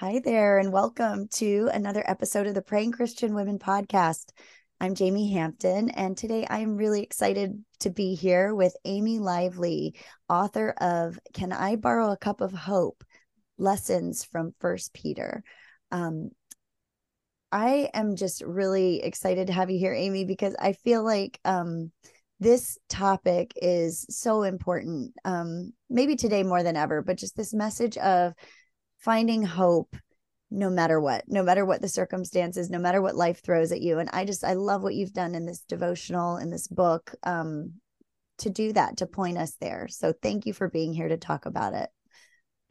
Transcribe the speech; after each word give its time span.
Hi 0.00 0.18
there, 0.24 0.56
and 0.56 0.72
welcome 0.72 1.28
to 1.32 1.68
another 1.74 2.02
episode 2.06 2.46
of 2.46 2.54
the 2.54 2.62
Praying 2.62 2.92
Christian 2.92 3.34
Women 3.34 3.58
podcast. 3.58 4.30
I'm 4.80 4.94
Jamie 4.94 5.30
Hampton, 5.34 5.90
and 5.90 6.16
today 6.16 6.46
I'm 6.48 6.78
really 6.78 7.02
excited 7.02 7.62
to 7.80 7.90
be 7.90 8.14
here 8.14 8.54
with 8.54 8.74
Amy 8.86 9.18
Lively, 9.18 9.94
author 10.26 10.70
of 10.80 11.18
Can 11.34 11.52
I 11.52 11.76
Borrow 11.76 12.12
a 12.12 12.16
Cup 12.16 12.40
of 12.40 12.50
Hope? 12.50 13.04
Lessons 13.58 14.24
from 14.24 14.54
First 14.58 14.94
Peter. 14.94 15.44
Um, 15.90 16.30
I 17.52 17.90
am 17.92 18.16
just 18.16 18.40
really 18.40 19.02
excited 19.02 19.48
to 19.48 19.52
have 19.52 19.68
you 19.68 19.78
here, 19.78 19.92
Amy, 19.92 20.24
because 20.24 20.56
I 20.58 20.72
feel 20.72 21.04
like 21.04 21.38
um, 21.44 21.92
this 22.38 22.78
topic 22.88 23.52
is 23.56 24.06
so 24.08 24.44
important. 24.44 25.12
Um, 25.26 25.74
maybe 25.90 26.16
today 26.16 26.42
more 26.42 26.62
than 26.62 26.76
ever, 26.76 27.02
but 27.02 27.18
just 27.18 27.36
this 27.36 27.52
message 27.52 27.98
of 27.98 28.32
finding 29.00 29.42
hope 29.42 29.96
no 30.50 30.68
matter 30.68 31.00
what, 31.00 31.24
no 31.28 31.42
matter 31.42 31.64
what 31.64 31.80
the 31.80 31.88
circumstances, 31.88 32.70
no 32.70 32.78
matter 32.78 33.00
what 33.00 33.14
life 33.14 33.42
throws 33.42 33.70
at 33.70 33.80
you. 33.80 33.98
And 33.98 34.10
I 34.12 34.24
just, 34.24 34.44
I 34.44 34.54
love 34.54 34.82
what 34.82 34.94
you've 34.94 35.12
done 35.12 35.34
in 35.34 35.46
this 35.46 35.60
devotional, 35.60 36.38
in 36.38 36.50
this 36.50 36.66
book, 36.66 37.14
um, 37.22 37.74
to 38.38 38.50
do 38.50 38.72
that, 38.72 38.96
to 38.98 39.06
point 39.06 39.38
us 39.38 39.56
there. 39.60 39.86
So 39.88 40.12
thank 40.12 40.46
you 40.46 40.52
for 40.52 40.68
being 40.68 40.92
here 40.92 41.08
to 41.08 41.16
talk 41.16 41.46
about 41.46 41.74
it. 41.74 41.88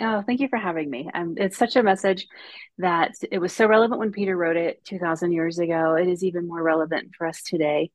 Oh, 0.02 0.24
thank 0.26 0.40
you 0.40 0.48
for 0.48 0.58
having 0.58 0.90
me. 0.90 1.10
Um, 1.14 1.36
it's 1.38 1.58
such 1.58 1.76
a 1.76 1.84
message 1.84 2.26
that 2.78 3.14
it 3.32 3.40
was 3.40 3.54
so 3.54 3.68
relevant 3.68 4.00
when 4.00 4.12
Peter 4.12 4.36
wrote 4.36 4.56
it 4.58 4.84
2,000 4.86 5.32
years 5.32 5.60
ago. 5.60 5.96
It 5.96 6.08
is 6.08 6.24
even 6.24 6.48
more 6.48 6.64
relevant 6.64 7.12
for 7.18 7.28
us 7.28 7.42
today. 7.44 7.92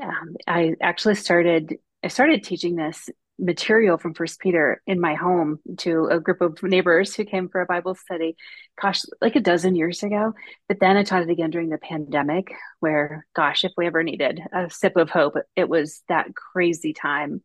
Um, 0.00 0.36
I 0.46 0.74
actually 0.80 1.16
started 1.16 1.76
I 2.04 2.08
started 2.08 2.44
teaching 2.44 2.76
this 2.76 3.10
material 3.38 3.98
from 3.98 4.14
First 4.14 4.40
Peter 4.40 4.82
in 4.86 5.00
my 5.00 5.14
home 5.14 5.60
to 5.78 6.06
a 6.06 6.20
group 6.20 6.40
of 6.40 6.62
neighbors 6.62 7.14
who 7.14 7.24
came 7.24 7.48
for 7.48 7.60
a 7.60 7.66
Bible 7.66 7.94
study, 7.94 8.36
gosh, 8.80 9.02
like 9.20 9.36
a 9.36 9.40
dozen 9.40 9.74
years 9.74 10.02
ago. 10.02 10.32
But 10.68 10.80
then 10.80 10.96
I 10.96 11.04
taught 11.04 11.22
it 11.22 11.30
again 11.30 11.50
during 11.50 11.68
the 11.68 11.78
pandemic, 11.78 12.52
where, 12.80 13.26
gosh, 13.34 13.64
if 13.64 13.72
we 13.76 13.86
ever 13.86 14.02
needed 14.02 14.40
a 14.52 14.70
sip 14.70 14.96
of 14.96 15.10
hope, 15.10 15.34
it 15.56 15.68
was 15.68 16.02
that 16.08 16.34
crazy 16.34 16.92
time. 16.92 17.42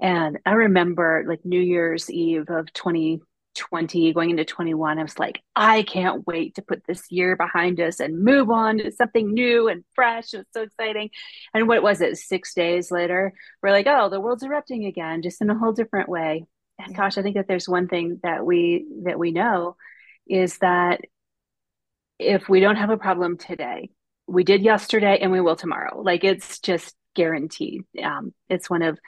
And 0.00 0.38
I 0.46 0.52
remember 0.52 1.24
like 1.26 1.44
New 1.44 1.60
Year's 1.60 2.10
Eve 2.10 2.48
of 2.48 2.72
20, 2.72 3.20
20 3.58 4.12
going 4.12 4.30
into 4.30 4.44
21 4.44 4.98
i 4.98 5.02
was 5.02 5.18
like 5.18 5.42
i 5.54 5.82
can't 5.82 6.26
wait 6.26 6.54
to 6.54 6.62
put 6.62 6.82
this 6.86 7.10
year 7.10 7.36
behind 7.36 7.80
us 7.80 8.00
and 8.00 8.24
move 8.24 8.50
on 8.50 8.78
to 8.78 8.90
something 8.92 9.34
new 9.34 9.68
and 9.68 9.84
fresh. 9.94 10.32
It 10.32 10.38
was 10.38 10.46
so 10.54 10.62
exciting. 10.62 11.10
And 11.52 11.68
what 11.68 11.82
was 11.82 12.00
it 12.00 12.16
six 12.16 12.54
days 12.54 12.90
later 12.90 13.32
we're 13.62 13.70
like 13.70 13.86
oh 13.86 14.08
the 14.08 14.20
world's 14.20 14.42
erupting 14.42 14.86
again 14.86 15.22
just 15.22 15.42
in 15.42 15.50
a 15.50 15.58
whole 15.58 15.72
different 15.72 16.08
way. 16.08 16.44
And 16.78 16.94
gosh 16.94 17.18
i 17.18 17.22
think 17.22 17.36
that 17.36 17.48
there's 17.48 17.68
one 17.68 17.88
thing 17.88 18.20
that 18.22 18.46
we 18.46 18.86
that 19.04 19.18
we 19.18 19.32
know 19.32 19.76
is 20.26 20.58
that 20.58 21.00
if 22.18 22.48
we 22.48 22.60
don't 22.60 22.76
have 22.76 22.90
a 22.90 22.96
problem 22.96 23.36
today 23.36 23.90
we 24.28 24.44
did 24.44 24.62
yesterday 24.62 25.18
and 25.20 25.32
we 25.32 25.40
will 25.40 25.56
tomorrow. 25.56 26.00
Like 26.00 26.22
it's 26.22 26.60
just 26.60 26.94
guaranteed. 27.14 27.82
Um, 28.02 28.32
it's 28.48 28.70
one 28.70 28.82
of 28.82 28.98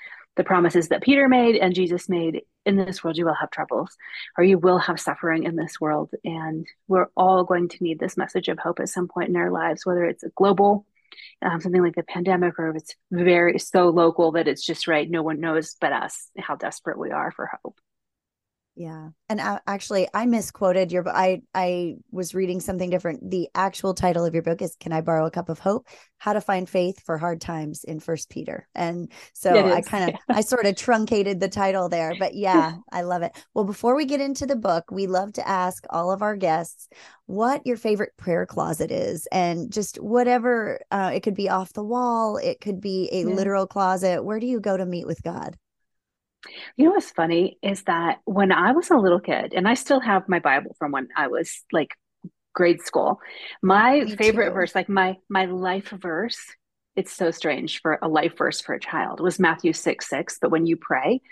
the 0.41 0.45
promises 0.45 0.89
that 0.89 1.03
Peter 1.03 1.29
made 1.29 1.57
and 1.57 1.75
Jesus 1.75 2.09
made 2.09 2.41
in 2.65 2.77
this 2.77 3.05
world 3.05 3.19
you 3.19 3.27
will 3.27 3.35
have 3.35 3.51
troubles 3.51 3.95
or 4.39 4.45
you 4.45 4.57
will 4.57 4.79
have 4.79 4.99
suffering 4.99 5.45
in 5.45 5.55
this 5.55 5.79
world. 5.79 6.13
And 6.25 6.67
we're 6.89 7.09
all 7.15 7.45
going 7.45 7.69
to 7.69 7.85
need 7.85 7.99
this 7.99 8.17
message 8.17 8.49
of 8.49 8.59
hope 8.59 8.81
at 8.81 8.89
some 8.89 9.07
point 9.07 9.29
in 9.29 9.37
our 9.37 9.51
lives 9.51 9.85
whether 9.85 10.03
it's 10.07 10.23
a 10.23 10.31
global 10.31 10.87
um, 11.43 11.61
something 11.61 11.83
like 11.83 11.95
the 11.95 12.03
pandemic 12.05 12.59
or 12.59 12.71
if 12.71 12.77
it's 12.77 12.95
very 13.11 13.59
so 13.59 13.91
local 13.91 14.33
that 14.33 14.49
it's 14.49 14.65
just 14.65 14.89
right 14.89 15.11
no 15.11 15.23
one 15.23 15.41
knows 15.41 15.77
but 15.79 15.93
us 15.93 16.31
how 16.39 16.57
desperate 16.57 16.99
we 16.99 17.11
are 17.11 17.33
for 17.33 17.51
hope 17.63 17.79
yeah. 18.81 19.11
And 19.29 19.41
uh, 19.41 19.59
actually 19.67 20.09
I 20.15 20.25
misquoted 20.25 20.91
your 20.91 21.03
book 21.03 21.13
I 21.15 21.43
I 21.55 21.97
was 22.11 22.35
reading 22.35 22.61
something 22.61 22.89
different. 22.89 23.31
The 23.31 23.51
actual 23.55 23.93
title 23.93 24.25
of 24.25 24.33
your 24.33 24.43
book 24.43 24.63
is 24.63 24.75
Can 24.81 24.91
I 24.91 25.03
borrow 25.03 25.27
a 25.27 25.31
cup 25.31 25.51
of 25.51 25.59
hope? 25.59 25.87
How 26.17 26.33
to 26.33 26.41
find 26.41 26.67
faith 26.67 26.99
for 27.05 27.19
hard 27.19 27.43
times 27.43 27.85
in 27.85 28.01
First 28.01 28.31
Peter. 28.31 28.67
And 28.75 29.13
so 29.35 29.71
I 29.71 29.83
kind 29.83 30.05
of 30.05 30.11
yeah. 30.31 30.37
I 30.37 30.41
sort 30.41 30.65
of 30.65 30.77
truncated 30.77 31.41
the 31.41 31.49
title 31.51 31.91
there, 31.91 32.15
but 32.19 32.33
yeah, 32.47 32.77
I 32.91 33.03
love 33.03 33.21
it. 33.21 33.33
Well, 33.53 33.67
before 33.67 33.95
we 33.95 34.07
get 34.07 34.23
into 34.23 34.47
the 34.47 34.57
book, 34.57 34.91
we 34.91 35.07
love 35.07 35.35
to 35.35 35.47
ask 35.47 35.85
all 35.91 36.11
of 36.11 36.23
our 36.23 36.35
guests 36.35 36.89
what 37.27 37.61
your 37.67 37.77
favorite 37.77 38.17
prayer 38.17 38.47
closet 38.47 38.91
is 38.91 39.29
and 39.31 39.71
just 39.71 40.01
whatever 40.01 40.81
uh, 40.91 41.11
it 41.13 41.23
could 41.23 41.35
be 41.35 41.51
off 41.51 41.75
the 41.75 41.85
wall, 41.85 42.39
it 42.39 42.63
could 42.63 42.81
be 42.81 43.11
a 43.13 43.19
yeah. 43.19 43.35
literal 43.35 43.67
closet. 43.67 44.25
Where 44.25 44.41
do 44.41 44.47
you 44.47 44.59
go 44.59 44.79
to 44.79 44.87
meet 44.87 45.07
with 45.07 45.23
God? 45.23 45.59
You 46.77 46.87
know 46.87 46.91
what's 46.93 47.11
funny 47.11 47.59
is 47.63 47.83
that 47.85 48.21
when 48.25 48.53
I 48.53 48.73
was 48.73 48.91
a 48.91 48.97
little 48.97 49.21
kid, 49.21 49.53
and 49.55 49.69
I 49.69 49.75
still 49.75 50.01
have 50.01 50.29
my 50.29 50.39
Bible 50.39 50.75
from 50.79 50.93
when 50.93 51.09
I 51.17 51.29
was 51.29 51.65
like 51.73 51.91
grade 52.55 52.83
school, 52.83 53.21
my 53.63 54.05
Me 54.05 54.17
favorite 54.19 54.53
too. 54.53 54.53
verse, 54.53 54.75
like 54.75 54.89
my 54.89 55.19
my 55.29 55.47
life 55.47 55.91
verse, 55.91 56.39
it's 57.01 57.17
so 57.17 57.31
strange 57.31 57.81
for 57.81 57.99
a 58.03 58.09
life 58.09 58.37
verse 58.37 58.61
for 58.61 58.75
a 58.75 58.79
child 58.79 59.21
was 59.21 59.39
Matthew 59.39 59.73
6 59.73 60.07
6. 60.07 60.39
But 60.39 60.51
when 60.51 60.67
you 60.67 60.77
pray, 60.77 61.23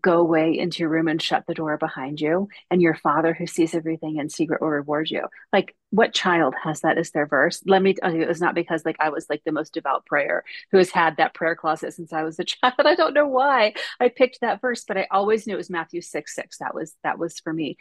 go 0.00 0.20
away 0.20 0.58
into 0.58 0.78
your 0.78 0.88
room 0.88 1.06
and 1.06 1.20
shut 1.20 1.44
the 1.46 1.52
door 1.52 1.76
behind 1.76 2.18
you, 2.18 2.48
and 2.70 2.80
your 2.80 2.94
father 2.94 3.34
who 3.34 3.46
sees 3.46 3.74
everything 3.74 4.16
in 4.16 4.30
secret 4.30 4.62
will 4.62 4.70
reward 4.70 5.10
you. 5.10 5.26
Like, 5.52 5.76
what 5.90 6.14
child 6.14 6.54
has 6.64 6.80
that 6.80 6.96
as 6.96 7.10
their 7.10 7.26
verse? 7.26 7.62
Let 7.66 7.82
me 7.82 7.92
tell 7.92 8.14
you, 8.14 8.22
it 8.22 8.28
was 8.28 8.40
not 8.40 8.54
because 8.54 8.86
like 8.86 8.96
I 9.00 9.10
was 9.10 9.26
like 9.28 9.42
the 9.44 9.52
most 9.52 9.74
devout 9.74 10.06
prayer 10.06 10.44
who 10.70 10.78
has 10.78 10.90
had 10.90 11.18
that 11.18 11.34
prayer 11.34 11.54
closet 11.54 11.92
since 11.92 12.14
I 12.14 12.22
was 12.22 12.38
a 12.38 12.44
child. 12.44 12.74
I 12.78 12.94
don't 12.94 13.12
know 13.12 13.28
why 13.28 13.74
I 14.00 14.08
picked 14.08 14.40
that 14.40 14.62
verse, 14.62 14.84
but 14.88 14.96
I 14.96 15.08
always 15.10 15.46
knew 15.46 15.52
it 15.52 15.58
was 15.58 15.68
Matthew 15.68 16.00
6 16.00 16.34
6. 16.34 16.56
That 16.58 16.74
was 16.74 16.94
that 17.04 17.18
was 17.18 17.38
for 17.38 17.52
me. 17.52 17.76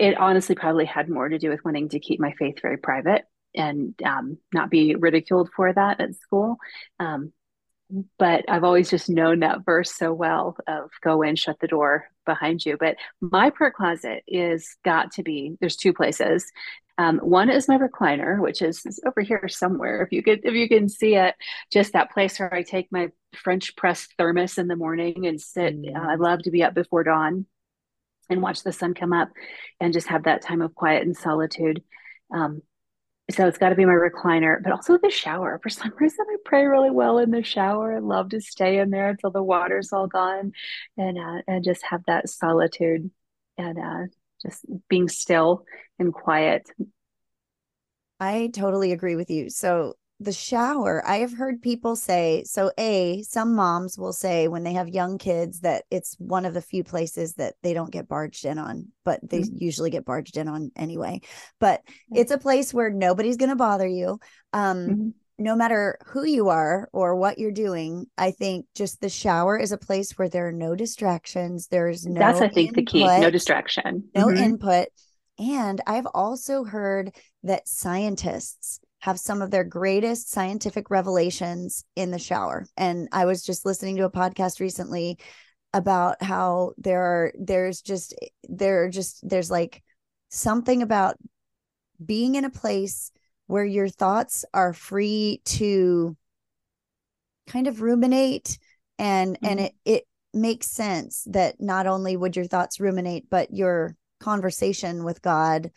It 0.00 0.18
honestly 0.18 0.56
probably 0.56 0.86
had 0.86 1.08
more 1.08 1.28
to 1.28 1.38
do 1.38 1.50
with 1.50 1.64
wanting 1.64 1.90
to 1.90 2.00
keep 2.00 2.18
my 2.18 2.32
faith 2.32 2.60
very 2.60 2.78
private 2.78 3.26
and 3.54 3.94
um, 4.04 4.38
not 4.52 4.70
be 4.70 4.94
ridiculed 4.94 5.50
for 5.54 5.72
that 5.72 6.00
at 6.00 6.14
school. 6.16 6.56
Um, 6.98 7.32
but 8.18 8.44
I've 8.48 8.64
always 8.64 8.88
just 8.88 9.10
known 9.10 9.40
that 9.40 9.64
verse 9.64 9.92
so 9.92 10.12
well 10.12 10.56
of 10.68 10.90
go 11.02 11.22
in, 11.22 11.36
shut 11.36 11.58
the 11.60 11.66
door 11.66 12.06
behind 12.24 12.64
you. 12.64 12.76
But 12.78 12.96
my 13.20 13.50
prayer 13.50 13.72
closet 13.72 14.22
is 14.28 14.76
got 14.84 15.12
to 15.12 15.22
be 15.22 15.56
there's 15.60 15.76
two 15.76 15.92
places. 15.92 16.50
Um, 16.98 17.18
one 17.18 17.50
is 17.50 17.66
my 17.66 17.78
recliner, 17.78 18.40
which 18.40 18.60
is, 18.60 18.84
is, 18.84 19.00
over 19.06 19.22
here 19.22 19.48
somewhere. 19.48 20.02
If 20.02 20.12
you 20.12 20.22
could, 20.22 20.40
if 20.44 20.52
you 20.54 20.68
can 20.68 20.88
see 20.88 21.16
it, 21.16 21.34
just 21.72 21.94
that 21.94 22.10
place 22.10 22.38
where 22.38 22.52
I 22.52 22.62
take 22.62 22.92
my 22.92 23.08
French 23.34 23.74
press 23.74 24.06
thermos 24.18 24.58
in 24.58 24.68
the 24.68 24.76
morning 24.76 25.26
and 25.26 25.40
sit. 25.40 25.80
Mm. 25.80 25.96
Uh, 25.96 26.10
I 26.10 26.16
love 26.16 26.42
to 26.42 26.50
be 26.50 26.62
up 26.62 26.74
before 26.74 27.04
dawn 27.04 27.46
and 28.28 28.42
watch 28.42 28.62
the 28.62 28.72
sun 28.72 28.94
come 28.94 29.12
up, 29.12 29.30
and 29.80 29.92
just 29.92 30.06
have 30.06 30.24
that 30.24 30.42
time 30.42 30.62
of 30.62 30.74
quiet 30.74 31.02
and 31.02 31.16
solitude. 31.16 31.82
Um, 32.32 32.62
so 33.30 33.46
it's 33.46 33.58
got 33.58 33.70
to 33.70 33.74
be 33.74 33.84
my 33.84 33.92
recliner, 33.92 34.62
but 34.62 34.72
also 34.72 34.98
the 34.98 35.10
shower. 35.10 35.58
For 35.62 35.68
some 35.68 35.92
reason, 36.00 36.26
I 36.28 36.36
pray 36.44 36.64
really 36.64 36.90
well 36.90 37.18
in 37.18 37.30
the 37.30 37.42
shower. 37.42 37.94
I 37.94 37.98
love 37.98 38.30
to 38.30 38.40
stay 38.40 38.78
in 38.78 38.90
there 38.90 39.10
until 39.10 39.30
the 39.30 39.42
water's 39.42 39.92
all 39.92 40.06
gone, 40.06 40.52
and 40.96 41.18
uh, 41.18 41.42
and 41.46 41.64
just 41.64 41.84
have 41.84 42.02
that 42.06 42.28
solitude 42.28 43.10
and 43.58 43.78
uh, 43.78 44.06
just 44.42 44.64
being 44.88 45.08
still 45.08 45.64
and 45.98 46.12
quiet. 46.12 46.70
I 48.18 48.50
totally 48.52 48.92
agree 48.92 49.16
with 49.16 49.30
you. 49.30 49.48
So 49.50 49.94
the 50.20 50.32
shower 50.32 51.02
i 51.06 51.16
have 51.16 51.32
heard 51.32 51.62
people 51.62 51.96
say 51.96 52.44
so 52.44 52.70
a 52.78 53.22
some 53.22 53.54
moms 53.54 53.98
will 53.98 54.12
say 54.12 54.48
when 54.48 54.62
they 54.62 54.74
have 54.74 54.88
young 54.88 55.16
kids 55.16 55.60
that 55.60 55.84
it's 55.90 56.14
one 56.18 56.44
of 56.44 56.52
the 56.52 56.60
few 56.60 56.84
places 56.84 57.34
that 57.34 57.54
they 57.62 57.72
don't 57.72 57.90
get 57.90 58.06
barged 58.06 58.44
in 58.44 58.58
on 58.58 58.86
but 59.04 59.18
they 59.28 59.40
mm-hmm. 59.40 59.56
usually 59.58 59.90
get 59.90 60.04
barged 60.04 60.36
in 60.36 60.46
on 60.46 60.70
anyway 60.76 61.20
but 61.58 61.80
it's 62.12 62.30
a 62.30 62.38
place 62.38 62.72
where 62.72 62.90
nobody's 62.90 63.38
going 63.38 63.48
to 63.48 63.56
bother 63.56 63.86
you 63.86 64.20
um 64.52 64.76
mm-hmm. 64.76 65.08
no 65.38 65.56
matter 65.56 65.98
who 66.06 66.24
you 66.24 66.50
are 66.50 66.88
or 66.92 67.16
what 67.16 67.38
you're 67.38 67.50
doing 67.50 68.06
i 68.18 68.30
think 68.30 68.66
just 68.74 69.00
the 69.00 69.08
shower 69.08 69.58
is 69.58 69.72
a 69.72 69.78
place 69.78 70.18
where 70.18 70.28
there 70.28 70.48
are 70.48 70.52
no 70.52 70.76
distractions 70.76 71.66
there's 71.68 72.04
no 72.04 72.20
that's 72.20 72.42
i 72.42 72.48
think 72.48 72.68
input, 72.68 72.76
the 72.76 72.84
key 72.84 73.04
no 73.04 73.30
distraction 73.30 74.04
no 74.14 74.26
mm-hmm. 74.26 74.44
input 74.44 74.88
and 75.38 75.80
i've 75.86 76.06
also 76.12 76.62
heard 76.64 77.10
that 77.42 77.66
scientists 77.66 78.80
have 79.00 79.18
some 79.18 79.42
of 79.42 79.50
their 79.50 79.64
greatest 79.64 80.30
scientific 80.30 80.90
revelations 80.90 81.84
in 81.96 82.10
the 82.10 82.18
shower. 82.18 82.66
And 82.76 83.08
I 83.12 83.24
was 83.24 83.42
just 83.42 83.64
listening 83.64 83.96
to 83.96 84.04
a 84.04 84.10
podcast 84.10 84.60
recently 84.60 85.18
about 85.72 86.22
how 86.22 86.72
there 86.78 87.02
are 87.02 87.32
there's 87.38 87.80
just 87.80 88.14
there 88.44 88.84
are 88.84 88.88
just 88.88 89.26
there's 89.28 89.50
like 89.50 89.82
something 90.28 90.82
about 90.82 91.16
being 92.04 92.34
in 92.34 92.44
a 92.44 92.50
place 92.50 93.12
where 93.46 93.64
your 93.64 93.88
thoughts 93.88 94.44
are 94.52 94.72
free 94.72 95.40
to 95.44 96.16
kind 97.46 97.66
of 97.66 97.82
ruminate 97.82 98.58
and 98.98 99.36
mm-hmm. 99.36 99.46
and 99.46 99.60
it 99.60 99.74
it 99.84 100.04
makes 100.32 100.68
sense 100.68 101.24
that 101.26 101.60
not 101.60 101.86
only 101.86 102.16
would 102.16 102.36
your 102.36 102.44
thoughts 102.44 102.80
ruminate 102.80 103.28
but 103.30 103.52
your 103.52 103.96
conversation 104.20 105.04
with 105.04 105.22
God 105.22 105.70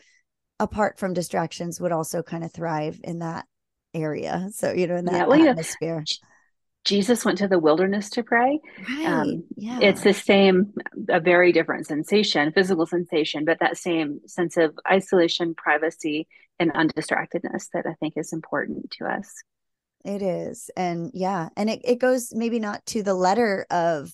apart 0.63 0.97
from 0.97 1.13
distractions 1.13 1.79
would 1.79 1.91
also 1.91 2.23
kind 2.23 2.43
of 2.43 2.51
thrive 2.51 2.99
in 3.03 3.19
that 3.19 3.45
area 3.93 4.49
so 4.51 4.71
you 4.71 4.87
know 4.87 4.95
in 4.95 5.05
that 5.05 5.13
yeah, 5.13 5.25
well, 5.25 5.47
atmosphere 5.47 6.03
Jesus 6.85 7.23
went 7.23 7.37
to 7.37 7.47
the 7.47 7.59
wilderness 7.59 8.09
to 8.11 8.23
pray. 8.23 8.59
Right. 8.89 9.05
Um, 9.05 9.43
yeah. 9.55 9.79
It's 9.81 10.01
the 10.01 10.13
same, 10.13 10.73
a 11.07 11.19
very 11.19 11.53
different 11.53 11.87
sensation, 11.87 12.51
physical 12.51 12.85
sensation, 12.85 13.45
but 13.45 13.59
that 13.61 13.77
same 13.77 14.19
sense 14.27 14.57
of 14.57 14.77
isolation, 14.89 15.55
privacy, 15.55 16.27
and 16.59 16.73
undistractedness 16.73 17.69
that 17.73 17.85
I 17.87 17.93
think 17.99 18.15
is 18.17 18.33
important 18.33 18.91
to 18.99 19.05
us. 19.05 19.31
It 20.03 20.21
is. 20.21 20.69
And 20.75 21.11
yeah, 21.13 21.49
and 21.55 21.69
it, 21.69 21.81
it 21.85 21.99
goes 21.99 22.33
maybe 22.33 22.59
not 22.59 22.85
to 22.87 23.01
the 23.01 23.13
letter 23.13 23.65
of 23.71 24.11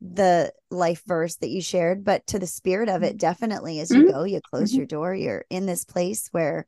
the 0.00 0.52
life 0.70 1.02
verse 1.06 1.36
that 1.36 1.48
you 1.48 1.60
shared, 1.60 2.04
but 2.04 2.26
to 2.28 2.38
the 2.38 2.46
spirit 2.46 2.88
of 2.88 3.02
it, 3.02 3.10
mm-hmm. 3.10 3.18
definitely. 3.18 3.80
As 3.80 3.90
you 3.90 4.04
mm-hmm. 4.04 4.12
go, 4.12 4.24
you 4.24 4.40
close 4.40 4.70
mm-hmm. 4.70 4.78
your 4.78 4.86
door, 4.86 5.14
you're 5.14 5.44
in 5.50 5.66
this 5.66 5.84
place 5.84 6.28
where 6.30 6.66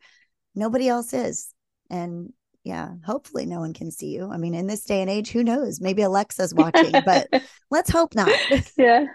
nobody 0.55 0.89
else 0.89 1.13
is. 1.13 1.53
And 1.91 2.33
yeah, 2.65 2.91
hopefully 3.05 3.47
no 3.47 3.61
one 3.61 3.73
can 3.73 3.91
see 3.91 4.09
you. 4.09 4.31
I 4.31 4.37
mean, 4.37 4.55
in 4.55 4.67
this 4.67 4.85
day 4.85 5.01
and 5.01 5.11
age, 5.11 5.31
who 5.31 5.45
knows? 5.45 5.81
Maybe 5.81 6.03
Alexa's 6.03 6.55
watching, 6.55 6.93
but 7.05 7.29
let's 7.71 7.91
hope 7.91 8.15
not. 8.15 8.31
yeah. 8.77 9.07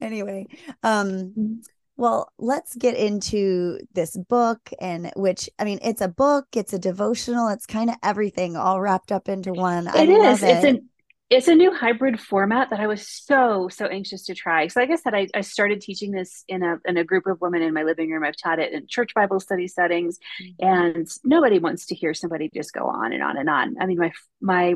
anyway, 0.00 0.46
um, 0.82 1.08
mm-hmm. 1.08 1.54
well, 1.96 2.32
let's 2.38 2.74
get 2.76 2.96
into 2.96 3.78
this 3.94 4.16
book 4.16 4.60
and 4.80 5.10
which 5.16 5.48
I 5.58 5.64
mean, 5.64 5.78
it's 5.82 6.00
a 6.00 6.08
book, 6.08 6.46
it's 6.54 6.72
a 6.72 6.78
devotional, 6.78 7.48
it's 7.48 7.66
kind 7.66 7.90
of 7.90 7.96
everything 8.02 8.56
all 8.56 8.80
wrapped 8.80 9.12
up 9.12 9.28
into 9.28 9.52
one. 9.52 9.86
It 9.88 9.94
I 9.94 10.30
is. 10.32 10.42
It. 10.42 10.48
It's 10.48 10.64
an 10.64 10.88
it's 11.28 11.48
a 11.48 11.54
new 11.54 11.74
hybrid 11.74 12.20
format 12.20 12.70
that 12.70 12.78
I 12.78 12.86
was 12.86 13.08
so 13.08 13.68
so 13.68 13.86
anxious 13.86 14.24
to 14.26 14.34
try. 14.34 14.68
So 14.68 14.80
like 14.80 14.90
I 14.90 14.96
said, 14.96 15.14
I, 15.14 15.26
I 15.34 15.40
started 15.40 15.80
teaching 15.80 16.12
this 16.12 16.44
in 16.46 16.62
a 16.62 16.78
in 16.84 16.96
a 16.96 17.04
group 17.04 17.26
of 17.26 17.40
women 17.40 17.62
in 17.62 17.74
my 17.74 17.82
living 17.82 18.10
room. 18.10 18.22
I've 18.22 18.36
taught 18.36 18.60
it 18.60 18.72
in 18.72 18.86
church 18.86 19.12
Bible 19.14 19.40
study 19.40 19.66
settings, 19.66 20.18
mm-hmm. 20.40 20.66
and 20.66 21.08
nobody 21.24 21.58
wants 21.58 21.86
to 21.86 21.96
hear 21.96 22.14
somebody 22.14 22.48
just 22.54 22.72
go 22.72 22.86
on 22.86 23.12
and 23.12 23.22
on 23.22 23.36
and 23.36 23.50
on. 23.50 23.76
I 23.80 23.86
mean, 23.86 23.98
my 23.98 24.12
my 24.40 24.74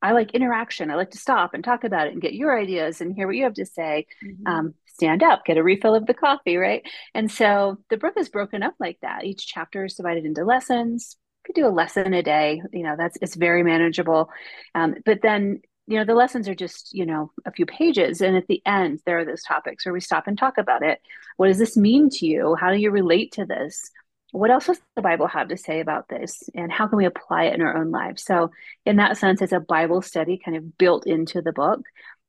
I 0.00 0.12
like 0.12 0.30
interaction. 0.30 0.90
I 0.90 0.94
like 0.94 1.10
to 1.10 1.18
stop 1.18 1.52
and 1.52 1.62
talk 1.62 1.84
about 1.84 2.06
it 2.06 2.12
and 2.14 2.22
get 2.22 2.32
your 2.32 2.58
ideas 2.58 3.00
and 3.00 3.14
hear 3.14 3.26
what 3.26 3.36
you 3.36 3.44
have 3.44 3.54
to 3.54 3.66
say. 3.66 4.06
Mm-hmm. 4.24 4.46
Um, 4.46 4.74
stand 4.86 5.22
up, 5.22 5.44
get 5.44 5.58
a 5.58 5.62
refill 5.62 5.94
of 5.94 6.06
the 6.06 6.14
coffee, 6.14 6.56
right? 6.56 6.82
And 7.14 7.30
so 7.30 7.78
the 7.90 7.96
book 7.96 8.14
is 8.16 8.28
broken 8.28 8.62
up 8.62 8.74
like 8.80 8.98
that. 9.02 9.24
Each 9.24 9.46
chapter 9.46 9.84
is 9.84 9.94
divided 9.94 10.24
into 10.24 10.44
lessons 10.44 11.16
could 11.48 11.60
do 11.60 11.66
a 11.66 11.70
lesson 11.70 12.12
a 12.12 12.22
day 12.22 12.62
you 12.72 12.82
know 12.82 12.94
that's 12.96 13.16
it's 13.22 13.34
very 13.34 13.62
manageable. 13.62 14.30
Um, 14.74 14.96
but 15.04 15.22
then 15.22 15.62
you 15.86 15.98
know 15.98 16.04
the 16.04 16.14
lessons 16.14 16.48
are 16.48 16.54
just 16.54 16.94
you 16.94 17.06
know 17.06 17.32
a 17.46 17.50
few 17.50 17.64
pages 17.64 18.20
and 18.20 18.36
at 18.36 18.46
the 18.46 18.62
end 18.66 19.00
there 19.06 19.18
are 19.18 19.24
those 19.24 19.42
topics 19.42 19.84
where 19.84 19.92
we 19.92 20.00
stop 20.00 20.26
and 20.26 20.38
talk 20.38 20.58
about 20.58 20.82
it. 20.82 21.00
What 21.38 21.48
does 21.48 21.58
this 21.58 21.76
mean 21.76 22.10
to 22.10 22.26
you? 22.26 22.54
How 22.54 22.70
do 22.70 22.78
you 22.78 22.90
relate 22.90 23.32
to 23.32 23.46
this? 23.46 23.90
What 24.32 24.50
else 24.50 24.66
does 24.66 24.78
the 24.94 25.02
bible 25.02 25.26
have 25.26 25.48
to 25.48 25.56
say 25.56 25.80
about 25.80 26.08
this? 26.10 26.42
And 26.54 26.70
how 26.70 26.86
can 26.86 26.98
we 26.98 27.06
apply 27.06 27.44
it 27.44 27.54
in 27.54 27.62
our 27.62 27.78
own 27.78 27.90
lives? 27.90 28.22
So 28.22 28.50
in 28.84 28.96
that 28.96 29.16
sense 29.16 29.40
it's 29.40 29.52
a 29.52 29.60
bible 29.60 30.02
study 30.02 30.40
kind 30.44 30.56
of 30.56 30.76
built 30.76 31.06
into 31.06 31.40
the 31.40 31.52
book. 31.52 31.80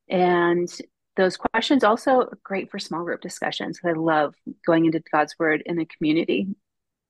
And 0.10 0.70
those 1.18 1.36
questions 1.36 1.84
also 1.84 2.30
great 2.44 2.72
for 2.72 2.80
small 2.80 3.04
group 3.04 3.20
discussions 3.20 3.78
i 3.84 3.92
love 3.92 4.34
going 4.66 4.86
into 4.86 5.04
god's 5.12 5.36
word 5.38 5.62
in 5.66 5.78
a 5.78 5.86
community 5.86 6.48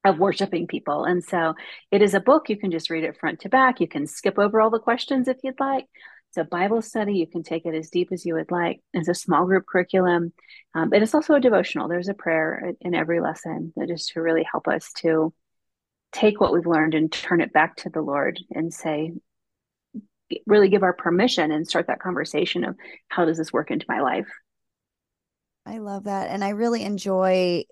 of 0.06 0.20
worshiping 0.20 0.68
people. 0.68 1.04
And 1.06 1.24
so 1.24 1.56
it 1.92 2.02
is 2.02 2.14
a 2.14 2.20
book. 2.20 2.50
You 2.50 2.58
can 2.58 2.72
just 2.72 2.90
read 2.90 3.04
it 3.04 3.18
front 3.20 3.42
to 3.42 3.50
back. 3.50 3.80
You 3.80 3.88
can 3.88 4.08
skip 4.08 4.40
over 4.40 4.62
all 4.62 4.70
the 4.70 4.80
questions 4.80 5.28
if 5.28 5.38
you'd 5.44 5.60
like. 5.60 5.86
It's 6.30 6.38
a 6.38 6.44
Bible 6.44 6.82
study. 6.82 7.16
You 7.16 7.28
can 7.28 7.44
take 7.44 7.66
it 7.66 7.74
as 7.74 7.90
deep 7.90 8.10
as 8.12 8.26
you 8.26 8.36
would 8.36 8.52
like. 8.52 8.82
It's 8.94 9.10
a 9.10 9.16
small 9.16 9.46
group 9.46 9.66
curriculum. 9.68 10.32
Um, 10.76 10.90
but 10.90 11.02
it's 11.02 11.16
also 11.16 11.34
a 11.34 11.40
devotional. 11.40 11.88
There's 11.88 12.08
a 12.08 12.14
prayer 12.14 12.74
in 12.82 12.94
every 12.94 13.20
lesson 13.20 13.74
that 13.76 13.90
is 13.90 14.08
to 14.08 14.22
really 14.22 14.46
help 14.50 14.68
us 14.68 14.92
to 14.98 15.34
take 16.12 16.40
what 16.40 16.54
we've 16.54 16.68
learned 16.68 16.94
and 16.94 17.12
turn 17.12 17.42
it 17.42 17.52
back 17.52 17.78
to 17.78 17.90
the 17.90 18.02
Lord 18.02 18.40
and 18.52 18.74
say, 18.74 19.14
really 20.46 20.70
give 20.70 20.84
our 20.84 20.94
permission 20.94 21.52
and 21.52 21.68
start 21.68 21.88
that 21.88 22.00
conversation 22.00 22.64
of 22.64 22.76
how 23.08 23.26
does 23.26 23.38
this 23.38 23.52
work 23.52 23.72
into 23.72 23.86
my 23.90 24.00
life? 24.00 24.30
I 25.66 25.80
love 25.80 26.06
that. 26.06 26.30
And 26.30 26.44
I 26.44 26.50
really 26.50 26.84
enjoy 26.84 27.64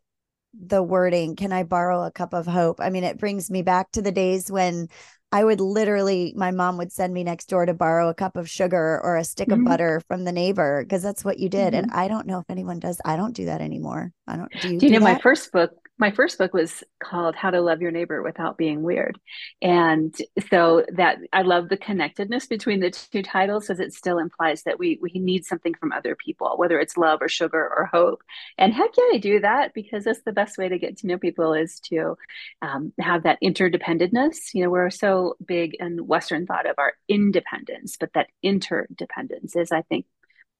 the 0.59 0.81
wording 0.81 1.35
can 1.35 1.51
i 1.51 1.63
borrow 1.63 2.03
a 2.03 2.11
cup 2.11 2.33
of 2.33 2.45
hope 2.45 2.79
i 2.79 2.89
mean 2.89 3.03
it 3.03 3.17
brings 3.17 3.49
me 3.49 3.61
back 3.61 3.91
to 3.91 4.01
the 4.01 4.11
days 4.11 4.51
when 4.51 4.87
i 5.31 5.43
would 5.43 5.59
literally 5.59 6.33
my 6.35 6.51
mom 6.51 6.77
would 6.77 6.91
send 6.91 7.13
me 7.13 7.23
next 7.23 7.47
door 7.47 7.65
to 7.65 7.73
borrow 7.73 8.09
a 8.09 8.13
cup 8.13 8.35
of 8.35 8.49
sugar 8.49 8.99
or 9.03 9.17
a 9.17 9.23
stick 9.23 9.49
mm-hmm. 9.49 9.61
of 9.61 9.67
butter 9.67 10.01
from 10.07 10.23
the 10.23 10.31
neighbor 10.31 10.83
because 10.83 11.03
that's 11.03 11.23
what 11.23 11.39
you 11.39 11.49
did 11.49 11.73
mm-hmm. 11.73 11.83
and 11.83 11.91
i 11.91 12.07
don't 12.07 12.27
know 12.27 12.39
if 12.39 12.49
anyone 12.49 12.79
does 12.79 12.99
i 13.05 13.15
don't 13.15 13.35
do 13.35 13.45
that 13.45 13.61
anymore 13.61 14.11
i 14.27 14.35
don't 14.35 14.51
do 14.61 14.73
you, 14.73 14.79
do 14.79 14.85
you 14.85 14.93
do 14.93 14.99
know 14.99 15.05
that? 15.05 15.13
my 15.13 15.19
first 15.19 15.51
book 15.51 15.71
my 15.99 16.11
first 16.11 16.37
book 16.37 16.53
was 16.53 16.83
called 17.01 17.35
How 17.35 17.49
to 17.49 17.59
Love 17.59 17.81
Your 17.81 17.91
Neighbor 17.91 18.21
Without 18.21 18.57
Being 18.57 18.83
Weird. 18.83 19.19
And 19.61 20.15
so 20.49 20.85
that 20.93 21.17
I 21.33 21.41
love 21.41 21.69
the 21.69 21.77
connectedness 21.77 22.45
between 22.45 22.79
the 22.79 22.91
two 22.91 23.23
titles 23.23 23.65
because 23.67 23.79
it 23.79 23.93
still 23.93 24.19
implies 24.19 24.63
that 24.63 24.77
we 24.77 24.99
we 25.01 25.11
need 25.15 25.45
something 25.45 25.73
from 25.73 25.91
other 25.91 26.15
people, 26.15 26.53
whether 26.57 26.79
it's 26.79 26.97
love 26.97 27.21
or 27.21 27.27
sugar 27.27 27.59
or 27.59 27.89
hope. 27.91 28.21
And 28.57 28.73
heck 28.73 28.91
yeah, 28.95 29.15
I 29.15 29.17
do 29.17 29.39
that 29.39 29.73
because 29.73 30.03
that's 30.03 30.21
the 30.23 30.31
best 30.31 30.57
way 30.57 30.69
to 30.69 30.77
get 30.77 30.97
to 30.97 31.07
know 31.07 31.17
people 31.17 31.53
is 31.53 31.79
to 31.85 32.15
um, 32.61 32.93
have 32.99 33.23
that 33.23 33.39
interdependentness. 33.43 34.53
You 34.53 34.63
know, 34.63 34.69
we're 34.69 34.91
so 34.91 35.35
big 35.43 35.75
in 35.79 36.05
Western 36.05 36.45
thought 36.45 36.69
of 36.69 36.75
our 36.77 36.93
independence, 37.07 37.97
but 37.99 38.13
that 38.13 38.27
interdependence 38.43 39.55
is, 39.55 39.71
I 39.71 39.81
think, 39.81 40.05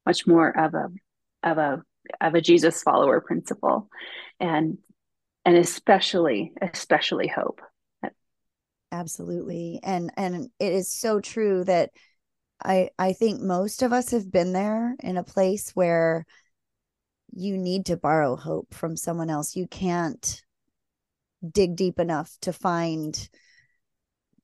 much 0.05 0.25
more 0.25 0.57
of 0.57 0.73
a 0.73 0.89
of 1.43 1.57
a 1.59 1.83
of 2.21 2.33
a 2.33 2.41
Jesus 2.41 2.81
follower 2.81 3.21
principle. 3.21 3.89
And 4.39 4.77
and 5.47 5.55
especially 5.55 6.51
especially 6.61 7.27
hope. 7.27 7.61
Absolutely. 8.91 9.79
And 9.81 10.11
and 10.17 10.49
it 10.59 10.73
is 10.73 10.91
so 10.91 11.21
true 11.21 11.63
that 11.63 11.91
i 12.63 12.89
i 12.97 13.13
think 13.13 13.39
most 13.39 13.81
of 13.81 13.93
us 13.93 14.11
have 14.11 14.31
been 14.31 14.51
there 14.51 14.95
in 14.99 15.15
a 15.15 15.23
place 15.23 15.71
where 15.73 16.25
you 17.31 17.57
need 17.57 17.85
to 17.85 17.95
borrow 17.95 18.35
hope 18.35 18.73
from 18.73 18.97
someone 18.97 19.29
else. 19.29 19.55
You 19.55 19.67
can't 19.67 20.41
dig 21.49 21.77
deep 21.77 21.97
enough 21.99 22.35
to 22.41 22.51
find 22.51 23.29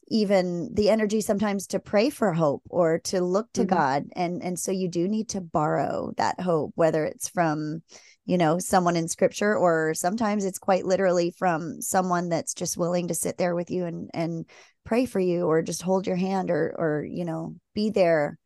even 0.08 0.74
the 0.74 0.90
energy 0.90 1.20
sometimes 1.20 1.68
to 1.68 1.80
pray 1.80 2.10
for 2.10 2.32
hope 2.34 2.62
or 2.70 3.00
to 3.00 3.20
look 3.22 3.52
to 3.54 3.62
mm-hmm. 3.62 3.76
god. 3.76 4.06
And 4.16 4.42
and 4.42 4.58
so 4.58 4.72
you 4.72 4.88
do 4.88 5.10
need 5.10 5.30
to 5.30 5.42
borrow 5.42 6.14
that 6.16 6.40
hope 6.40 6.72
whether 6.76 7.04
it's 7.04 7.28
from 7.28 7.82
you 8.26 8.38
know 8.38 8.58
someone 8.60 8.96
in 8.96 9.08
scripture 9.08 9.56
or 9.56 9.94
sometimes 9.94 10.46
it's 10.46 10.60
quite 10.60 10.86
literally 10.86 11.32
from 11.32 11.82
someone 11.82 12.30
that's 12.30 12.54
just 12.54 12.78
willing 12.78 13.08
to 13.08 13.14
sit 13.16 13.38
there 13.38 13.56
with 13.56 13.70
you 13.70 13.86
and 13.86 14.10
and 14.14 14.46
pray 14.86 15.06
for 15.06 15.20
you 15.20 15.46
or 15.46 15.62
just 15.62 15.82
hold 15.82 16.08
your 16.08 16.16
hand 16.16 16.50
or 16.50 16.74
or 16.78 17.06
you 17.10 17.26
know 17.26 17.56
be 17.74 17.90
there 17.90 18.38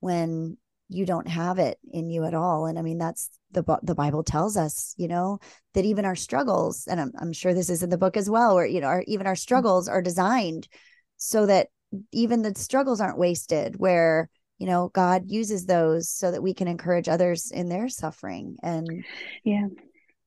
when 0.00 0.56
you 0.88 1.06
don't 1.06 1.28
have 1.28 1.58
it 1.58 1.78
in 1.92 2.10
you 2.10 2.24
at 2.24 2.34
all 2.34 2.66
and 2.66 2.78
i 2.78 2.82
mean 2.82 2.98
that's 2.98 3.30
the 3.52 3.62
the 3.82 3.94
bible 3.94 4.24
tells 4.24 4.56
us 4.56 4.94
you 4.96 5.06
know 5.06 5.38
that 5.74 5.84
even 5.84 6.04
our 6.04 6.16
struggles 6.16 6.86
and 6.88 7.00
i'm, 7.00 7.12
I'm 7.20 7.32
sure 7.32 7.54
this 7.54 7.70
is 7.70 7.82
in 7.82 7.90
the 7.90 7.98
book 7.98 8.16
as 8.16 8.28
well 8.28 8.54
where 8.56 8.66
you 8.66 8.80
know 8.80 8.88
our, 8.88 9.04
even 9.06 9.26
our 9.26 9.34
mm-hmm. 9.34 9.38
struggles 9.38 9.88
are 9.88 10.02
designed 10.02 10.68
so 11.16 11.46
that 11.46 11.68
even 12.12 12.42
the 12.42 12.54
struggles 12.56 13.00
aren't 13.00 13.18
wasted 13.18 13.76
where 13.78 14.28
you 14.60 14.66
know 14.66 14.90
god 14.92 15.28
uses 15.28 15.66
those 15.66 16.08
so 16.08 16.30
that 16.30 16.42
we 16.42 16.54
can 16.54 16.68
encourage 16.68 17.08
others 17.08 17.50
in 17.50 17.68
their 17.68 17.88
suffering 17.88 18.56
and 18.62 19.04
yeah 19.42 19.66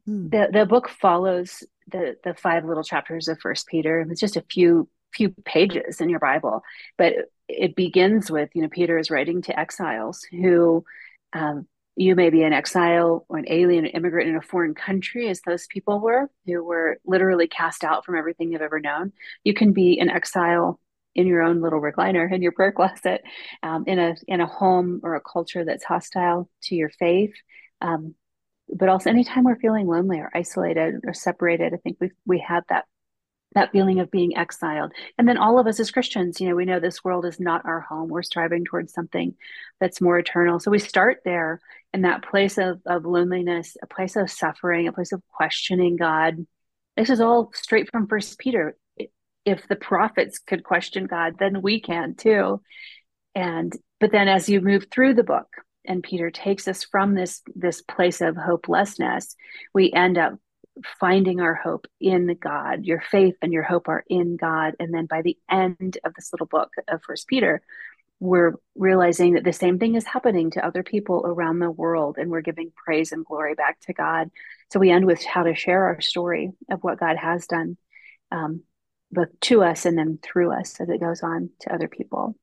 hmm. 0.05 0.27
the 0.29 0.49
the 0.51 0.65
book 0.65 0.89
follows 0.89 1.63
the 1.91 2.17
the 2.25 2.33
five 2.33 2.65
little 2.65 2.83
chapters 2.83 3.29
of 3.29 3.39
first 3.39 3.67
peter 3.67 4.05
it's 4.09 4.19
just 4.19 4.35
a 4.35 4.45
few 4.49 4.89
few 5.13 5.29
pages 5.45 6.01
in 6.01 6.09
your 6.09 6.19
bible 6.19 6.63
but 6.97 7.13
it 7.47 7.75
begins 7.75 8.31
with 8.31 8.49
you 8.55 8.63
know 8.63 8.69
peter 8.69 8.97
is 8.97 9.11
writing 9.11 9.41
to 9.41 9.57
exiles 9.57 10.23
who 10.31 10.83
um, 11.33 11.67
you 11.95 12.15
may 12.15 12.29
be 12.29 12.41
an 12.41 12.53
exile 12.53 13.25
or 13.29 13.37
an 13.37 13.45
alien, 13.47 13.85
an 13.85 13.91
immigrant 13.91 14.29
in 14.29 14.35
a 14.35 14.41
foreign 14.41 14.73
country, 14.73 15.29
as 15.29 15.41
those 15.41 15.67
people 15.67 15.99
were, 15.99 16.29
who 16.45 16.63
were 16.63 16.99
literally 17.05 17.47
cast 17.47 17.83
out 17.83 18.03
from 18.03 18.15
everything 18.15 18.49
they've 18.49 18.61
ever 18.61 18.79
known. 18.79 19.13
You 19.43 19.53
can 19.53 19.73
be 19.73 19.99
an 19.99 20.09
exile 20.09 20.79
in 21.15 21.27
your 21.27 21.41
own 21.41 21.61
little 21.61 21.81
recliner 21.81 22.31
in 22.31 22.41
your 22.41 22.51
prayer 22.51 22.71
closet, 22.71 23.21
um, 23.61 23.83
in 23.87 23.99
a 23.99 24.15
in 24.27 24.41
a 24.41 24.47
home 24.47 25.01
or 25.03 25.15
a 25.15 25.21
culture 25.21 25.65
that's 25.65 25.83
hostile 25.83 26.49
to 26.63 26.75
your 26.75 26.89
faith. 26.89 27.33
Um, 27.81 28.15
but 28.73 28.89
also, 28.89 29.09
anytime 29.09 29.43
we're 29.43 29.59
feeling 29.59 29.87
lonely 29.87 30.19
or 30.19 30.31
isolated 30.33 31.01
or 31.05 31.13
separated, 31.13 31.73
I 31.73 31.77
think 31.77 31.97
we 31.99 32.11
we 32.25 32.39
have 32.39 32.63
that 32.69 32.85
that 33.55 33.71
feeling 33.71 33.99
of 33.99 34.11
being 34.11 34.35
exiled. 34.35 34.91
And 35.17 35.27
then 35.27 35.37
all 35.37 35.59
of 35.59 35.67
us 35.67 35.79
as 35.79 35.91
Christians, 35.91 36.41
you 36.41 36.49
know, 36.49 36.55
we 36.55 36.65
know 36.65 36.79
this 36.79 37.03
world 37.03 37.25
is 37.25 37.39
not 37.39 37.65
our 37.65 37.81
home. 37.81 38.09
We're 38.09 38.23
striving 38.23 38.65
towards 38.65 38.93
something 38.93 39.35
that's 39.79 40.01
more 40.01 40.17
eternal. 40.17 40.59
So 40.59 40.71
we 40.71 40.79
start 40.79 41.19
there 41.23 41.59
in 41.93 42.01
that 42.01 42.23
place 42.23 42.57
of, 42.57 42.81
of 42.85 43.05
loneliness, 43.05 43.77
a 43.81 43.87
place 43.87 44.15
of 44.15 44.31
suffering, 44.31 44.87
a 44.87 44.93
place 44.93 45.11
of 45.11 45.21
questioning 45.31 45.95
God. 45.95 46.45
This 46.97 47.09
is 47.09 47.21
all 47.21 47.51
straight 47.53 47.89
from 47.91 48.07
First 48.07 48.39
Peter 48.39 48.75
if 49.45 49.67
the 49.67 49.75
prophets 49.75 50.39
could 50.39 50.63
question 50.63 51.05
God, 51.05 51.35
then 51.39 51.61
we 51.61 51.79
can 51.79 52.15
too. 52.15 52.61
And 53.35 53.73
but 53.99 54.11
then 54.11 54.27
as 54.27 54.49
you 54.49 54.61
move 54.61 54.87
through 54.91 55.15
the 55.15 55.23
book 55.23 55.47
and 55.85 56.03
Peter 56.03 56.29
takes 56.29 56.67
us 56.67 56.83
from 56.83 57.13
this 57.13 57.41
this 57.55 57.81
place 57.81 58.21
of 58.21 58.37
hopelessness, 58.37 59.35
we 59.73 59.91
end 59.91 60.17
up 60.17 60.33
finding 60.99 61.39
our 61.39 61.53
hope 61.53 61.85
in 61.99 62.35
God. 62.39 62.85
Your 62.85 63.01
faith 63.11 63.35
and 63.41 63.53
your 63.53 63.63
hope 63.63 63.87
are 63.87 64.03
in 64.09 64.37
God. 64.37 64.75
And 64.79 64.93
then 64.93 65.05
by 65.05 65.21
the 65.21 65.37
end 65.49 65.97
of 66.03 66.13
this 66.15 66.31
little 66.33 66.47
book 66.47 66.69
of 66.87 67.03
First 67.03 67.27
Peter, 67.27 67.61
we're 68.23 68.53
realizing 68.75 69.33
that 69.33 69.43
the 69.43 69.51
same 69.51 69.77
thing 69.77 69.95
is 69.95 70.05
happening 70.05 70.49
to 70.51 70.65
other 70.65 70.81
people 70.81 71.23
around 71.25 71.59
the 71.59 71.69
world 71.69 72.17
and 72.17 72.31
we're 72.31 72.41
giving 72.41 72.71
praise 72.73 73.11
and 73.11 73.25
glory 73.25 73.53
back 73.53 73.77
to 73.81 73.91
god 73.91 74.29
so 74.71 74.79
we 74.79 74.89
end 74.89 75.05
with 75.05 75.21
how 75.25 75.43
to 75.43 75.53
share 75.53 75.83
our 75.85 75.99
story 75.99 76.53
of 76.71 76.81
what 76.83 76.99
god 76.99 77.17
has 77.17 77.47
done 77.47 77.75
um, 78.31 78.61
both 79.13 79.39
to 79.41 79.63
us 79.63 79.85
and 79.85 79.97
then 79.97 80.19
through 80.21 80.51
us 80.51 80.79
as 80.79 80.89
it 80.89 80.99
goes 80.99 81.21
on 81.21 81.49
to 81.61 81.73
other 81.73 81.87
people. 81.87 82.35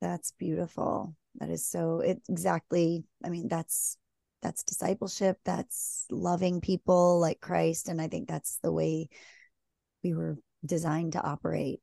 That's 0.00 0.32
beautiful. 0.32 1.14
That 1.40 1.50
is 1.50 1.66
so 1.66 1.98
it 1.98 2.22
exactly 2.28 3.02
i 3.24 3.28
mean 3.28 3.48
that's 3.48 3.96
that's 4.40 4.62
discipleship 4.62 5.36
that's 5.44 6.06
loving 6.08 6.60
people 6.60 7.18
like 7.18 7.40
christ 7.40 7.88
and 7.88 8.00
i 8.00 8.06
think 8.06 8.28
that's 8.28 8.58
the 8.62 8.70
way 8.70 9.08
we 10.04 10.14
were 10.14 10.36
designed 10.64 11.14
to 11.14 11.22
operate. 11.22 11.80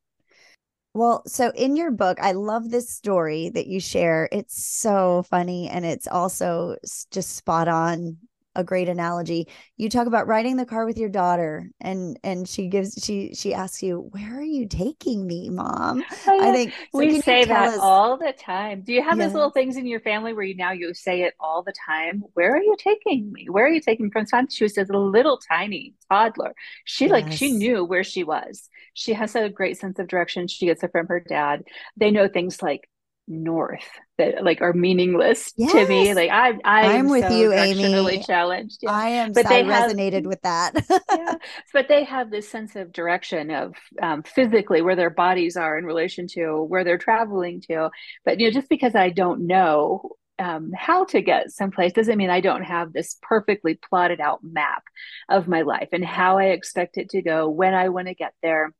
Well, 0.94 1.22
so 1.26 1.50
in 1.54 1.76
your 1.76 1.90
book, 1.90 2.18
I 2.20 2.32
love 2.32 2.70
this 2.70 2.90
story 2.90 3.50
that 3.50 3.66
you 3.66 3.80
share. 3.80 4.28
It's 4.30 4.62
so 4.62 5.24
funny 5.28 5.68
and 5.68 5.84
it's 5.84 6.06
also 6.06 6.76
just 7.10 7.36
spot 7.36 7.68
on 7.68 8.18
a 8.54 8.64
great 8.64 8.88
analogy. 8.88 9.48
You 9.76 9.88
talk 9.88 10.06
about 10.06 10.26
riding 10.26 10.56
the 10.56 10.66
car 10.66 10.84
with 10.84 10.98
your 10.98 11.08
daughter 11.08 11.70
and 11.80 12.18
and 12.22 12.48
she 12.48 12.68
gives 12.68 12.98
she 13.02 13.34
she 13.34 13.54
asks 13.54 13.82
you, 13.82 14.08
"Where 14.10 14.38
are 14.38 14.42
you 14.42 14.66
taking 14.66 15.26
me, 15.26 15.50
mom?" 15.50 16.04
Oh, 16.26 16.48
I 16.48 16.52
think 16.52 16.72
so 16.92 16.98
we 16.98 17.20
say 17.20 17.44
that 17.44 17.74
us, 17.74 17.78
all 17.80 18.16
the 18.16 18.32
time. 18.32 18.82
Do 18.82 18.92
you 18.92 19.02
have 19.02 19.18
those 19.18 19.34
little 19.34 19.50
things 19.50 19.76
in 19.76 19.86
your 19.86 20.00
family 20.00 20.32
where 20.32 20.44
you 20.44 20.54
now 20.54 20.72
you 20.72 20.94
say 20.94 21.22
it 21.22 21.34
all 21.40 21.62
the 21.62 21.74
time? 21.86 22.22
Where 22.34 22.54
are 22.54 22.62
you 22.62 22.76
taking 22.78 23.32
me? 23.32 23.48
Where 23.48 23.66
are 23.66 23.70
you 23.70 23.80
taking 23.80 24.06
me? 24.06 24.10
From 24.10 24.26
time 24.26 24.48
she 24.50 24.64
was 24.64 24.76
a 24.76 24.84
little 24.84 25.38
tiny 25.38 25.94
toddler. 26.10 26.54
She 26.84 27.04
yes. 27.06 27.12
like 27.12 27.32
she 27.32 27.52
knew 27.52 27.84
where 27.84 28.04
she 28.04 28.24
was. 28.24 28.68
She 28.94 29.14
has 29.14 29.34
a 29.34 29.48
great 29.48 29.78
sense 29.78 29.98
of 29.98 30.08
direction. 30.08 30.48
She 30.48 30.66
gets 30.66 30.82
it 30.82 30.92
from 30.92 31.06
her 31.06 31.20
dad. 31.20 31.64
They 31.96 32.10
know 32.10 32.28
things 32.28 32.62
like 32.62 32.88
north 33.28 33.84
that 34.18 34.42
like 34.44 34.60
are 34.60 34.72
meaningless 34.72 35.52
yes. 35.56 35.72
to 35.72 35.86
me. 35.88 36.14
Like 36.14 36.30
I, 36.30 36.52
I 36.64 36.96
I'm 36.96 37.08
with 37.08 37.24
so 37.24 37.36
you, 37.36 37.52
Amy. 37.52 38.22
Challenged. 38.22 38.78
Yeah. 38.82 38.90
I 38.90 39.08
am. 39.08 39.32
But 39.32 39.48
they 39.48 39.64
have, 39.64 39.90
resonated 39.90 40.26
with 40.26 40.40
that. 40.42 40.72
yeah, 41.10 41.34
but 41.72 41.88
they 41.88 42.04
have 42.04 42.30
this 42.30 42.48
sense 42.48 42.76
of 42.76 42.92
direction 42.92 43.50
of 43.50 43.74
um, 44.00 44.22
physically 44.22 44.82
where 44.82 44.96
their 44.96 45.10
bodies 45.10 45.56
are 45.56 45.78
in 45.78 45.84
relation 45.84 46.26
to 46.28 46.62
where 46.62 46.84
they're 46.84 46.98
traveling 46.98 47.60
to. 47.62 47.90
But 48.24 48.40
you 48.40 48.46
know, 48.46 48.52
just 48.52 48.68
because 48.68 48.94
I 48.94 49.10
don't 49.10 49.46
know 49.46 50.16
um, 50.38 50.72
how 50.76 51.04
to 51.06 51.20
get 51.20 51.50
someplace 51.50 51.92
doesn't 51.92 52.18
mean 52.18 52.30
I 52.30 52.40
don't 52.40 52.64
have 52.64 52.92
this 52.92 53.16
perfectly 53.22 53.78
plotted 53.88 54.20
out 54.20 54.40
map 54.42 54.82
of 55.28 55.48
my 55.48 55.62
life 55.62 55.88
and 55.92 56.04
how 56.04 56.38
I 56.38 56.46
expect 56.46 56.96
it 56.96 57.10
to 57.10 57.22
go 57.22 57.48
when 57.48 57.74
I 57.74 57.90
want 57.90 58.08
to 58.08 58.14
get 58.14 58.32
there 58.42 58.72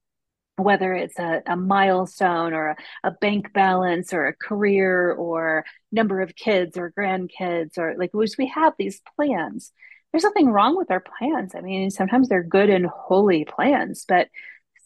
whether 0.57 0.93
it's 0.93 1.19
a, 1.19 1.43
a 1.47 1.57
milestone 1.57 2.53
or 2.53 2.71
a, 2.71 2.77
a, 3.05 3.11
bank 3.11 3.53
balance 3.53 4.13
or 4.13 4.27
a 4.27 4.35
career 4.35 5.13
or 5.13 5.65
number 5.91 6.21
of 6.21 6.37
kids 6.37 6.77
or 6.77 6.93
grandkids 6.97 7.79
or 7.79 7.95
like 7.97 8.11
we 8.13 8.47
have 8.55 8.75
these 8.79 9.01
plans. 9.17 9.73
There's 10.13 10.25
nothing 10.25 10.51
wrong 10.51 10.77
with 10.77 10.91
our 10.91 11.03
plans. 11.19 11.55
I 11.55 11.63
mean 11.63 11.91
sometimes 11.91 12.29
they're 12.29 12.43
good 12.43 12.71
and 12.71 12.87
holy 12.87 13.45
plans 13.45 14.05
but 14.07 14.29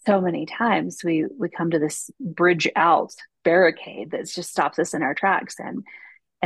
so 0.06 0.20
many 0.20 0.46
times 0.46 1.00
we 1.04 1.26
we 1.37 1.49
come 1.49 1.70
to 1.73 1.80
this 1.80 2.11
bridge 2.20 2.68
out 2.76 3.12
barricade 3.46 4.11
that 4.11 4.28
just 4.28 4.50
stops 4.50 4.78
us 4.78 4.92
in 4.92 5.02
our 5.02 5.14
tracks. 5.14 5.54
And 5.58 5.85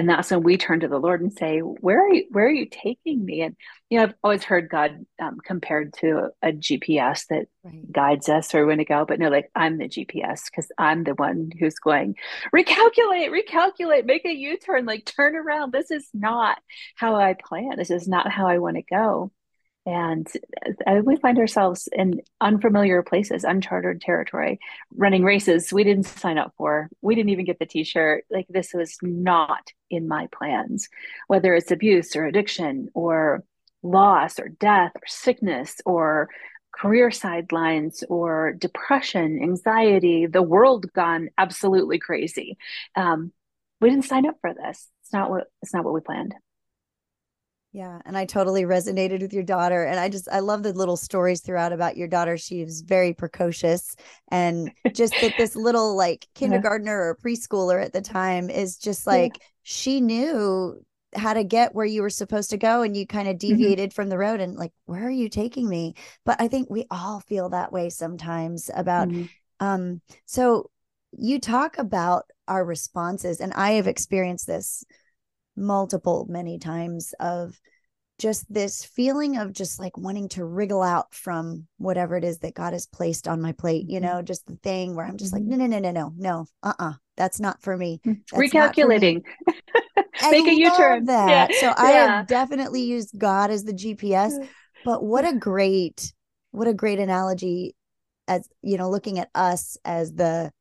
and 0.00 0.09
that's 0.09 0.30
when 0.30 0.42
we 0.42 0.57
turn 0.57 0.80
to 0.80 0.88
the 0.88 0.99
lord 0.99 1.21
and 1.21 1.30
say 1.30 1.59
where 1.61 2.02
are 2.02 2.12
you 2.12 2.25
where 2.30 2.47
are 2.47 2.50
you 2.50 2.64
taking 2.64 3.23
me? 3.23 3.42
And 3.42 3.54
you 3.90 3.99
know 3.99 4.04
i've 4.04 4.14
always 4.25 4.45
heard 4.45 4.71
god 4.71 5.04
um, 5.21 5.37
compared 5.45 5.92
to 5.95 6.30
a, 6.42 6.49
a 6.49 6.52
gps 6.52 7.26
that 7.28 7.47
right. 7.62 7.92
guides 7.92 8.30
us 8.30 8.50
where 8.52 8.64
we 8.64 8.69
want 8.71 8.80
to 8.80 8.87
go 8.87 9.04
but 9.04 9.19
no 9.19 9.28
like 9.28 9.50
i'm 9.54 9.76
the 9.76 9.88
gps 9.88 10.45
because 10.47 10.73
i'm 10.78 11.04
the 11.04 11.14
one 11.14 11.50
who's 11.59 11.75
going 11.75 12.14
recalculate 12.54 13.30
recalculate 13.30 14.07
make 14.07 14.25
a 14.25 14.33
u-turn 14.33 14.87
like 14.87 15.04
turn 15.04 15.37
around. 15.37 15.73
This 15.73 15.90
is 15.90 16.09
not 16.14 16.59
how 16.97 17.16
i 17.16 17.35
plan. 17.35 17.76
This 17.76 17.90
is 17.90 18.09
not 18.09 18.30
how 18.30 18.47
i 18.47 18.59
want 18.59 18.76
to 18.76 18.83
go 18.83 19.30
and 19.90 20.28
we 21.04 21.16
find 21.16 21.37
ourselves 21.38 21.88
in 21.90 22.20
unfamiliar 22.40 23.02
places, 23.02 23.42
uncharted 23.42 24.00
territory, 24.00 24.61
running 24.94 25.25
races 25.25 25.73
we 25.73 25.82
didn't 25.82 26.06
sign 26.06 26.38
up 26.38 26.54
for. 26.56 26.88
We 27.02 27.16
didn't 27.16 27.30
even 27.30 27.44
get 27.44 27.59
the 27.59 27.66
t 27.66 27.82
shirt. 27.82 28.25
Like, 28.30 28.47
this 28.49 28.73
was 28.73 28.97
not 29.02 29.73
in 29.90 30.06
my 30.06 30.28
plans, 30.30 30.88
whether 31.26 31.54
it's 31.54 31.73
abuse 31.73 32.14
or 32.14 32.25
addiction 32.25 32.88
or 32.94 33.42
loss 33.82 34.38
or 34.38 34.49
death 34.49 34.92
or 34.94 35.06
sickness 35.06 35.80
or 35.85 36.28
career 36.73 37.11
sidelines 37.11 38.04
or 38.09 38.52
depression, 38.52 39.42
anxiety, 39.42 40.26
the 40.26 40.42
world 40.42 40.92
gone 40.92 41.30
absolutely 41.37 41.99
crazy. 41.99 42.56
Um, 42.94 43.32
we 43.80 43.90
didn't 43.90 44.04
sign 44.04 44.28
up 44.28 44.37
for 44.40 44.54
this. 44.54 44.88
It's 45.02 45.12
not 45.12 45.30
what 45.30 45.49
it's 45.62 45.75
not 45.75 45.85
what 45.85 45.94
we 45.94 46.00
planned. 46.00 46.35
Yeah. 47.73 48.00
And 48.05 48.19
I 48.19 48.25
totally 48.25 48.65
resonated 48.65 49.21
with 49.23 49.33
your 49.33 49.45
daughter. 49.45 49.85
And 49.85 50.00
I 50.00 50.09
just, 50.09 50.29
I 50.31 50.41
love 50.41 50.65
the 50.65 50.73
little 50.73 50.97
stories 50.97 51.41
throughout 51.41 51.73
about 51.73 51.97
your 51.97 52.09
daughter. 52.09 52.37
She 52.37 52.65
was 52.65 52.81
very 52.81 53.12
precocious. 53.12 53.95
And 54.29 54.73
just 54.93 55.15
that 55.21 55.35
this 55.39 55.55
little 55.55 55.97
like 55.97 56.27
kindergartner 56.35 56.97
or 56.97 57.19
preschooler 57.23 57.83
at 57.83 57.93
the 57.93 58.00
time 58.00 58.50
is 58.50 58.77
just 58.77 59.07
like, 59.07 59.37
yeah. 59.39 59.45
she 59.62 60.00
knew 60.00 60.83
how 61.15 61.35
to 61.35 61.45
get 61.45 61.75
where 61.75 61.87
you 61.87 62.03
were 62.03 62.11
supposed 62.11 62.50
to 62.50 62.57
go 62.57 62.83
and 62.83 62.97
you 62.97 63.07
kind 63.07 63.29
of 63.29 63.37
mm-hmm. 63.37 63.49
deviated 63.49 63.91
mm-hmm. 63.91 63.95
from 63.95 64.09
the 64.09 64.19
road 64.19 64.41
and 64.41 64.57
like 64.57 64.73
where 64.87 65.07
are 65.07 65.11
you 65.11 65.29
taking 65.29 65.69
me 65.69 65.95
but 66.25 66.41
i 66.41 66.47
think 66.47 66.71
we 66.71 66.85
all 66.89 67.19
feel 67.19 67.49
that 67.49 67.73
way 67.73 67.91
sometimes 67.91 68.71
about 68.75 69.09
mm-hmm. 69.09 69.25
um 69.59 70.00
so 70.27 70.71
you 71.19 71.41
talk 71.41 71.79
about 71.79 72.27
our 72.47 72.65
responses 72.65 73.41
and 73.41 73.53
i 73.55 73.73
have 73.73 73.89
experienced 73.89 74.47
this 74.47 74.85
multiple 75.61 76.26
many 76.29 76.59
times 76.59 77.14
of 77.21 77.59
just 78.21 78.52
this 78.52 78.85
feeling 78.85 79.38
of 79.38 79.52
just 79.52 79.81
like 79.81 79.97
wanting 79.97 80.29
to 80.29 80.45
wriggle 80.45 80.83
out 80.83 81.12
from 81.14 81.67
whatever 81.79 82.17
it 82.17 82.25
is 82.25 82.38
that 82.38 82.55
God 82.55 82.75
has 82.75 82.87
placed 82.87 83.26
on 83.26 83.40
my 83.40 83.52
plate, 83.52 83.87
you 83.88 83.99
mm-hmm. 83.99 84.17
know, 84.17 84.23
just 84.23 84.47
the 84.47 84.57
thing 84.57 84.95
where 84.95 85.07
I'm 85.07 85.17
just 85.17 85.33
like, 85.33 85.43
mm-hmm. 85.43 85.59
no, 85.59 85.67
no, 85.67 85.79
no, 85.79 85.90
no, 85.90 85.90
no, 85.90 86.12
no, 86.17 86.47
uh 86.62 86.75
uh-uh, 86.79 86.90
uh, 86.90 86.93
that's 87.17 87.40
not 87.40 87.62
for 87.62 87.76
me. 87.76 88.00
Mm, 88.07 88.21
that's 88.31 88.52
Recalculating. 88.52 89.23
Make 90.31 90.47
a 90.47 90.55
U 90.55 90.76
turn. 90.76 91.07
That. 91.07 91.50
Yeah. 91.50 91.61
So 91.61 91.75
I 91.76 91.93
yeah. 91.93 92.17
have 92.19 92.26
definitely 92.26 92.83
used 92.83 93.19
God 93.19 93.50
as 93.50 93.64
the 93.64 93.73
GPS, 93.73 94.33
but 94.85 95.02
what 95.02 95.26
a 95.26 95.35
great, 95.35 96.12
what 96.50 96.69
a 96.69 96.75
great 96.75 96.99
analogy 96.99 97.75
as, 98.29 98.49
you 98.62 98.76
know, 98.76 98.90
looking 98.90 99.19
at 99.19 99.31
us 99.35 99.79
as 99.85 100.12
the 100.12 100.52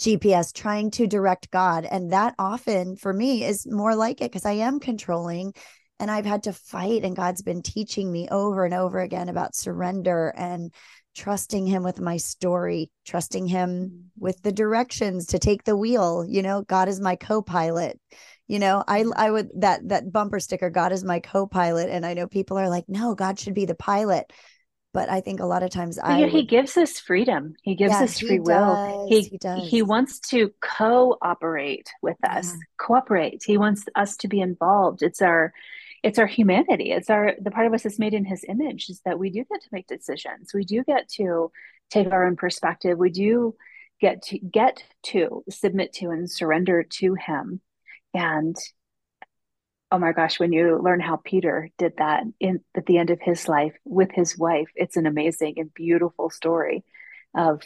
GPS 0.00 0.52
trying 0.52 0.90
to 0.92 1.06
direct 1.06 1.50
God. 1.50 1.84
And 1.84 2.12
that 2.12 2.34
often 2.38 2.96
for 2.96 3.12
me 3.12 3.44
is 3.44 3.66
more 3.66 3.94
like 3.94 4.20
it 4.20 4.32
because 4.32 4.46
I 4.46 4.52
am 4.52 4.80
controlling 4.80 5.52
and 5.98 6.10
I've 6.10 6.24
had 6.24 6.44
to 6.44 6.52
fight. 6.52 7.04
And 7.04 7.14
God's 7.14 7.42
been 7.42 7.62
teaching 7.62 8.10
me 8.10 8.26
over 8.30 8.64
and 8.64 8.74
over 8.74 8.98
again 8.98 9.28
about 9.28 9.54
surrender 9.54 10.32
and 10.36 10.72
trusting 11.14 11.66
Him 11.66 11.82
with 11.82 12.00
my 12.00 12.16
story, 12.16 12.90
trusting 13.04 13.46
Him 13.46 14.10
with 14.18 14.40
the 14.42 14.52
directions 14.52 15.26
to 15.26 15.38
take 15.38 15.64
the 15.64 15.76
wheel. 15.76 16.24
You 16.26 16.42
know, 16.42 16.62
God 16.62 16.88
is 16.88 17.00
my 17.00 17.16
co 17.16 17.42
pilot. 17.42 18.00
You 18.50 18.58
know, 18.58 18.82
I 18.88 19.04
I 19.14 19.30
would 19.30 19.48
that 19.60 19.88
that 19.90 20.10
bumper 20.10 20.40
sticker, 20.40 20.70
God 20.70 20.90
is 20.90 21.04
my 21.04 21.20
co-pilot. 21.20 21.88
And 21.88 22.04
I 22.04 22.14
know 22.14 22.26
people 22.26 22.58
are 22.58 22.68
like, 22.68 22.86
no, 22.88 23.14
God 23.14 23.38
should 23.38 23.54
be 23.54 23.64
the 23.64 23.76
pilot 23.76 24.32
but 24.92 25.08
I 25.08 25.20
think 25.20 25.40
a 25.40 25.46
lot 25.46 25.62
of 25.62 25.70
times 25.70 25.98
I 25.98 26.18
yeah, 26.18 26.24
would... 26.24 26.32
he 26.32 26.44
gives 26.44 26.76
us 26.76 26.98
freedom. 26.98 27.54
He 27.62 27.74
gives 27.74 27.92
yeah, 27.92 28.02
us 28.02 28.18
free 28.18 28.32
he 28.32 28.40
will. 28.40 29.06
Does, 29.08 29.08
he 29.08 29.22
he, 29.22 29.38
does. 29.38 29.68
he 29.68 29.82
wants 29.82 30.18
to 30.30 30.52
cooperate 30.60 31.88
with 32.02 32.16
us, 32.28 32.52
yeah. 32.52 32.60
cooperate. 32.78 33.42
He 33.44 33.58
wants 33.58 33.84
us 33.94 34.16
to 34.18 34.28
be 34.28 34.40
involved. 34.40 35.02
It's 35.02 35.22
our 35.22 35.52
it's 36.02 36.18
our 36.18 36.26
humanity. 36.26 36.92
It's 36.92 37.10
our 37.10 37.34
the 37.40 37.50
part 37.50 37.66
of 37.66 37.74
us 37.74 37.84
that's 37.84 37.98
made 37.98 38.14
in 38.14 38.24
his 38.24 38.44
image 38.48 38.88
is 38.88 39.00
that 39.04 39.18
we 39.18 39.30
do 39.30 39.44
get 39.44 39.60
to 39.62 39.68
make 39.72 39.86
decisions. 39.86 40.52
We 40.54 40.64
do 40.64 40.82
get 40.82 41.08
to 41.16 41.52
take 41.90 42.10
our 42.10 42.26
own 42.26 42.36
perspective. 42.36 42.98
We 42.98 43.10
do 43.10 43.54
get 44.00 44.22
to 44.22 44.38
get 44.38 44.82
to 45.02 45.44
submit 45.50 45.92
to 45.94 46.10
and 46.10 46.30
surrender 46.30 46.82
to 46.82 47.14
him. 47.14 47.60
And 48.14 48.56
oh 49.92 49.98
my 49.98 50.12
gosh, 50.12 50.38
when 50.38 50.52
you 50.52 50.80
learn 50.82 51.00
how 51.00 51.16
Peter 51.16 51.68
did 51.78 51.94
that 51.98 52.22
in 52.38 52.60
at 52.76 52.86
the 52.86 52.98
end 52.98 53.10
of 53.10 53.20
his 53.20 53.48
life 53.48 53.74
with 53.84 54.10
his 54.12 54.38
wife, 54.38 54.68
it's 54.74 54.96
an 54.96 55.06
amazing 55.06 55.54
and 55.56 55.74
beautiful 55.74 56.30
story 56.30 56.84
of 57.34 57.62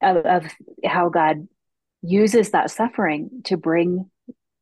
of, 0.00 0.16
of 0.18 0.46
how 0.84 1.08
God 1.08 1.48
uses 2.02 2.50
that 2.50 2.70
suffering 2.70 3.42
to 3.44 3.56
bring 3.56 4.08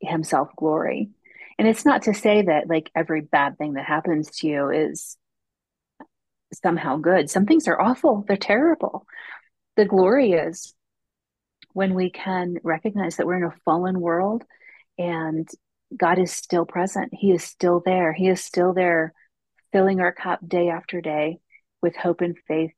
himself 0.00 0.49
glory. 0.57 1.11
And 1.59 1.69
it's 1.69 1.85
not 1.85 2.02
to 2.02 2.14
say 2.14 2.43
that 2.43 2.69
like 2.69 2.90
every 2.95 3.21
bad 3.21 3.59
thing 3.59 3.75
that 3.75 3.85
happens 3.85 4.31
to 4.38 4.47
you 4.47 4.71
is 4.71 5.19
somehow 6.62 6.97
good. 6.97 7.28
Some 7.28 7.45
things 7.45 7.69
are 7.69 7.81
awful, 7.81 8.25
they're 8.26 8.37
terrible. 8.37 9.07
The 9.76 9.85
glory 9.85 10.33
is 10.33 10.75
when 11.75 11.93
we 11.93 12.09
can 12.09 12.57
recognize 12.62 13.16
that 13.16 13.26
we're 13.26 13.37
in 13.37 13.45
a 13.45 13.55
fallen 13.66 14.00
world 14.00 14.45
and 14.99 15.49
God 15.97 16.19
is 16.19 16.33
still 16.33 16.67
present. 16.67 17.12
He 17.12 17.31
is 17.31 17.45
still 17.45 17.83
there. 17.85 18.12
He 18.12 18.29
is 18.29 18.43
still 18.43 18.73
there, 18.73 19.12
filling 19.73 20.00
our 20.00 20.12
cup 20.12 20.41
day 20.47 20.69
after 20.69 21.00
day 21.00 21.38
with 21.83 21.97
hope 21.97 22.21
and 22.21 22.37
faith 22.49 22.73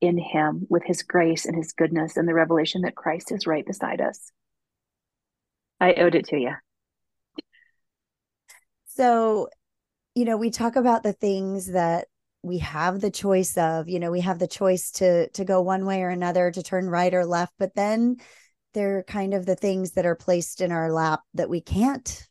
in 0.00 0.18
him 0.18 0.66
with 0.68 0.82
his 0.84 1.02
grace 1.02 1.44
and 1.44 1.54
his 1.54 1.72
goodness 1.72 2.16
and 2.16 2.26
the 2.26 2.34
revelation 2.34 2.82
that 2.82 2.96
Christ 2.96 3.32
is 3.32 3.46
right 3.46 3.64
beside 3.64 4.00
us. 4.00 4.32
I 5.78 5.94
owed 5.94 6.14
it 6.14 6.26
to 6.28 6.38
you. 6.38 6.52
So, 8.86 9.48
you 10.14 10.24
know, 10.24 10.36
we 10.36 10.50
talk 10.50 10.76
about 10.76 11.02
the 11.02 11.12
things 11.12 11.72
that 11.72 12.08
we 12.42 12.58
have 12.58 13.00
the 13.00 13.10
choice 13.10 13.56
of, 13.56 13.88
you 13.88 14.00
know, 14.00 14.10
we 14.10 14.20
have 14.20 14.38
the 14.38 14.48
choice 14.48 14.90
to 14.92 15.28
to 15.30 15.44
go 15.44 15.60
one 15.60 15.86
way 15.86 16.02
or 16.02 16.08
another, 16.08 16.50
to 16.50 16.62
turn 16.62 16.88
right 16.88 17.12
or 17.12 17.24
left, 17.24 17.52
but 17.58 17.74
then 17.74 18.16
they're 18.74 19.02
kind 19.04 19.34
of 19.34 19.46
the 19.46 19.56
things 19.56 19.92
that 19.92 20.06
are 20.06 20.14
placed 20.14 20.60
in 20.60 20.72
our 20.72 20.92
lap 20.92 21.20
that 21.34 21.50
we 21.50 21.60
can't 21.60 22.28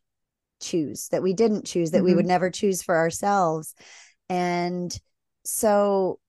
choose, 0.61 1.07
that 1.09 1.23
we 1.23 1.33
didn't 1.33 1.65
choose, 1.65 1.91
that 1.91 1.97
mm-hmm. 1.99 2.05
we 2.05 2.15
would 2.15 2.23
mm-hmm. 2.23 2.29
never 2.29 2.49
choose 2.49 2.81
for 2.81 2.95
ourselves. 2.95 3.73
And 4.29 4.97
so, 5.45 6.19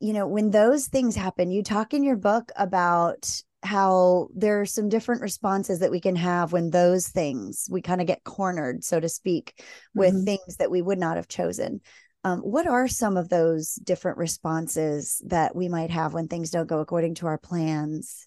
you 0.00 0.12
know, 0.12 0.26
when 0.26 0.50
those 0.50 0.88
things 0.88 1.16
happen, 1.16 1.50
you 1.50 1.62
talk 1.62 1.94
in 1.94 2.02
your 2.02 2.16
book 2.16 2.50
about 2.56 3.42
how 3.62 4.28
there 4.34 4.60
are 4.60 4.66
some 4.66 4.88
different 4.88 5.22
responses 5.22 5.80
that 5.80 5.90
we 5.90 6.00
can 6.00 6.16
have 6.16 6.52
when 6.52 6.70
those 6.70 7.08
things 7.08 7.66
we 7.70 7.82
kind 7.82 8.00
of 8.00 8.06
get 8.06 8.24
cornered, 8.24 8.84
so 8.84 9.00
to 9.00 9.08
speak, 9.08 9.62
with 9.94 10.14
mm-hmm. 10.14 10.24
things 10.24 10.56
that 10.58 10.70
we 10.70 10.82
would 10.82 10.98
not 10.98 11.16
have 11.16 11.28
chosen. 11.28 11.80
Um, 12.24 12.40
what 12.40 12.66
are 12.66 12.88
some 12.88 13.16
of 13.16 13.28
those 13.28 13.74
different 13.74 14.18
responses 14.18 15.22
that 15.26 15.54
we 15.54 15.68
might 15.68 15.90
have 15.90 16.12
when 16.12 16.28
things 16.28 16.50
don't 16.50 16.68
go 16.68 16.80
according 16.80 17.14
to 17.16 17.26
our 17.26 17.38
plans? 17.38 18.26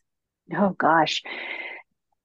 Oh 0.55 0.71
gosh, 0.77 1.21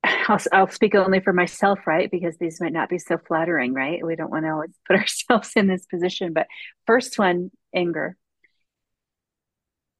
I'll, 0.04 0.40
I'll, 0.52 0.68
speak 0.68 0.94
only 0.94 1.20
for 1.20 1.32
myself, 1.32 1.86
right? 1.86 2.10
Because 2.10 2.36
these 2.38 2.60
might 2.60 2.72
not 2.72 2.88
be 2.88 2.98
so 2.98 3.18
flattering, 3.18 3.74
right? 3.74 4.04
We 4.04 4.16
don't 4.16 4.30
want 4.30 4.44
to 4.44 4.50
always 4.50 4.74
put 4.86 4.96
ourselves 4.98 5.52
in 5.56 5.66
this 5.66 5.86
position. 5.86 6.32
But 6.32 6.46
first 6.86 7.18
one, 7.18 7.50
anger. 7.74 8.16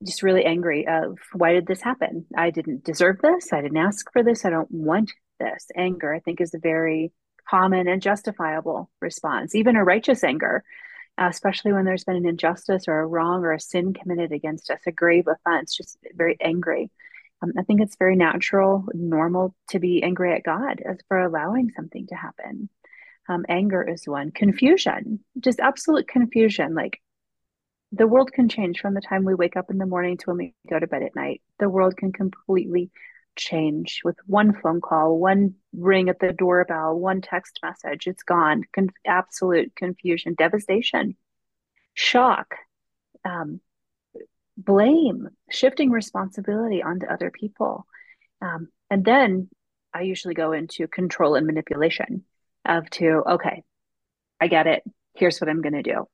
Just 0.05 0.23
really 0.23 0.45
angry 0.45 0.87
of 0.87 1.19
why 1.33 1.53
did 1.53 1.67
this 1.67 1.81
happen? 1.81 2.27
I 2.37 2.51
didn't 2.51 2.85
deserve 2.85 3.21
this. 3.23 3.53
I 3.53 3.63
didn't 3.63 3.79
ask 3.79 4.13
for 4.13 4.23
this. 4.23 4.45
I 4.45 4.51
don't 4.51 4.71
want 4.71 5.13
this. 5.41 5.69
Anger, 5.77 6.13
I 6.13 6.21
think, 6.21 6.41
is 6.41 6.55
a 6.55 6.59
very 6.59 7.13
common 7.49 7.89
and 7.89 8.03
justifiable 8.03 8.91
response, 9.01 9.55
even 9.55 9.77
a 9.77 9.85
righteous 9.85 10.25
anger, 10.25 10.65
especially 11.17 11.73
when 11.73 11.85
there's 11.85 12.05
been 12.05 12.17
an 12.17 12.27
injustice 12.27 12.85
or 12.89 13.01
a 13.01 13.07
wrong 13.07 13.45
or 13.45 13.53
a 13.53 13.61
sin 13.61 13.95
committed 13.95 14.33
against 14.33 14.71
us, 14.71 14.81
a 14.87 14.93
grave 14.93 15.27
offense, 15.29 15.77
just 15.77 15.99
very 16.15 16.37
angry. 16.41 16.91
Um, 17.45 17.53
I 17.59 17.63
think 17.63 17.81
it's 17.81 17.97
very 17.97 18.17
natural, 18.17 18.85
normal 18.95 19.55
to 19.71 19.79
be 19.79 20.03
angry 20.03 20.33
at 20.33 20.45
God 20.45 20.81
as 20.85 20.99
for 21.09 21.19
allowing 21.19 21.71
something 21.71 22.07
to 22.09 22.15
happen. 22.15 22.69
Um, 23.29 23.45
anger 23.49 23.83
is 23.83 24.07
one. 24.07 24.31
Confusion, 24.31 25.21
just 25.39 25.61
absolute 25.61 26.09
confusion. 26.09 26.75
Like 26.75 27.01
the 27.93 28.07
world 28.07 28.33
can 28.33 28.49
change 28.49 28.81
from 28.81 28.95
the 28.95 29.01
time 29.01 29.25
we 29.25 29.35
wake 29.35 29.57
up 29.57 29.71
in 29.71 29.79
the 29.79 29.87
morning 29.87 30.17
to 30.19 30.25
when 30.27 30.37
we 30.39 30.55
go 30.69 30.79
to 30.79 30.87
bed 30.87 31.03
at 31.03 31.17
night. 31.17 31.43
The 31.59 31.69
world 31.69 31.97
can 31.97 32.13
completely 32.13 32.91
change 33.37 34.01
with 34.05 34.17
one 34.27 34.55
phone 34.61 34.81
call, 34.81 35.19
one 35.19 35.55
ring 35.73 36.09
at 36.09 36.21
the 36.21 36.33
doorbell, 36.33 36.99
one 36.99 37.21
text 37.21 37.61
message. 37.63 38.07
It's 38.07 38.23
gone. 38.23 38.65
Con- 38.75 38.91
absolute 39.07 39.75
confusion, 39.75 40.35
devastation, 40.35 41.17
shock. 41.95 42.55
Um, 43.25 43.61
blame, 44.57 45.29
shifting 45.51 45.91
responsibility 45.91 46.83
onto 46.83 47.07
other 47.07 47.31
people. 47.31 47.87
Um, 48.41 48.69
and 48.91 49.05
then 49.05 49.49
I 49.93 50.03
usually 50.03 50.35
go 50.35 50.53
into 50.53 50.89
control 50.89 51.35
and 51.35 51.47
manipulation 51.47 52.25
of 52.65 52.89
to, 52.91 53.23
okay, 53.27 53.63
I 54.41 54.49
get 54.49 54.67
it. 54.67 54.83
Here's 55.15 55.41
what 55.41 55.49
I'm 55.49 55.63
going 55.63 55.75
to 55.75 55.83
do. 55.83 56.07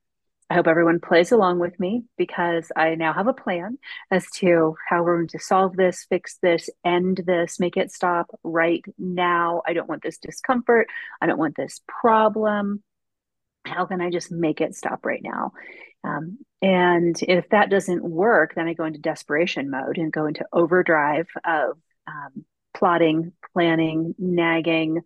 I 0.50 0.54
hope 0.54 0.66
everyone 0.66 0.98
plays 0.98 1.30
along 1.30 1.60
with 1.60 1.78
me 1.78 2.02
because 2.18 2.72
I 2.74 2.96
now 2.96 3.12
have 3.12 3.28
a 3.28 3.32
plan 3.32 3.78
as 4.10 4.28
to 4.38 4.74
how 4.88 5.04
we're 5.04 5.18
going 5.18 5.28
to 5.28 5.38
solve 5.38 5.76
this, 5.76 6.06
fix 6.08 6.38
this, 6.42 6.68
end 6.84 7.22
this, 7.24 7.60
make 7.60 7.76
it 7.76 7.92
stop 7.92 8.28
right 8.42 8.84
now. 8.98 9.62
I 9.64 9.74
don't 9.74 9.88
want 9.88 10.02
this 10.02 10.18
discomfort. 10.18 10.88
I 11.20 11.26
don't 11.26 11.38
want 11.38 11.56
this 11.56 11.80
problem. 11.86 12.82
How 13.64 13.86
can 13.86 14.00
I 14.00 14.10
just 14.10 14.32
make 14.32 14.60
it 14.60 14.74
stop 14.74 15.06
right 15.06 15.22
now? 15.22 15.52
Um, 16.04 16.38
and 16.62 17.16
if 17.22 17.48
that 17.50 17.70
doesn't 17.70 18.04
work, 18.04 18.54
then 18.54 18.68
I 18.68 18.74
go 18.74 18.84
into 18.84 18.98
desperation 18.98 19.70
mode 19.70 19.98
and 19.98 20.12
go 20.12 20.26
into 20.26 20.46
overdrive 20.52 21.28
of 21.44 21.78
um, 22.06 22.44
plotting, 22.74 23.32
planning, 23.52 24.14
nagging, 24.18 25.02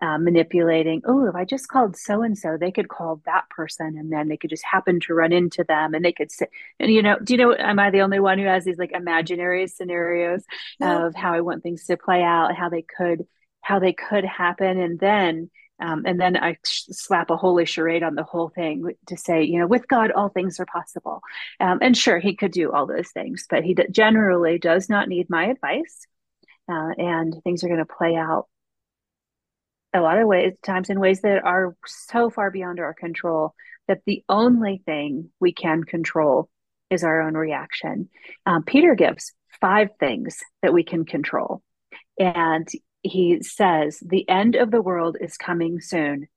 uh, 0.00 0.18
manipulating. 0.18 1.02
Oh, 1.04 1.26
if 1.26 1.34
I 1.34 1.44
just 1.44 1.68
called 1.68 1.96
so 1.96 2.22
and 2.22 2.36
so, 2.36 2.56
they 2.56 2.72
could 2.72 2.88
call 2.88 3.22
that 3.24 3.48
person, 3.50 3.96
and 3.96 4.12
then 4.12 4.28
they 4.28 4.36
could 4.36 4.50
just 4.50 4.64
happen 4.64 4.98
to 5.00 5.14
run 5.14 5.32
into 5.32 5.64
them, 5.64 5.94
and 5.94 6.04
they 6.04 6.12
could 6.12 6.32
say, 6.32 6.46
and 6.80 6.90
you 6.90 7.02
know, 7.02 7.18
do 7.20 7.34
you 7.34 7.38
know? 7.38 7.54
Am 7.54 7.78
I 7.78 7.90
the 7.90 8.00
only 8.00 8.18
one 8.18 8.38
who 8.38 8.46
has 8.46 8.64
these 8.64 8.78
like 8.78 8.92
imaginary 8.92 9.68
scenarios 9.68 10.42
no. 10.80 11.06
of 11.06 11.14
how 11.14 11.32
I 11.32 11.40
want 11.40 11.62
things 11.62 11.86
to 11.86 11.96
play 11.96 12.22
out, 12.22 12.56
how 12.56 12.68
they 12.68 12.82
could, 12.82 13.26
how 13.60 13.78
they 13.78 13.92
could 13.92 14.24
happen, 14.24 14.78
and 14.78 14.98
then 14.98 15.50
um, 15.80 16.04
and 16.06 16.20
then 16.20 16.36
I 16.36 16.58
slap 16.64 17.30
a 17.30 17.36
holy 17.36 17.64
charade 17.64 18.02
on 18.02 18.14
the 18.14 18.22
whole 18.22 18.50
thing 18.50 18.92
to 19.08 19.16
say, 19.16 19.44
you 19.44 19.58
know, 19.58 19.66
with 19.66 19.88
God, 19.88 20.12
all 20.12 20.28
things 20.28 20.60
are 20.60 20.66
possible. 20.66 21.20
Um, 21.60 21.78
and 21.82 21.96
sure, 21.96 22.18
he 22.18 22.36
could 22.36 22.52
do 22.52 22.72
all 22.72 22.86
those 22.86 23.10
things, 23.10 23.46
but 23.50 23.64
he 23.64 23.74
d- 23.74 23.86
generally 23.90 24.58
does 24.58 24.88
not 24.88 25.08
need 25.08 25.28
my 25.28 25.46
advice. 25.46 26.06
Uh, 26.70 26.90
and 26.96 27.34
things 27.42 27.64
are 27.64 27.68
going 27.68 27.78
to 27.78 27.84
play 27.84 28.14
out 28.14 28.46
a 29.92 30.00
lot 30.00 30.18
of 30.18 30.26
ways, 30.26 30.54
times 30.62 30.88
in 30.88 31.00
ways 31.00 31.20
that 31.22 31.44
are 31.44 31.76
so 31.84 32.30
far 32.30 32.50
beyond 32.50 32.78
our 32.78 32.94
control 32.94 33.54
that 33.88 34.02
the 34.06 34.22
only 34.28 34.80
thing 34.86 35.30
we 35.40 35.52
can 35.52 35.82
control 35.84 36.48
is 36.90 37.02
our 37.04 37.22
own 37.22 37.34
reaction. 37.34 38.08
Um, 38.46 38.62
Peter 38.62 38.94
gives 38.94 39.32
five 39.60 39.88
things 39.98 40.40
that 40.62 40.72
we 40.72 40.84
can 40.84 41.04
control. 41.04 41.62
And 42.18 42.68
he 43.02 43.42
says, 43.42 43.98
The 44.04 44.28
end 44.28 44.54
of 44.54 44.70
the 44.70 44.82
world 44.82 45.16
is 45.20 45.36
coming 45.36 45.80
soon. 45.80 46.28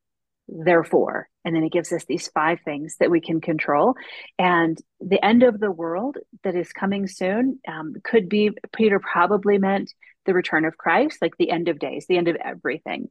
Therefore, 0.48 1.28
and 1.44 1.56
then 1.56 1.64
he 1.64 1.70
gives 1.70 1.92
us 1.92 2.06
these 2.06 2.28
five 2.28 2.60
things 2.64 2.98
that 3.00 3.10
we 3.10 3.20
can 3.20 3.42
control. 3.42 3.96
And 4.38 4.78
the 5.00 5.24
end 5.24 5.42
of 5.42 5.60
the 5.60 5.72
world 5.72 6.18
that 6.44 6.56
is 6.56 6.72
coming 6.72 7.08
soon 7.08 7.60
um, 7.68 7.96
could 8.04 8.30
be, 8.30 8.52
Peter 8.76 9.00
probably 9.00 9.58
meant 9.58 9.92
the 10.26 10.36
return 10.36 10.66
of 10.66 10.78
Christ, 10.78 11.18
like 11.20 11.36
the 11.38 11.50
end 11.50 11.68
of 11.68 11.80
days, 11.80 12.06
the 12.08 12.18
end 12.18 12.28
of 12.28 12.36
everything. 12.36 13.10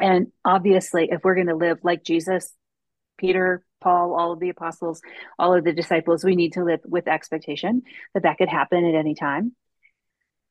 And 0.00 0.28
obviously, 0.44 1.08
if 1.10 1.22
we're 1.24 1.34
going 1.34 1.48
to 1.48 1.56
live 1.56 1.78
like 1.82 2.04
Jesus, 2.04 2.52
Peter, 3.16 3.64
Paul, 3.80 4.14
all 4.14 4.32
of 4.32 4.40
the 4.40 4.48
apostles, 4.48 5.00
all 5.38 5.54
of 5.54 5.64
the 5.64 5.72
disciples, 5.72 6.24
we 6.24 6.36
need 6.36 6.54
to 6.54 6.64
live 6.64 6.80
with 6.84 7.08
expectation 7.08 7.82
that 8.14 8.22
that 8.22 8.38
could 8.38 8.48
happen 8.48 8.84
at 8.84 8.94
any 8.94 9.14
time. 9.14 9.54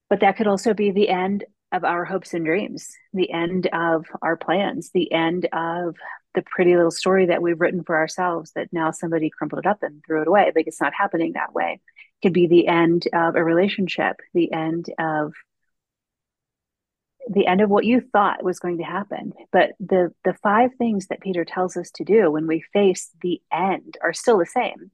But 0.10 0.22
that 0.22 0.38
could 0.38 0.48
also 0.48 0.74
be 0.74 0.92
the 0.92 1.10
end 1.10 1.46
of 1.72 1.84
our 1.84 2.06
hopes 2.06 2.34
and 2.34 2.46
dreams, 2.46 2.90
the 3.14 3.32
end 3.32 3.68
of 3.68 4.06
our 4.22 4.38
plans, 4.38 4.92
the 4.94 5.12
end 5.12 5.48
of 5.52 5.96
the 6.34 6.44
pretty 6.44 6.76
little 6.76 6.92
story 6.92 7.26
that 7.26 7.42
we've 7.42 7.60
written 7.60 7.84
for 7.84 7.98
ourselves 7.98 8.52
that 8.56 8.72
now 8.72 8.92
somebody 8.92 9.30
crumpled 9.30 9.66
it 9.66 9.68
up 9.68 9.82
and 9.82 10.04
threw 10.06 10.22
it 10.22 10.28
away. 10.28 10.52
Like 10.56 10.68
it's 10.68 10.82
not 10.82 10.94
happening 10.94 11.34
that 11.34 11.54
way. 11.54 11.82
It 12.22 12.26
could 12.26 12.34
be 12.34 12.48
the 12.48 12.68
end 12.68 13.08
of 13.14 13.36
a 13.36 13.44
relationship, 13.44 14.18
the 14.34 14.52
end 14.52 14.86
of 15.00 15.34
the 17.30 17.46
end 17.46 17.60
of 17.60 17.70
what 17.70 17.86
you 17.86 18.00
thought 18.00 18.44
was 18.44 18.60
going 18.60 18.78
to 18.78 18.84
happen. 18.84 19.34
But 19.52 19.72
the 19.80 20.14
the 20.24 20.36
five 20.44 20.72
things 20.78 21.08
that 21.08 21.22
Peter 21.22 21.44
tells 21.44 21.76
us 21.76 21.92
to 21.96 22.04
do 22.04 22.32
when 22.32 22.48
we 22.48 22.64
face 22.72 23.10
the 23.22 23.42
end 23.52 23.98
are 24.02 24.14
still 24.14 24.38
the 24.38 24.46
same. 24.46 24.92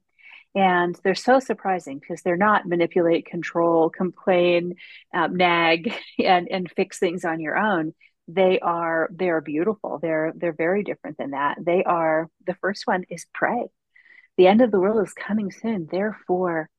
And 0.54 0.96
they're 1.02 1.16
so 1.16 1.40
surprising 1.40 1.98
because 1.98 2.22
they're 2.22 2.36
not 2.36 2.66
manipulate, 2.66 3.26
control, 3.26 3.90
complain, 3.90 4.76
um, 5.12 5.36
nag, 5.36 5.92
and, 6.18 6.48
and 6.48 6.70
fix 6.70 6.98
things 6.98 7.24
on 7.24 7.40
your 7.40 7.56
own. 7.56 7.92
They 8.26 8.58
are 8.60 9.10
they 9.12 9.28
are 9.28 9.42
beautiful. 9.42 9.98
They're 10.00 10.32
they're 10.34 10.54
very 10.54 10.82
different 10.82 11.18
than 11.18 11.32
that. 11.32 11.58
They 11.60 11.84
are 11.84 12.30
the 12.46 12.54
first 12.54 12.86
one 12.86 13.04
is 13.10 13.26
pray. 13.34 13.66
The 14.38 14.46
end 14.46 14.62
of 14.62 14.70
the 14.70 14.80
world 14.80 15.06
is 15.06 15.12
coming 15.12 15.52
soon. 15.52 15.86
Therefore, 15.90 16.70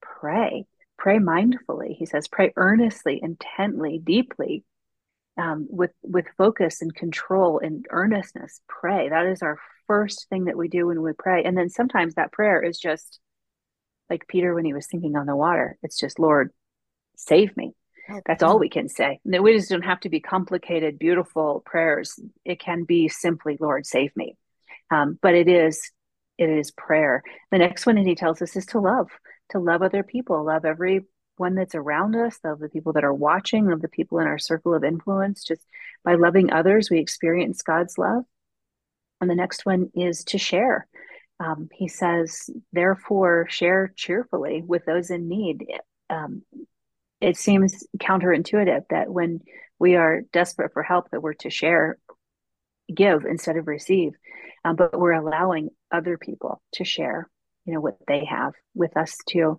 pray. 0.00 0.66
Pray 0.96 1.18
mindfully. 1.18 1.96
He 1.96 2.06
says, 2.06 2.28
pray 2.28 2.52
earnestly, 2.56 3.18
intently, 3.20 3.98
deeply, 3.98 4.64
um, 5.36 5.66
with 5.68 5.90
with 6.02 6.26
focus 6.38 6.80
and 6.80 6.94
control 6.94 7.58
and 7.58 7.84
earnestness. 7.90 8.60
Pray. 8.68 9.08
That 9.08 9.26
is 9.26 9.42
our 9.42 9.58
first 9.86 10.28
thing 10.28 10.44
that 10.44 10.56
we 10.56 10.68
do 10.68 10.86
when 10.86 11.02
we 11.02 11.12
pray. 11.12 11.44
And 11.44 11.56
then 11.56 11.68
sometimes 11.68 12.14
that 12.14 12.32
prayer 12.32 12.62
is 12.62 12.78
just 12.78 13.20
like 14.10 14.28
Peter 14.28 14.54
when 14.54 14.64
he 14.64 14.74
was 14.74 14.88
sinking 14.88 15.16
on 15.16 15.26
the 15.26 15.36
water. 15.36 15.78
It's 15.82 15.98
just, 15.98 16.18
Lord, 16.18 16.50
save 17.16 17.56
me. 17.56 17.72
That's 18.26 18.42
all 18.42 18.58
we 18.58 18.68
can 18.68 18.88
say. 18.88 19.18
We 19.24 19.56
just 19.56 19.70
don't 19.70 19.82
have 19.82 20.00
to 20.00 20.10
be 20.10 20.20
complicated, 20.20 20.98
beautiful 20.98 21.62
prayers. 21.64 22.20
It 22.44 22.60
can 22.60 22.84
be 22.84 23.08
simply, 23.08 23.56
Lord, 23.58 23.86
save 23.86 24.14
me. 24.14 24.36
Um, 24.90 25.18
but 25.22 25.34
it 25.34 25.48
is, 25.48 25.90
it 26.36 26.50
is 26.50 26.70
prayer. 26.70 27.22
The 27.50 27.58
next 27.58 27.86
one 27.86 27.96
that 27.96 28.06
he 28.06 28.14
tells 28.14 28.42
us 28.42 28.56
is 28.56 28.66
to 28.66 28.78
love, 28.78 29.10
to 29.50 29.58
love 29.58 29.80
other 29.80 30.02
people, 30.02 30.44
love 30.44 30.66
everyone 30.66 31.06
that's 31.54 31.74
around 31.74 32.14
us, 32.14 32.38
love 32.44 32.58
the 32.58 32.68
people 32.68 32.92
that 32.92 33.04
are 33.04 33.14
watching, 33.14 33.68
love 33.68 33.80
the 33.80 33.88
people 33.88 34.18
in 34.18 34.26
our 34.26 34.38
circle 34.38 34.74
of 34.74 34.84
influence. 34.84 35.42
Just 35.42 35.62
by 36.04 36.16
loving 36.16 36.52
others, 36.52 36.90
we 36.90 36.98
experience 36.98 37.62
God's 37.62 37.96
love. 37.96 38.24
And 39.24 39.30
the 39.30 39.34
next 39.34 39.64
one 39.64 39.90
is 39.94 40.22
to 40.24 40.36
share, 40.36 40.86
um, 41.40 41.70
he 41.72 41.88
says, 41.88 42.50
therefore, 42.74 43.46
share 43.48 43.90
cheerfully 43.96 44.62
with 44.62 44.84
those 44.84 45.08
in 45.08 45.30
need. 45.30 45.64
Um, 46.10 46.42
it 47.22 47.38
seems 47.38 47.86
counterintuitive 47.96 48.82
that 48.90 49.08
when 49.08 49.40
we 49.78 49.96
are 49.96 50.20
desperate 50.30 50.74
for 50.74 50.82
help, 50.82 51.10
that 51.10 51.22
we're 51.22 51.32
to 51.32 51.48
share, 51.48 51.96
give 52.94 53.24
instead 53.24 53.56
of 53.56 53.66
receive, 53.66 54.12
um, 54.62 54.76
but 54.76 55.00
we're 55.00 55.12
allowing 55.12 55.70
other 55.90 56.18
people 56.18 56.60
to 56.74 56.84
share, 56.84 57.30
you 57.64 57.72
know, 57.72 57.80
what 57.80 57.96
they 58.06 58.26
have 58.26 58.52
with 58.74 58.94
us 58.94 59.16
too. 59.26 59.58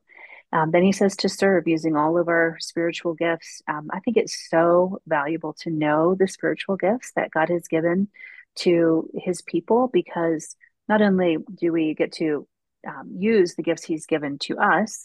Um, 0.54 0.69
then 0.69 0.84
he 0.84 0.91
says 0.91 1.15
to 1.15 1.28
serve 1.28 1.67
using 1.67 1.95
all 1.95 2.19
of 2.19 2.28
our 2.28 2.58
spiritual 2.60 3.15
gifts. 3.15 3.63
Um, 3.67 3.88
I 3.91 3.99
think 4.01 4.17
it's 4.17 4.47
so 4.47 5.01
valuable 5.08 5.54
to 5.62 5.71
know 5.71 6.13
the 6.13 6.28
spiritual 6.28 6.78
gifts 6.78 7.13
that 7.15 7.32
God 7.32 7.49
has 7.49 7.67
given 7.67 8.10
to 8.56 9.10
his 9.13 9.41
people 9.41 9.89
because 9.91 10.56
not 10.88 11.02
only 11.02 11.38
do 11.56 11.72
we 11.72 11.94
get 11.94 12.12
to 12.13 12.48
um, 12.88 13.15
use 13.18 13.56
the 13.56 13.63
gifts 13.63 13.84
he's 13.84 14.06
given 14.06 14.38
to 14.39 14.58
us, 14.60 15.04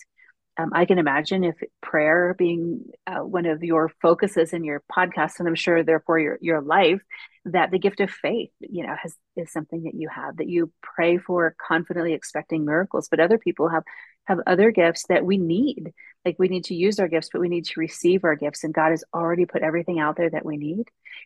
um, 0.61 0.71
I 0.75 0.85
can 0.85 0.99
imagine 0.99 1.45
if 1.45 1.57
prayer 1.81 2.35
being 2.37 2.85
uh, 3.07 3.21
one 3.21 3.47
of 3.47 3.63
your 3.63 3.91
focuses 4.03 4.53
in 4.53 4.65
your 4.65 4.83
podcast, 4.93 5.39
and 5.39 5.49
I'm 5.49 5.55
sure 5.55 5.83
therefore 5.83 6.19
your 6.19 6.39
your 6.41 6.61
life, 6.61 7.01
that 7.47 7.71
the 7.71 7.79
gift 7.79 8.01
of 8.01 8.11
faith, 8.11 8.51
you 8.61 8.87
know, 8.87 8.95
has 9.01 9.17
is 9.37 9.53
something 9.53 9.85
that 9.85 9.95
you 9.95 10.09
have 10.09 10.37
that 10.37 10.49
you 10.49 10.73
pray 10.83 11.19
for 11.19 11.55
confidently, 11.67 12.13
expecting 12.13 12.65
miracles. 12.65 13.09
But 13.09 13.21
other 13.21 13.39
people 13.39 13.69
have 13.69 13.85
have 14.27 14.41
other 14.47 14.71
gifts 14.71 15.07
that 15.09 15.25
we 15.25 15.39
need. 15.39 15.93
Like 16.25 16.37
we 16.39 16.49
need 16.49 16.65
to 16.65 16.75
use 16.75 16.99
our 17.01 17.09
gifts, 17.09 17.31
but 17.33 17.41
we 17.41 17.49
need 17.49 17.65
to 17.67 17.81
receive 17.81 18.25
our 18.25 18.37
gifts, 18.37 18.65
and 18.65 18.75
God 18.75 18.91
has 18.91 19.05
already 19.15 19.47
put 19.47 19.63
everything 19.63 19.99
out 19.99 20.17
there 20.17 20.31
that 20.31 20.45
we 20.45 20.57
need. 20.57 20.85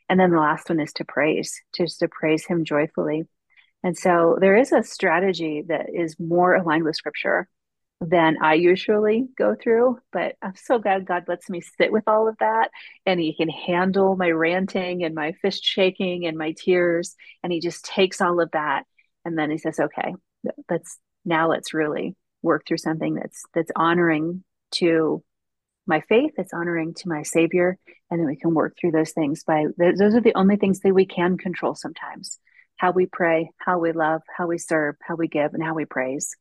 And 0.08 0.20
then 0.20 0.30
the 0.30 0.38
last 0.38 0.68
one 0.68 0.80
is 0.80 0.92
to 0.94 1.04
praise, 1.04 1.60
just 1.76 1.98
to 2.00 2.08
praise 2.08 2.46
Him 2.46 2.64
joyfully. 2.64 3.24
And 3.82 3.96
so 3.98 4.38
there 4.40 4.56
is 4.56 4.72
a 4.72 4.82
strategy 4.82 5.64
that 5.68 5.86
is 5.92 6.16
more 6.18 6.54
aligned 6.54 6.84
with 6.84 6.96
Scripture 6.96 7.48
than 8.04 8.36
I 8.42 8.54
usually 8.54 9.28
go 9.36 9.54
through. 9.54 9.98
But 10.12 10.36
I'm 10.42 10.56
so 10.56 10.78
glad 10.78 11.06
God 11.06 11.24
lets 11.28 11.48
me 11.48 11.60
sit 11.60 11.92
with 11.92 12.04
all 12.06 12.28
of 12.28 12.36
that 12.38 12.70
and 13.06 13.20
He 13.20 13.34
can 13.34 13.48
handle 13.48 14.16
my 14.16 14.30
ranting 14.30 15.04
and 15.04 15.14
my 15.14 15.32
fist 15.42 15.64
shaking 15.64 16.26
and 16.26 16.36
my 16.36 16.54
tears. 16.56 17.16
And 17.42 17.52
He 17.52 17.60
just 17.60 17.84
takes 17.84 18.20
all 18.20 18.40
of 18.40 18.50
that. 18.52 18.84
And 19.24 19.38
then 19.38 19.50
He 19.50 19.58
says, 19.58 19.80
okay, 19.80 20.14
let's 20.70 20.98
now 21.24 21.48
let's 21.48 21.74
really 21.74 22.16
work 22.42 22.66
through 22.66 22.78
something 22.78 23.14
that's 23.14 23.42
that's 23.54 23.70
honoring 23.74 24.44
to 24.72 25.22
my 25.86 26.00
faith 26.08 26.32
it's 26.36 26.52
honoring 26.52 26.94
to 26.94 27.08
my 27.08 27.22
savior 27.22 27.78
and 28.10 28.20
then 28.20 28.26
we 28.26 28.36
can 28.36 28.54
work 28.54 28.74
through 28.78 28.90
those 28.90 29.12
things 29.12 29.44
by 29.44 29.64
those 29.78 30.14
are 30.14 30.20
the 30.20 30.34
only 30.34 30.56
things 30.56 30.80
that 30.80 30.94
we 30.94 31.06
can 31.06 31.38
control 31.38 31.74
sometimes 31.74 32.38
how 32.76 32.90
we 32.90 33.06
pray 33.06 33.50
how 33.58 33.78
we 33.78 33.92
love 33.92 34.20
how 34.36 34.46
we 34.46 34.58
serve 34.58 34.94
how 35.00 35.14
we 35.14 35.28
give 35.28 35.54
and 35.54 35.62
how 35.62 35.74
we 35.74 35.84
praise 35.84 36.36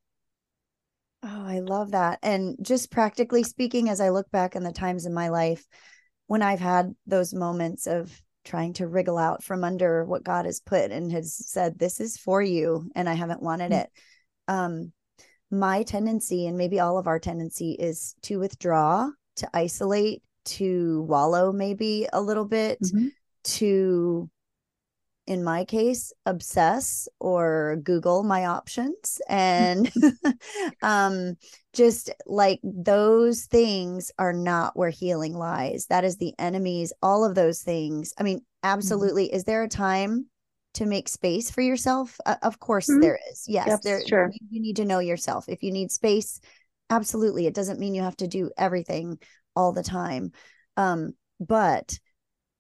Oh, 1.24 1.46
I 1.46 1.60
love 1.60 1.92
that. 1.92 2.20
And 2.22 2.58
just 2.62 2.92
practically 2.92 3.44
speaking, 3.44 3.90
as 3.90 4.02
I 4.02 4.10
look 4.10 4.30
back 4.30 4.56
on 4.56 4.64
the 4.64 4.74
times 4.74 5.06
in 5.06 5.14
my 5.14 5.30
life 5.30 5.66
when 6.28 6.42
I've 6.42 6.60
had 6.60 6.94
those 7.06 7.34
moments 7.34 7.88
of 7.88 8.22
trying 8.44 8.74
to 8.74 8.88
wriggle 8.88 9.18
out 9.18 9.42
from 9.44 9.64
under 9.64 10.04
what 10.04 10.24
God 10.24 10.46
has 10.46 10.60
put 10.60 10.92
and 10.92 11.12
has 11.12 11.34
said, 11.34 11.80
this 11.80 12.02
is 12.02 12.18
for 12.18 12.42
you, 12.42 12.90
and 12.96 13.08
I 13.08 13.14
haven't 13.14 13.42
wanted 13.42 13.72
mm-hmm. 13.72 13.82
it. 13.82 13.90
Um, 14.48 14.92
my 15.50 15.84
tendency, 15.84 16.48
and 16.48 16.58
maybe 16.58 16.80
all 16.80 16.98
of 16.98 17.08
our 17.08 17.20
tendency, 17.20 17.72
is 17.72 18.16
to 18.24 18.40
withdraw, 18.40 19.10
to 19.38 19.50
isolate, 19.54 20.24
to 20.46 21.04
wallow 21.04 21.54
maybe 21.54 22.08
a 22.12 22.22
little 22.22 22.46
bit, 22.46 22.82
mm-hmm. 22.82 23.08
to 23.44 24.30
in 25.26 25.44
my 25.44 25.64
case 25.64 26.12
obsess 26.26 27.08
or 27.20 27.78
google 27.84 28.24
my 28.24 28.46
options 28.46 29.22
and 29.30 29.92
um 30.82 31.36
just 31.74 32.10
like 32.26 32.60
those 32.64 33.46
things 33.46 34.12
are 34.20 34.34
not 34.34 34.76
where 34.76 34.90
healing 34.90 35.34
lies 35.34 35.88
that 35.88 36.04
is 36.04 36.18
the 36.18 36.34
enemies, 36.38 36.94
all 37.02 37.24
of 37.24 37.36
those 37.36 37.62
things 37.62 38.14
i 38.18 38.24
mean 38.24 38.40
mm-hmm. 38.40 38.68
absolutely 38.70 39.28
mm-hmm. 39.28 39.36
is 39.36 39.44
there 39.44 39.64
a 39.64 39.70
time 39.70 40.26
to 40.74 40.86
make 40.86 41.08
space 41.08 41.52
for 41.52 41.62
yourself 41.62 42.18
uh, 42.26 42.36
of 42.42 42.60
course 42.60 42.90
mm-hmm. 42.90 43.02
there 43.02 43.20
is 43.32 43.46
yes 43.48 43.68
yep, 43.68 43.82
there 43.82 44.06
sure. 44.08 44.32
you 44.50 44.62
need 44.62 44.76
to 44.76 44.86
know 44.86 45.00
yourself 45.00 45.48
if 45.48 45.64
you 45.64 45.72
need 45.72 45.92
space 45.92 46.40
absolutely 46.90 47.48
it 47.48 47.54
doesn't 47.54 47.80
mean 47.80 47.94
you 47.94 48.02
have 48.02 48.18
to 48.18 48.28
do 48.28 48.52
everything 48.58 49.18
all 49.56 49.72
the 49.72 49.84
time 49.84 50.32
um 50.76 51.14
but 51.40 52.00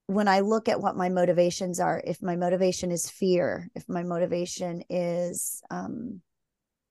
when 0.08 0.28
I 0.28 0.42
look 0.42 0.68
at 0.68 0.82
what 0.82 0.98
my 0.98 1.10
motivations 1.10 1.80
are, 1.80 2.02
if 2.06 2.22
my 2.22 2.36
motivation 2.36 2.92
is 2.92 3.10
fear, 3.10 3.70
if 3.76 3.88
my 3.88 4.04
motivation 4.04 4.84
is 4.90 5.62
um, 5.70 6.22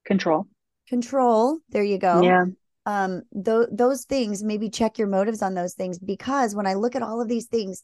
control, 0.04 0.46
control, 0.88 1.58
there 1.68 1.84
you 1.84 1.98
go. 1.98 2.22
Yeah. 2.22 2.44
Um, 2.84 3.22
th- 3.32 3.68
those 3.70 4.04
things, 4.04 4.42
maybe 4.42 4.68
check 4.68 4.98
your 4.98 5.08
motives 5.08 5.42
on 5.42 5.54
those 5.54 5.74
things 5.74 5.98
because 5.98 6.54
when 6.54 6.66
I 6.66 6.74
look 6.74 6.96
at 6.96 7.02
all 7.02 7.20
of 7.20 7.28
these 7.28 7.46
things, 7.46 7.82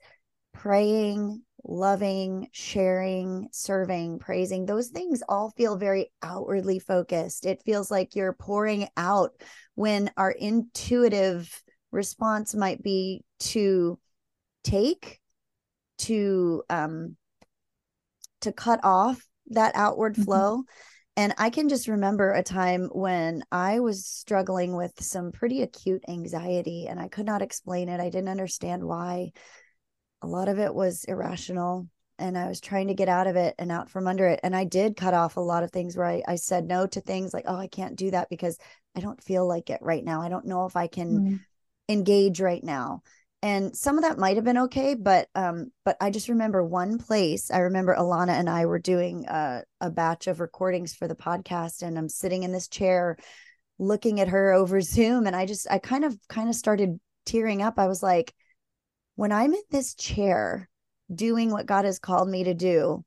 praying, 0.52 1.42
loving, 1.64 2.48
sharing, 2.52 3.48
serving, 3.52 4.18
praising, 4.18 4.66
those 4.66 4.88
things 4.88 5.22
all 5.28 5.50
feel 5.50 5.76
very 5.76 6.10
outwardly 6.22 6.78
focused. 6.78 7.46
It 7.46 7.62
feels 7.64 7.90
like 7.90 8.16
you're 8.16 8.32
pouring 8.32 8.88
out 8.96 9.32
when 9.74 10.10
our 10.16 10.30
intuitive 10.30 11.62
response 11.92 12.54
might 12.54 12.82
be 12.82 13.22
to 13.40 13.98
take 14.70 15.20
to 15.98 16.62
um 16.70 17.16
to 18.40 18.52
cut 18.52 18.80
off 18.84 19.24
that 19.48 19.72
outward 19.74 20.14
mm-hmm. 20.14 20.22
flow 20.22 20.62
and 21.16 21.34
i 21.38 21.50
can 21.50 21.68
just 21.68 21.88
remember 21.88 22.32
a 22.32 22.42
time 22.42 22.88
when 22.92 23.42
i 23.50 23.80
was 23.80 24.06
struggling 24.06 24.76
with 24.76 24.92
some 25.00 25.32
pretty 25.32 25.62
acute 25.62 26.04
anxiety 26.08 26.86
and 26.86 27.00
i 27.00 27.08
could 27.08 27.26
not 27.26 27.42
explain 27.42 27.88
it 27.88 28.00
i 28.00 28.10
didn't 28.10 28.28
understand 28.28 28.84
why 28.84 29.30
a 30.22 30.26
lot 30.26 30.48
of 30.48 30.58
it 30.58 30.74
was 30.74 31.04
irrational 31.04 31.88
and 32.18 32.36
I 32.36 32.48
was 32.48 32.60
trying 32.60 32.88
to 32.88 32.94
get 32.94 33.08
out 33.08 33.28
of 33.28 33.36
it 33.36 33.54
and 33.58 33.70
out 33.70 33.90
from 33.90 34.08
under 34.08 34.26
it. 34.26 34.40
And 34.42 34.54
I 34.54 34.64
did 34.64 34.96
cut 34.96 35.14
off 35.14 35.36
a 35.36 35.40
lot 35.40 35.62
of 35.62 35.70
things 35.70 35.96
where 35.96 36.06
I, 36.06 36.22
I 36.26 36.34
said 36.34 36.66
no 36.66 36.86
to 36.88 37.00
things 37.00 37.32
like, 37.32 37.44
oh, 37.46 37.56
I 37.56 37.68
can't 37.68 37.94
do 37.96 38.10
that 38.10 38.28
because 38.28 38.58
I 38.96 39.00
don't 39.00 39.22
feel 39.22 39.46
like 39.46 39.70
it 39.70 39.80
right 39.82 40.04
now. 40.04 40.20
I 40.20 40.28
don't 40.28 40.46
know 40.46 40.66
if 40.66 40.74
I 40.74 40.88
can 40.88 41.18
mm. 41.18 41.40
engage 41.88 42.40
right 42.40 42.62
now 42.62 43.02
and 43.42 43.76
some 43.76 43.96
of 43.96 44.02
that 44.02 44.18
might 44.18 44.36
have 44.36 44.44
been 44.44 44.58
okay 44.58 44.94
but 44.94 45.28
um 45.34 45.70
but 45.84 45.96
i 46.00 46.10
just 46.10 46.28
remember 46.28 46.62
one 46.64 46.98
place 46.98 47.50
i 47.50 47.58
remember 47.58 47.94
alana 47.94 48.32
and 48.32 48.50
i 48.50 48.66
were 48.66 48.78
doing 48.78 49.24
a, 49.26 49.62
a 49.80 49.90
batch 49.90 50.26
of 50.26 50.40
recordings 50.40 50.94
for 50.94 51.06
the 51.06 51.14
podcast 51.14 51.82
and 51.82 51.96
i'm 51.98 52.08
sitting 52.08 52.42
in 52.42 52.52
this 52.52 52.68
chair 52.68 53.16
looking 53.78 54.20
at 54.20 54.28
her 54.28 54.52
over 54.52 54.80
zoom 54.80 55.26
and 55.26 55.36
i 55.36 55.46
just 55.46 55.70
i 55.70 55.78
kind 55.78 56.04
of 56.04 56.16
kind 56.28 56.48
of 56.48 56.54
started 56.54 56.98
tearing 57.26 57.60
up. 57.60 57.78
I 57.78 57.88
was 57.88 58.02
like 58.02 58.34
when 59.16 59.32
i'm 59.32 59.52
in 59.52 59.62
this 59.70 59.94
chair 59.94 60.68
doing 61.14 61.50
what 61.50 61.66
god 61.66 61.84
has 61.84 61.98
called 61.98 62.28
me 62.28 62.44
to 62.44 62.54
do 62.54 63.04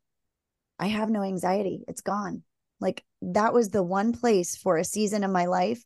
i 0.80 0.88
have 0.88 1.10
no 1.10 1.24
anxiety. 1.24 1.84
It's 1.88 2.02
gone. 2.02 2.44
Like 2.80 3.04
that 3.22 3.54
was 3.54 3.70
the 3.70 3.84
one 3.84 4.14
place 4.14 4.56
for 4.56 4.78
a 4.78 4.84
season 4.84 5.24
of 5.24 5.32
my 5.32 5.46
life 5.46 5.84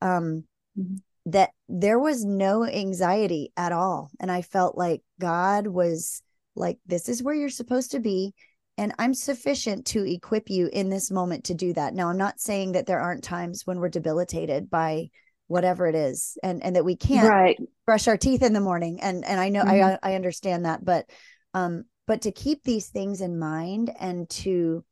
um 0.00 0.44
mm-hmm 0.78 0.96
that 1.32 1.50
there 1.68 1.98
was 1.98 2.24
no 2.24 2.64
anxiety 2.64 3.52
at 3.56 3.72
all. 3.72 4.10
And 4.18 4.30
I 4.30 4.42
felt 4.42 4.76
like 4.76 5.02
God 5.20 5.66
was 5.66 6.22
like, 6.54 6.78
this 6.86 7.08
is 7.08 7.22
where 7.22 7.34
you're 7.34 7.48
supposed 7.48 7.92
to 7.92 8.00
be. 8.00 8.34
And 8.78 8.94
I'm 8.98 9.14
sufficient 9.14 9.86
to 9.88 10.04
equip 10.04 10.48
you 10.48 10.68
in 10.72 10.88
this 10.88 11.10
moment 11.10 11.44
to 11.44 11.54
do 11.54 11.72
that. 11.74 11.94
Now, 11.94 12.08
I'm 12.08 12.16
not 12.16 12.40
saying 12.40 12.72
that 12.72 12.86
there 12.86 13.00
aren't 13.00 13.24
times 13.24 13.66
when 13.66 13.78
we're 13.78 13.90
debilitated 13.90 14.70
by 14.70 15.10
whatever 15.50 15.88
it 15.88 15.96
is 15.96 16.38
and 16.44 16.62
and 16.62 16.76
that 16.76 16.84
we 16.84 16.94
can't 16.94 17.28
right. 17.28 17.58
brush 17.84 18.06
our 18.06 18.16
teeth 18.16 18.40
in 18.40 18.52
the 18.52 18.60
morning 18.60 19.00
and 19.00 19.24
and 19.24 19.40
I 19.40 19.48
know 19.48 19.64
mm-hmm. 19.64 19.98
I 20.04 20.12
I 20.12 20.14
understand 20.14 20.64
that 20.64 20.84
but 20.84 21.10
um 21.54 21.86
but 22.06 22.22
to 22.22 22.30
keep 22.30 22.62
these 22.62 22.86
things 22.86 23.20
in 23.20 23.36
mind 23.36 23.90
and 23.98 24.30
to 24.30 24.84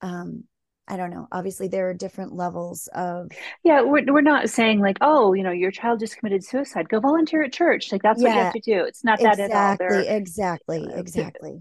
um 0.00 0.44
I 0.90 0.96
don't 0.96 1.10
know. 1.10 1.28
Obviously, 1.30 1.68
there 1.68 1.88
are 1.88 1.94
different 1.94 2.34
levels 2.34 2.88
of. 2.92 3.30
Yeah, 3.62 3.82
we're, 3.82 4.04
we're 4.12 4.22
not 4.22 4.50
saying 4.50 4.80
like, 4.80 4.98
oh, 5.00 5.32
you 5.34 5.44
know, 5.44 5.52
your 5.52 5.70
child 5.70 6.00
just 6.00 6.16
committed 6.16 6.44
suicide. 6.44 6.88
Go 6.88 6.98
volunteer 6.98 7.44
at 7.44 7.52
church. 7.52 7.92
Like 7.92 8.02
that's 8.02 8.20
yeah, 8.20 8.28
what 8.28 8.34
you 8.34 8.42
have 8.42 8.52
to 8.54 8.60
do. 8.60 8.84
It's 8.84 9.04
not 9.04 9.20
that 9.20 9.38
exactly, 9.38 9.86
at 9.86 10.08
all. 10.08 10.16
exactly, 10.16 10.86
exactly. 10.92 11.60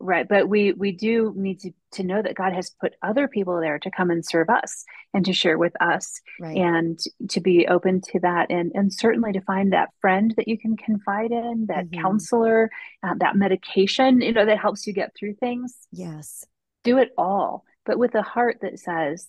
Right, 0.00 0.28
but 0.28 0.48
we 0.48 0.72
we 0.72 0.90
do 0.90 1.32
need 1.36 1.60
to 1.60 1.70
to 1.92 2.02
know 2.02 2.20
that 2.20 2.34
God 2.34 2.52
has 2.52 2.70
put 2.80 2.94
other 3.00 3.28
people 3.28 3.60
there 3.60 3.78
to 3.78 3.90
come 3.92 4.10
and 4.10 4.26
serve 4.26 4.50
us 4.50 4.84
and 5.14 5.24
to 5.24 5.32
share 5.32 5.56
with 5.56 5.80
us, 5.80 6.20
right. 6.40 6.56
and 6.56 6.98
to 7.30 7.40
be 7.40 7.68
open 7.68 8.00
to 8.12 8.20
that, 8.20 8.50
and 8.50 8.72
and 8.74 8.92
certainly 8.92 9.32
to 9.32 9.40
find 9.42 9.72
that 9.72 9.90
friend 10.00 10.34
that 10.36 10.48
you 10.48 10.58
can 10.58 10.76
confide 10.76 11.30
in, 11.30 11.66
that 11.68 11.86
mm-hmm. 11.86 12.02
counselor, 12.02 12.70
uh, 13.04 13.14
that 13.18 13.36
medication, 13.36 14.20
you 14.20 14.32
know, 14.32 14.44
that 14.44 14.58
helps 14.58 14.84
you 14.86 14.92
get 14.92 15.12
through 15.16 15.34
things. 15.34 15.74
Yes, 15.92 16.44
do 16.82 16.98
it 16.98 17.12
all 17.16 17.64
but 17.84 17.98
with 17.98 18.14
a 18.14 18.22
heart 18.22 18.58
that 18.62 18.78
says, 18.78 19.28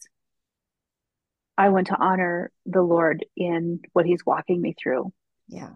I 1.57 1.69
want 1.69 1.87
to 1.87 1.97
honor 1.99 2.51
the 2.65 2.81
Lord 2.81 3.25
in 3.35 3.79
what 3.93 4.05
he's 4.05 4.25
walking 4.25 4.61
me 4.61 4.75
through. 4.81 5.13
Yeah. 5.47 5.71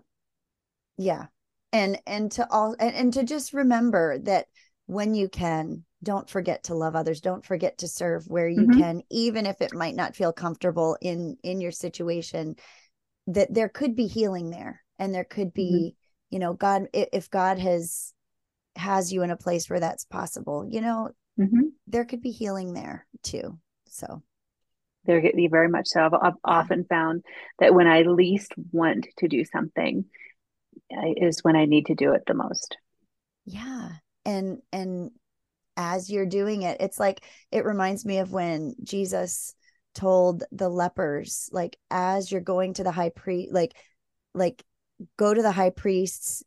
Yeah. 0.97 1.27
And 1.71 2.01
and 2.05 2.31
to 2.33 2.47
all 2.51 2.75
and, 2.79 2.93
and 2.95 3.13
to 3.13 3.23
just 3.23 3.53
remember 3.53 4.17
that 4.19 4.47
when 4.87 5.13
you 5.13 5.29
can 5.29 5.85
don't 6.01 6.29
forget 6.29 6.63
to 6.63 6.73
love 6.73 6.95
others 6.95 7.21
don't 7.21 7.45
forget 7.45 7.77
to 7.77 7.87
serve 7.87 8.25
where 8.27 8.47
you 8.47 8.61
mm-hmm. 8.61 8.79
can 8.79 9.01
even 9.11 9.45
if 9.45 9.61
it 9.61 9.75
might 9.75 9.95
not 9.95 10.15
feel 10.15 10.33
comfortable 10.33 10.97
in 10.99 11.37
in 11.43 11.61
your 11.61 11.71
situation 11.71 12.55
that 13.27 13.53
there 13.53 13.69
could 13.69 13.95
be 13.95 14.07
healing 14.07 14.49
there 14.49 14.81
and 14.97 15.13
there 15.13 15.23
could 15.23 15.53
be 15.53 15.71
mm-hmm. 15.71 16.35
you 16.35 16.39
know 16.39 16.53
god 16.53 16.87
if 16.93 17.29
god 17.29 17.59
has 17.59 18.13
has 18.75 19.13
you 19.13 19.21
in 19.21 19.29
a 19.29 19.37
place 19.37 19.69
where 19.69 19.79
that's 19.79 20.05
possible 20.05 20.67
you 20.67 20.81
know 20.81 21.11
mm-hmm. 21.39 21.67
there 21.87 22.05
could 22.05 22.21
be 22.21 22.31
healing 22.31 22.73
there 22.73 23.07
too. 23.23 23.57
So 23.87 24.21
there 25.05 25.21
could 25.21 25.35
be 25.35 25.47
very 25.47 25.69
much 25.69 25.87
so. 25.87 26.01
I've, 26.01 26.13
I've 26.13 26.21
yeah. 26.21 26.53
often 26.59 26.85
found 26.85 27.23
that 27.59 27.73
when 27.73 27.87
i 27.87 28.01
least 28.01 28.53
want 28.71 29.07
to 29.17 29.27
do 29.27 29.43
something 29.45 30.05
is 31.17 31.43
when 31.43 31.55
i 31.55 31.65
need 31.65 31.87
to 31.87 31.95
do 31.95 32.13
it 32.13 32.23
the 32.27 32.33
most. 32.33 32.77
Yeah. 33.45 33.89
And 34.25 34.61
and 34.71 35.11
as 35.79 36.09
you're 36.09 36.25
doing 36.25 36.63
it 36.63 36.75
it's 36.81 36.99
like 36.99 37.23
it 37.53 37.63
reminds 37.63 38.05
me 38.05 38.17
of 38.17 38.33
when 38.33 38.75
jesus 38.83 39.55
told 39.95 40.43
the 40.51 40.67
lepers 40.67 41.49
like 41.53 41.77
as 41.89 42.29
you're 42.29 42.41
going 42.41 42.73
to 42.73 42.83
the 42.83 42.91
high 42.91 43.09
priest 43.09 43.53
like 43.53 43.73
like 44.33 44.61
go 45.17 45.33
to 45.33 45.41
the 45.41 45.53
high 45.53 45.69
priests 45.69 46.43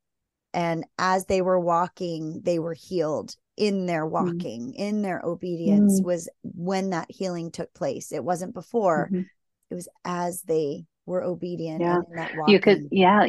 and 0.53 0.85
as 0.99 1.25
they 1.25 1.41
were 1.41 1.59
walking 1.59 2.43
they 2.45 2.59
were 2.59 2.75
healed 2.75 3.35
in 3.57 3.87
their 3.87 4.05
mm-hmm. 4.05 4.13
walking 4.13 4.73
mm. 4.73 4.75
in 4.77 5.03
their 5.03 5.21
obedience 5.25 6.01
mm. 6.01 6.05
was 6.05 6.29
when 6.43 6.91
that 6.91 7.11
healing 7.11 7.51
took 7.51 7.73
place 7.75 8.13
it 8.13 8.25
wasn't 8.25 8.55
before 8.55 9.09
mm-hmm. 9.13 9.23
it 9.71 9.75
was 9.75 9.89
as 10.05 10.43
they 10.43 10.85
were 11.05 11.23
obedient 11.23 11.81
yeah 11.81 12.01
you 12.47 12.61
could 12.61 12.89
yeah 12.91 13.27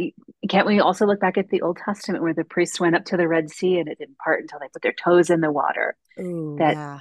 can't 0.47 0.67
we 0.67 0.79
also 0.79 1.05
look 1.05 1.19
back 1.19 1.37
at 1.37 1.49
the 1.49 1.61
old 1.61 1.77
testament 1.83 2.23
where 2.23 2.33
the 2.33 2.43
priests 2.43 2.79
went 2.79 2.95
up 2.95 3.03
to 3.03 3.17
the 3.17 3.27
red 3.27 3.49
sea 3.49 3.79
and 3.79 3.89
it 3.89 3.97
didn't 3.97 4.17
part 4.17 4.41
until 4.41 4.59
they 4.59 4.67
put 4.71 4.81
their 4.81 4.93
toes 4.93 5.29
in 5.29 5.41
the 5.41 5.51
water 5.51 5.95
Ooh, 6.19 6.55
that 6.59 6.75
yeah. 6.75 6.99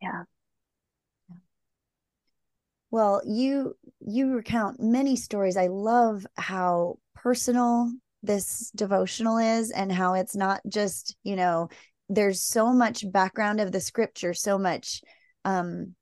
yeah 0.00 0.22
well 2.90 3.20
you 3.26 3.76
you 4.00 4.32
recount 4.32 4.80
many 4.80 5.16
stories 5.16 5.56
i 5.56 5.66
love 5.66 6.26
how 6.36 6.98
personal 7.14 7.92
this 8.22 8.70
devotional 8.74 9.38
is 9.38 9.70
and 9.70 9.90
how 9.92 10.14
it's 10.14 10.36
not 10.36 10.60
just 10.68 11.16
you 11.22 11.36
know 11.36 11.68
there's 12.10 12.42
so 12.42 12.72
much 12.72 13.10
background 13.10 13.60
of 13.60 13.72
the 13.72 13.80
scripture 13.80 14.34
so 14.34 14.58
much 14.58 15.00
um 15.44 15.94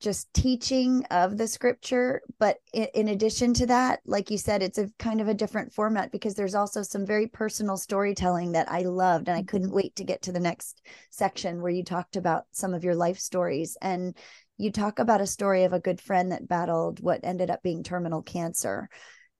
just 0.00 0.32
teaching 0.34 1.04
of 1.10 1.36
the 1.36 1.46
scripture 1.46 2.22
but 2.38 2.56
in, 2.72 2.86
in, 2.94 3.08
addition 3.08 3.54
to 3.54 3.66
that 3.66 4.00
like 4.04 4.30
you 4.30 4.38
said 4.38 4.62
it's 4.62 4.78
a 4.78 4.88
kind 4.98 5.20
of 5.20 5.28
a 5.28 5.34
different 5.34 5.72
format 5.72 6.10
because 6.10 6.34
there's 6.34 6.56
also 6.56 6.82
some 6.82 7.06
very 7.06 7.26
personal 7.28 7.76
storytelling 7.76 8.52
that 8.52 8.70
i 8.70 8.82
loved 8.82 9.28
and 9.28 9.36
i 9.36 9.42
couldn't 9.42 9.68
mm-hmm. 9.68 9.76
wait 9.76 9.96
to 9.96 10.04
get 10.04 10.22
to 10.22 10.32
the 10.32 10.40
next 10.40 10.82
section 11.10 11.60
where 11.60 11.70
you 11.70 11.84
talked 11.84 12.16
about 12.16 12.44
some 12.52 12.74
of 12.74 12.84
your 12.84 12.96
life 12.96 13.18
stories 13.18 13.76
and 13.80 14.16
you 14.58 14.70
talk 14.70 14.98
about 14.98 15.20
a 15.20 15.26
story 15.26 15.64
of 15.64 15.72
a 15.72 15.80
good 15.80 16.00
friend 16.00 16.32
that 16.32 16.48
battled 16.48 17.00
what 17.00 17.20
ended 17.22 17.50
up 17.50 17.62
being 17.62 17.82
terminal 17.82 18.22
cancer 18.22 18.88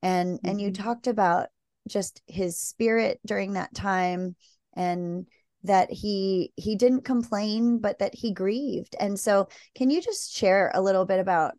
and 0.02 0.38
mm-hmm. 0.38 0.48
and 0.48 0.60
you 0.60 0.70
mm-hmm. 0.70 0.82
talked 0.82 1.06
about 1.06 1.48
just 1.88 2.22
his 2.26 2.58
spirit 2.58 3.18
during 3.26 3.54
that 3.54 3.74
time 3.74 4.36
and 4.74 5.26
that 5.64 5.90
he 5.90 6.52
he 6.56 6.76
didn't 6.76 7.04
complain 7.04 7.78
but 7.78 7.98
that 8.00 8.14
he 8.14 8.32
grieved. 8.32 8.96
And 8.98 9.18
so 9.18 9.48
can 9.74 9.90
you 9.90 10.00
just 10.00 10.34
share 10.34 10.70
a 10.74 10.82
little 10.82 11.04
bit 11.04 11.20
about 11.20 11.54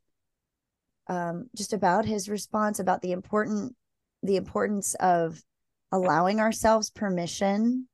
um 1.08 1.50
just 1.56 1.74
about 1.74 2.06
his 2.06 2.30
response 2.30 2.80
about 2.80 3.02
the 3.02 3.12
important 3.12 3.76
the 4.22 4.36
importance 4.36 4.94
of 4.96 5.42
allowing 5.92 6.40
ourselves 6.40 6.90
permission 6.90 7.88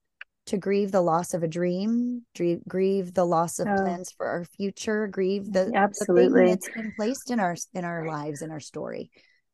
to 0.45 0.57
grieve 0.57 0.91
the 0.91 1.01
loss 1.01 1.35
of 1.35 1.43
a 1.43 1.47
dream 1.47 2.23
grieve, 2.35 2.61
grieve 2.67 3.13
the 3.13 3.25
loss 3.25 3.59
of 3.59 3.67
oh. 3.67 3.75
plans 3.75 4.11
for 4.11 4.25
our 4.25 4.45
future 4.45 5.05
grieve 5.07 5.51
the 5.51 5.71
absolutely. 5.75 6.41
the 6.41 6.49
that's 6.49 6.69
been 6.69 6.93
placed 6.95 7.29
in 7.29 7.39
our 7.39 7.55
in 7.73 7.85
our 7.85 8.07
lives 8.07 8.41
in 8.41 8.49
our 8.49 8.59
story? 8.59 9.11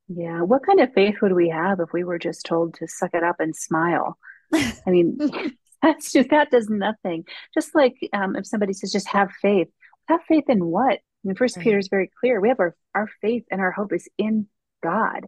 Yeah. 0.07 0.41
What 0.41 0.65
kind 0.65 0.79
of 0.79 0.93
faith 0.93 1.15
would 1.21 1.33
we 1.33 1.49
have 1.49 1.79
if 1.79 1.91
we 1.91 2.03
were 2.03 2.19
just 2.19 2.45
told 2.45 2.75
to 2.75 2.87
suck 2.87 3.11
it 3.13 3.23
up 3.23 3.37
and 3.39 3.55
smile 3.55 4.17
i 4.55 4.89
mean 4.89 5.17
that's 5.81 6.11
just 6.11 6.29
that 6.29 6.51
does 6.51 6.69
nothing. 6.69 7.25
Just 7.53 7.75
like 7.75 7.95
um, 8.13 8.35
if 8.35 8.47
somebody 8.47 8.73
says 8.73 8.91
just 8.91 9.07
have 9.09 9.31
faith. 9.41 9.67
Have 10.07 10.21
faith 10.27 10.45
in 10.49 10.63
what? 10.65 10.93
I 10.93 11.27
mean 11.27 11.35
1st 11.35 11.61
peter 11.61 11.77
is 11.77 11.87
very 11.87 12.11
clear. 12.19 12.39
We 12.39 12.49
have 12.49 12.59
our 12.59 12.75
our 12.93 13.07
faith 13.21 13.43
and 13.51 13.61
our 13.61 13.71
hope 13.71 13.93
is 13.93 14.07
in 14.17 14.47
god. 14.83 15.25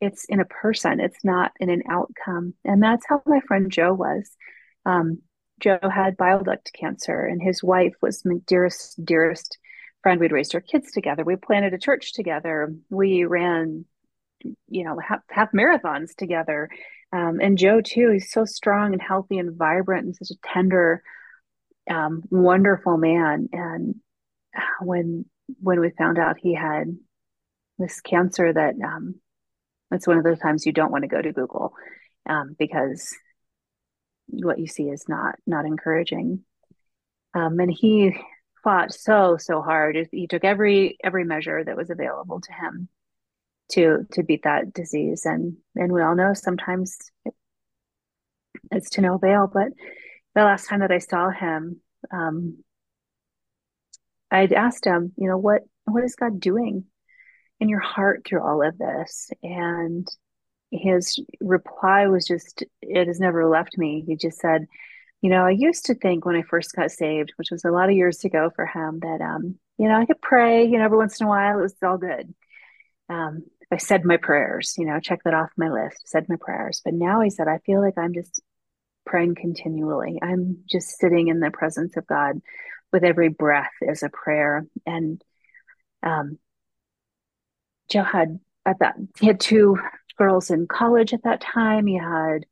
It's 0.00 0.24
in 0.26 0.40
a 0.40 0.44
person. 0.44 1.00
It's 1.00 1.24
not 1.24 1.52
in 1.58 1.70
an 1.70 1.82
outcome. 1.88 2.54
And 2.64 2.82
that's 2.82 3.06
how 3.08 3.22
my 3.26 3.40
friend 3.40 3.70
joe 3.70 3.92
was. 3.92 4.30
Um, 4.84 5.22
joe 5.60 5.78
had 5.82 6.16
bile 6.16 6.42
duct 6.42 6.70
cancer 6.78 7.24
and 7.24 7.40
his 7.42 7.62
wife 7.62 7.94
was 8.02 8.24
my 8.24 8.36
dearest 8.46 9.04
dearest 9.04 9.58
friend. 10.02 10.20
We'd 10.20 10.32
raised 10.32 10.54
our 10.54 10.60
kids 10.60 10.92
together. 10.92 11.24
We 11.24 11.36
planted 11.36 11.74
a 11.74 11.78
church 11.78 12.12
together. 12.12 12.74
We 12.90 13.24
ran 13.24 13.84
you 14.68 14.84
know 14.84 14.98
half, 14.98 15.20
half 15.30 15.52
marathons 15.52 16.14
together 16.14 16.68
um, 17.12 17.40
and 17.40 17.58
Joe 17.58 17.80
too, 17.80 18.10
he's 18.10 18.30
so 18.30 18.44
strong 18.44 18.92
and 18.92 19.00
healthy 19.00 19.38
and 19.38 19.56
vibrant 19.56 20.06
and 20.06 20.16
such 20.16 20.30
a 20.30 20.52
tender, 20.52 21.02
um, 21.90 22.22
wonderful 22.30 22.96
man. 22.96 23.48
And 23.52 23.96
when 24.80 25.24
when 25.60 25.80
we 25.80 25.90
found 25.90 26.18
out 26.18 26.36
he 26.38 26.54
had 26.54 26.96
this 27.78 28.00
cancer, 28.00 28.52
that 28.52 28.74
um, 28.84 29.16
it's 29.92 30.06
one 30.06 30.18
of 30.18 30.24
those 30.24 30.40
times 30.40 30.66
you 30.66 30.72
don't 30.72 30.90
want 30.90 31.02
to 31.02 31.08
go 31.08 31.22
to 31.22 31.32
Google 31.32 31.74
um, 32.28 32.56
because 32.58 33.14
what 34.28 34.58
you 34.58 34.66
see 34.66 34.84
is 34.84 35.08
not 35.08 35.36
not 35.46 35.64
encouraging. 35.64 36.44
Um, 37.34 37.60
and 37.60 37.70
he 37.70 38.16
fought 38.64 38.92
so 38.92 39.36
so 39.38 39.62
hard. 39.62 39.96
He 40.10 40.26
took 40.26 40.42
every 40.42 40.98
every 41.04 41.24
measure 41.24 41.62
that 41.62 41.76
was 41.76 41.90
available 41.90 42.40
to 42.40 42.52
him 42.52 42.88
to 43.70 44.06
to 44.12 44.22
beat 44.22 44.44
that 44.44 44.72
disease. 44.72 45.24
And 45.24 45.56
and 45.74 45.92
we 45.92 46.02
all 46.02 46.14
know 46.14 46.34
sometimes 46.34 46.96
it, 47.24 47.34
it's 48.72 48.90
to 48.90 49.00
no 49.00 49.14
avail 49.14 49.48
but 49.52 49.68
the 50.34 50.42
last 50.42 50.68
time 50.68 50.80
that 50.80 50.90
i 50.90 50.98
saw 50.98 51.30
him 51.30 51.80
um 52.10 52.56
i'd 54.32 54.52
asked 54.52 54.84
him 54.84 55.12
you 55.16 55.28
know 55.28 55.38
what 55.38 55.62
what 55.84 56.02
is 56.02 56.16
god 56.16 56.40
doing 56.40 56.84
in 57.60 57.68
your 57.68 57.80
heart 57.80 58.22
through 58.24 58.42
all 58.42 58.62
of 58.62 58.78
this? 58.78 59.30
And 59.42 60.06
his 60.70 61.18
reply 61.40 62.06
was 62.06 62.26
just 62.26 62.64
it 62.82 63.06
has 63.06 63.20
never 63.20 63.46
left 63.46 63.78
me. 63.78 64.04
He 64.06 64.16
just 64.16 64.38
said 64.38 64.66
you 65.22 65.30
know 65.30 65.46
i 65.46 65.50
used 65.50 65.86
to 65.86 65.94
think 65.94 66.26
when 66.26 66.36
i 66.36 66.42
first 66.42 66.74
got 66.76 66.90
saved 66.90 67.32
which 67.36 67.50
was 67.50 67.64
a 67.64 67.70
lot 67.70 67.88
of 67.88 67.96
years 67.96 68.22
ago 68.22 68.50
for 68.54 68.66
him 68.66 69.00
that 69.00 69.22
um 69.22 69.54
you 69.78 69.88
know 69.88 69.98
i 69.98 70.04
could 70.04 70.20
pray 70.20 70.66
you 70.66 70.76
know 70.76 70.84
every 70.84 70.98
once 70.98 71.18
in 71.18 71.26
a 71.26 71.28
while 71.28 71.58
it 71.58 71.62
was 71.62 71.74
all 71.82 71.96
good. 71.96 72.34
Um 73.08 73.44
I 73.70 73.78
said 73.78 74.04
my 74.04 74.16
prayers, 74.16 74.74
you 74.78 74.86
know, 74.86 75.00
check 75.00 75.20
that 75.24 75.34
off 75.34 75.50
my 75.56 75.68
list, 75.68 76.08
said 76.08 76.28
my 76.28 76.36
prayers. 76.40 76.80
But 76.84 76.94
now 76.94 77.20
he 77.20 77.30
said, 77.30 77.48
I 77.48 77.58
feel 77.58 77.80
like 77.80 77.98
I'm 77.98 78.14
just 78.14 78.40
praying 79.04 79.34
continually. 79.34 80.18
I'm 80.22 80.58
just 80.70 80.98
sitting 80.98 81.28
in 81.28 81.40
the 81.40 81.50
presence 81.50 81.96
of 81.96 82.06
God 82.06 82.40
with 82.92 83.04
every 83.04 83.28
breath 83.28 83.72
is 83.82 84.02
a 84.02 84.08
prayer. 84.08 84.66
And 84.86 85.22
um, 86.02 86.38
Joe 87.90 88.04
had 88.04 88.38
at 88.64 88.80
that 88.80 88.96
he 89.18 89.26
had 89.26 89.40
two 89.40 89.78
girls 90.16 90.50
in 90.50 90.66
college 90.66 91.12
at 91.12 91.24
that 91.24 91.40
time. 91.40 91.86
He 91.86 91.98
had 91.98 92.46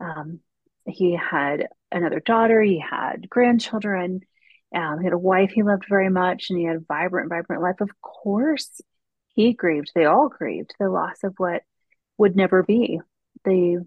um, 0.00 0.40
he 0.86 1.16
had 1.16 1.68
another 1.90 2.20
daughter. 2.20 2.60
He 2.60 2.78
had 2.78 3.28
grandchildren. 3.28 4.20
Um, 4.74 4.98
he 4.98 5.04
had 5.04 5.12
a 5.12 5.18
wife 5.18 5.50
he 5.50 5.62
loved 5.62 5.86
very 5.88 6.10
much, 6.10 6.50
and 6.50 6.58
he 6.58 6.64
had 6.64 6.76
a 6.76 6.80
vibrant, 6.80 7.30
vibrant 7.30 7.62
life. 7.62 7.80
Of 7.80 7.90
course, 8.00 8.80
he 9.36 9.52
grieved 9.52 9.92
they 9.94 10.06
all 10.06 10.28
grieved 10.28 10.74
the 10.80 10.88
loss 10.88 11.22
of 11.22 11.34
what 11.36 11.62
would 12.18 12.34
never 12.34 12.62
be 12.62 13.00
the 13.44 13.84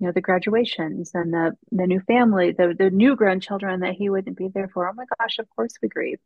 you 0.00 0.06
know 0.06 0.12
the 0.12 0.20
graduations 0.20 1.12
and 1.14 1.32
the 1.32 1.56
the 1.72 1.86
new 1.86 2.00
family 2.00 2.52
the 2.52 2.74
the 2.76 2.90
new 2.90 3.16
grandchildren 3.16 3.80
that 3.80 3.94
he 3.94 4.10
wouldn't 4.10 4.36
be 4.36 4.48
there 4.48 4.68
for. 4.68 4.88
Oh 4.88 4.92
my 4.92 5.04
gosh 5.18 5.38
of 5.38 5.48
course 5.56 5.74
we 5.80 5.88
grieve. 5.88 6.18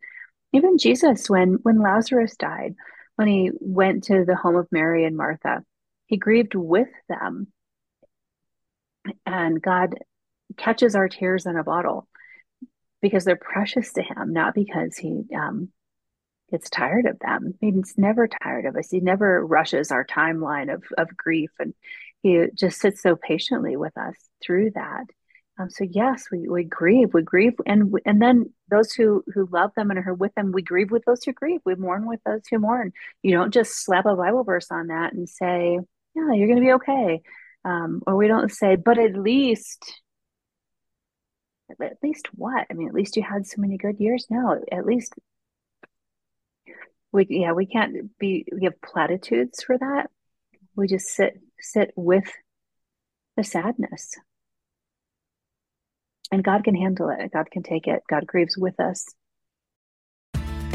Even 0.52 0.78
jesus 0.78 1.30
when 1.30 1.58
when 1.62 1.80
lazarus 1.80 2.34
died 2.36 2.74
when 3.16 3.28
he 3.28 3.50
went 3.60 4.04
to 4.04 4.24
the 4.24 4.34
home 4.34 4.56
of 4.56 4.66
mary 4.72 5.04
and 5.04 5.16
martha 5.16 5.62
he 6.06 6.16
grieved 6.16 6.54
with 6.54 6.88
them. 7.08 7.48
And 9.26 9.62
god 9.62 9.94
catches 10.56 10.94
our 10.94 11.08
tears 11.08 11.46
in 11.46 11.56
a 11.56 11.64
bottle 11.64 12.08
because 13.00 13.24
they're 13.24 13.36
precious 13.36 13.92
to 13.94 14.02
him 14.02 14.32
not 14.32 14.54
because 14.54 14.96
he 14.96 15.24
um, 15.34 15.70
gets 16.52 16.70
tired 16.70 17.06
of 17.06 17.18
them. 17.18 17.54
He's 17.60 17.94
never 17.96 18.28
tired 18.28 18.66
of 18.66 18.76
us. 18.76 18.90
He 18.90 19.00
never 19.00 19.44
rushes 19.44 19.90
our 19.90 20.04
timeline 20.04 20.72
of, 20.72 20.84
of 20.96 21.16
grief. 21.16 21.50
And 21.58 21.74
he 22.22 22.44
just 22.54 22.80
sits 22.80 23.02
so 23.02 23.16
patiently 23.16 23.76
with 23.76 23.96
us 23.96 24.14
through 24.44 24.70
that. 24.76 25.04
Um, 25.58 25.70
so 25.70 25.84
yes, 25.90 26.26
we, 26.30 26.48
we 26.48 26.64
grieve, 26.64 27.12
we 27.12 27.22
grieve. 27.22 27.54
And, 27.66 27.94
and 28.06 28.22
then 28.22 28.52
those 28.70 28.92
who, 28.92 29.24
who 29.34 29.48
love 29.50 29.72
them 29.76 29.90
and 29.90 29.98
are 30.06 30.14
with 30.14 30.34
them, 30.34 30.52
we 30.52 30.62
grieve 30.62 30.90
with 30.90 31.04
those 31.04 31.24
who 31.24 31.32
grieve. 31.32 31.60
We 31.64 31.74
mourn 31.74 32.06
with 32.06 32.20
those 32.24 32.42
who 32.50 32.58
mourn. 32.58 32.92
You 33.22 33.32
don't 33.32 33.52
just 33.52 33.84
slap 33.84 34.06
a 34.06 34.14
Bible 34.14 34.44
verse 34.44 34.68
on 34.70 34.88
that 34.88 35.12
and 35.12 35.28
say, 35.28 35.80
yeah, 36.14 36.32
you're 36.32 36.48
going 36.48 36.60
to 36.60 36.66
be 36.66 36.72
okay. 36.74 37.22
Um, 37.64 38.02
or 38.06 38.16
we 38.16 38.28
don't 38.28 38.52
say, 38.52 38.76
but 38.76 38.98
at 38.98 39.14
least 39.14 40.02
at 41.80 41.96
least 42.02 42.28
what? 42.34 42.66
I 42.70 42.74
mean, 42.74 42.88
at 42.88 42.94
least 42.94 43.16
you 43.16 43.22
had 43.22 43.46
so 43.46 43.60
many 43.60 43.78
good 43.78 43.98
years. 43.98 44.26
No, 44.28 44.62
at 44.70 44.84
least 44.84 45.14
we 47.12 47.26
yeah, 47.28 47.52
we 47.52 47.66
can't 47.66 48.16
be 48.18 48.46
we 48.52 48.64
have 48.64 48.80
platitudes 48.80 49.62
for 49.62 49.76
that. 49.78 50.10
We 50.74 50.86
just 50.86 51.08
sit 51.08 51.40
sit 51.60 51.92
with 51.94 52.30
the 53.36 53.44
sadness. 53.44 54.16
And 56.30 56.42
God 56.42 56.64
can 56.64 56.74
handle 56.74 57.10
it. 57.10 57.30
God 57.32 57.50
can 57.50 57.62
take 57.62 57.86
it. 57.86 58.02
God 58.08 58.26
grieves 58.26 58.56
with 58.56 58.80
us. 58.80 59.06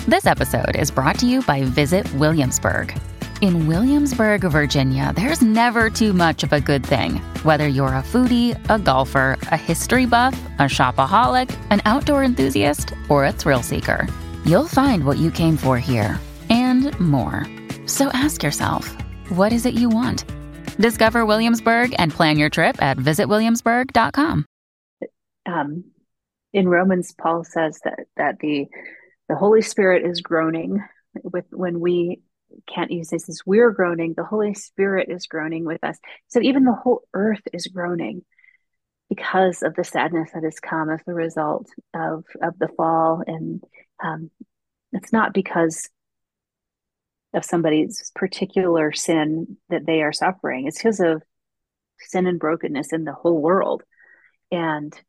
This 0.08 0.28
episode 0.28 0.76
is 0.76 0.92
brought 0.92 1.20
to 1.20 1.28
you 1.28 1.42
by 1.42 1.64
Visit 1.64 2.12
Williamsburg. 2.14 2.98
In 3.42 3.68
Williamsburg, 3.68 4.42
Virginia, 4.42 5.14
there's 5.16 5.42
never 5.42 5.90
too 5.90 6.14
much 6.14 6.44
of 6.44 6.54
a 6.54 6.62
good 6.62 6.86
thing. 6.86 7.16
Whether 7.44 7.68
you're 7.68 7.88
a 7.88 8.04
foodie, 8.04 8.58
a 8.70 8.80
golfer, 8.80 9.38
a 9.52 9.58
history 9.58 10.06
buff, 10.06 10.40
a 10.60 10.64
shopaholic, 10.64 11.56
an 11.70 11.82
outdoor 11.86 12.24
enthusiast, 12.24 12.94
or 13.10 13.26
a 13.26 13.32
thrill 13.32 13.62
seeker, 13.64 14.08
you'll 14.46 14.68
find 14.68 15.04
what 15.06 15.18
you 15.18 15.30
came 15.30 15.58
for 15.58 15.78
here 15.78 16.20
and 16.68 17.00
more. 17.00 17.46
So 17.86 18.10
ask 18.10 18.44
yourself, 18.44 18.96
what 19.30 19.54
is 19.54 19.66
it 19.66 19.74
you 19.74 19.90
want? 19.90 20.26
Discover 20.78 21.26
Williamsburg 21.26 21.96
and 21.98 22.12
plan 22.12 22.38
your 22.38 22.50
trip 22.50 22.82
at 22.82 22.98
visitwilliamsburg.com. 22.98 24.46
Um, 25.46 25.84
in 26.54 26.68
Romans, 26.68 27.14
Paul 27.18 27.44
says 27.44 27.80
that 27.84 28.00
that 28.18 28.40
the 28.40 28.68
the 29.30 29.36
Holy 29.36 29.62
Spirit 29.62 30.06
is 30.06 30.22
groaning 30.22 30.84
with 31.24 31.46
when 31.52 31.80
we 31.80 32.22
can't 32.68 32.92
use 32.92 33.10
this 33.10 33.30
as 33.30 33.42
we're 33.46 33.72
groaning, 33.72 34.14
the 34.16 34.24
Holy 34.24 34.54
Spirit 34.54 35.10
is 35.10 35.28
groaning 35.28 35.66
with 35.66 35.84
us. 35.84 35.98
So 36.28 36.40
even 36.42 36.64
the 36.64 36.74
whole 36.74 37.02
earth 37.14 37.42
is 37.54 37.68
groaning 37.68 38.24
because 39.10 39.64
of 39.64 39.76
the 39.76 39.84
sadness 39.84 40.32
that 40.34 40.44
has 40.44 40.60
come 40.60 40.90
as 40.90 41.00
the 41.06 41.14
result 41.14 41.68
of 41.94 42.26
of 42.42 42.58
the 42.60 42.70
fall. 42.76 43.24
And 43.26 43.64
um, 44.04 44.32
it's 44.94 45.14
not 45.14 45.34
because 45.34 45.90
of 47.38 47.46
somebody's 47.46 48.12
particular 48.16 48.92
sin 48.92 49.58
that 49.70 49.86
they 49.86 50.02
are 50.02 50.12
suffering. 50.12 50.68
It's 50.68 50.78
because 50.78 51.00
of 51.00 51.24
sin 52.00 52.28
and 52.28 52.40
brokenness 52.40 52.92
in 52.92 53.04
the 53.04 53.14
whole 53.14 53.42
world. 53.42 53.84
And 54.52 55.00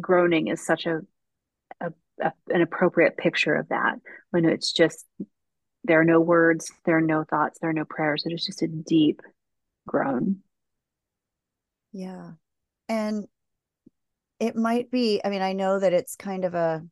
groaning 0.00 0.48
is 0.48 0.64
such 0.64 0.86
a, 0.86 1.00
a, 1.80 1.92
a 2.20 2.32
an 2.48 2.62
appropriate 2.62 3.16
picture 3.16 3.54
of 3.54 3.68
that 3.68 3.96
when 4.30 4.44
it's 4.44 4.72
just 4.72 5.04
there 5.84 6.00
are 6.00 6.04
no 6.04 6.20
words, 6.20 6.70
there 6.84 6.98
are 6.98 7.02
no 7.02 7.24
thoughts, 7.24 7.58
there 7.60 7.70
are 7.70 7.74
no 7.74 7.84
prayers. 7.84 8.24
It 8.26 8.32
is 8.32 8.44
just 8.44 8.62
a 8.62 8.68
deep 8.68 9.22
groan. 9.86 10.38
Yeah. 11.92 12.32
And 12.88 13.26
it 14.38 14.54
might 14.54 14.90
be, 14.90 15.20
I 15.24 15.30
mean, 15.30 15.42
I 15.42 15.52
know 15.54 15.78
that 15.78 15.92
it's 15.92 16.16
kind 16.16 16.44
of 16.44 16.54
a 16.54 16.82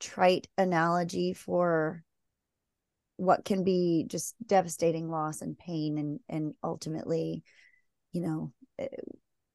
trite 0.00 0.48
analogy 0.58 1.32
for 1.32 2.03
what 3.16 3.44
can 3.44 3.64
be 3.64 4.04
just 4.08 4.34
devastating 4.46 5.08
loss 5.08 5.40
and 5.40 5.58
pain 5.58 5.98
and 5.98 6.20
and 6.28 6.54
ultimately 6.62 7.42
you 8.12 8.20
know 8.20 8.52
eh, 8.78 8.88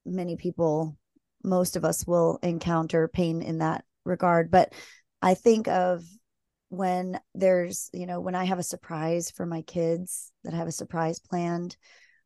many 0.06 0.36
people 0.36 0.98
most 1.43 1.76
of 1.76 1.86
us 1.86 2.06
will 2.06 2.39
encounter 2.41 3.08
pain 3.08 3.41
in 3.41 3.60
that 3.60 3.84
regard 4.06 4.50
but 4.50 4.74
i 5.22 5.34
think 5.34 5.67
of 5.67 6.04
when 6.69 7.19
there's 7.36 7.89
you 7.93 8.06
know 8.06 8.19
when 8.19 8.36
i 8.36 8.45
have 8.45 8.60
a 8.60 8.63
surprise 8.63 9.32
for 9.32 9.45
my 9.45 9.62
kids 9.63 10.32
that 10.43 10.54
I 10.54 10.58
have 10.58 10.67
a 10.67 10.72
surprise 10.72 11.19
planned 11.19 11.76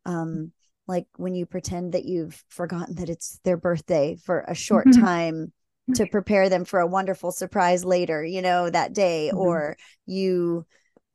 um 0.06 0.52
like 0.88 1.08
when 1.15 1.34
you 1.34 1.46
pretend 1.46 1.93
that 1.93 2.06
you've 2.06 2.43
forgotten 2.50 2.96
that 2.96 3.10
it's 3.10 3.39
their 3.43 3.58
birthday 3.58 4.17
for 4.24 4.41
a 4.41 4.54
short 4.54 4.86
mm-hmm. 4.88 5.02
time 5.02 5.54
to 5.96 6.06
prepare 6.06 6.50
them 6.50 6.65
for 6.65 6.80
a 6.80 6.88
wonderful 6.88 7.32
surprise 7.32 7.86
later 7.86 8.24
you 8.24 8.41
know 8.41 8.69
that 8.69 8.93
day 8.93 9.30
mm-hmm. 9.30 9.39
or 9.39 9.78
you 10.06 10.65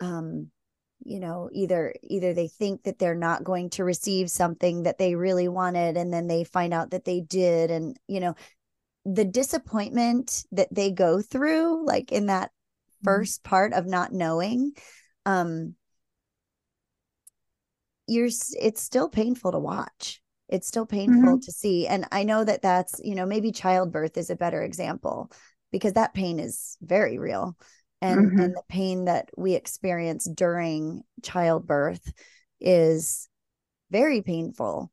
um 0.00 0.50
you 1.04 1.20
know 1.20 1.48
either 1.52 1.94
either 2.02 2.34
they 2.34 2.48
think 2.48 2.82
that 2.82 2.98
they're 2.98 3.14
not 3.14 3.44
going 3.44 3.70
to 3.70 3.84
receive 3.84 4.30
something 4.30 4.82
that 4.82 4.98
they 4.98 5.14
really 5.14 5.48
wanted 5.48 5.96
and 5.96 6.12
then 6.12 6.26
they 6.26 6.44
find 6.44 6.74
out 6.74 6.90
that 6.90 7.04
they 7.04 7.20
did 7.20 7.70
and 7.70 7.98
you 8.08 8.20
know 8.20 8.34
the 9.04 9.24
disappointment 9.24 10.44
that 10.52 10.68
they 10.72 10.90
go 10.90 11.22
through 11.22 11.86
like 11.86 12.12
in 12.12 12.26
that 12.26 12.50
Mm-hmm. 13.04 13.12
first 13.12 13.44
part 13.44 13.72
of 13.72 13.86
not 13.86 14.12
knowing 14.12 14.72
um 15.24 15.74
you're 18.08 18.28
it's 18.60 18.82
still 18.82 19.08
painful 19.08 19.52
to 19.52 19.58
watch 19.58 20.20
it's 20.48 20.66
still 20.66 20.86
painful 20.86 21.34
mm-hmm. 21.34 21.38
to 21.38 21.52
see 21.52 21.86
and 21.86 22.06
i 22.10 22.24
know 22.24 22.42
that 22.42 22.62
that's 22.62 23.00
you 23.04 23.14
know 23.14 23.26
maybe 23.26 23.52
childbirth 23.52 24.16
is 24.16 24.30
a 24.30 24.36
better 24.36 24.62
example 24.62 25.30
because 25.70 25.92
that 25.92 26.14
pain 26.14 26.40
is 26.40 26.76
very 26.80 27.18
real 27.18 27.56
and 28.00 28.30
mm-hmm. 28.30 28.40
and 28.40 28.54
the 28.54 28.62
pain 28.68 29.06
that 29.06 29.28
we 29.36 29.54
experience 29.54 30.24
during 30.24 31.02
childbirth 31.22 32.12
is 32.60 33.28
very 33.90 34.22
painful 34.22 34.90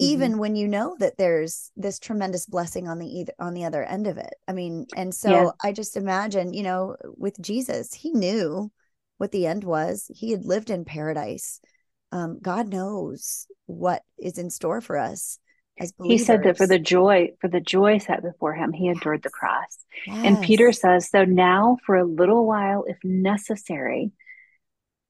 mm-hmm. 0.00 0.12
even 0.12 0.38
when 0.38 0.56
you 0.56 0.68
know 0.68 0.96
that 0.98 1.16
there's 1.18 1.70
this 1.76 1.98
tremendous 1.98 2.46
blessing 2.46 2.88
on 2.88 2.98
the 2.98 3.06
either 3.06 3.32
on 3.38 3.54
the 3.54 3.64
other 3.64 3.84
end 3.84 4.06
of 4.06 4.16
it 4.16 4.34
i 4.46 4.52
mean 4.52 4.86
and 4.96 5.14
so 5.14 5.30
yeah. 5.30 5.50
i 5.62 5.72
just 5.72 5.96
imagine 5.96 6.52
you 6.52 6.62
know 6.62 6.96
with 7.16 7.40
jesus 7.40 7.92
he 7.92 8.10
knew 8.12 8.70
what 9.18 9.32
the 9.32 9.46
end 9.46 9.64
was 9.64 10.10
he 10.14 10.30
had 10.30 10.44
lived 10.44 10.70
in 10.70 10.84
paradise 10.84 11.60
um, 12.12 12.38
god 12.40 12.68
knows 12.68 13.46
what 13.66 14.02
is 14.18 14.38
in 14.38 14.48
store 14.48 14.80
for 14.80 14.96
us 14.96 15.38
as 15.80 15.92
he 16.02 16.18
said 16.18 16.42
that 16.44 16.56
for 16.56 16.66
the 16.66 16.78
joy 16.78 17.30
for 17.40 17.48
the 17.48 17.60
joy 17.60 17.98
set 17.98 18.22
before 18.22 18.54
him 18.54 18.72
he 18.72 18.88
endured 18.88 19.22
the 19.22 19.30
cross 19.30 19.78
yes. 20.06 20.24
and 20.24 20.42
peter 20.42 20.72
says 20.72 21.10
so 21.10 21.24
now 21.24 21.76
for 21.84 21.96
a 21.96 22.04
little 22.04 22.46
while 22.46 22.84
if 22.86 22.96
necessary 23.04 24.12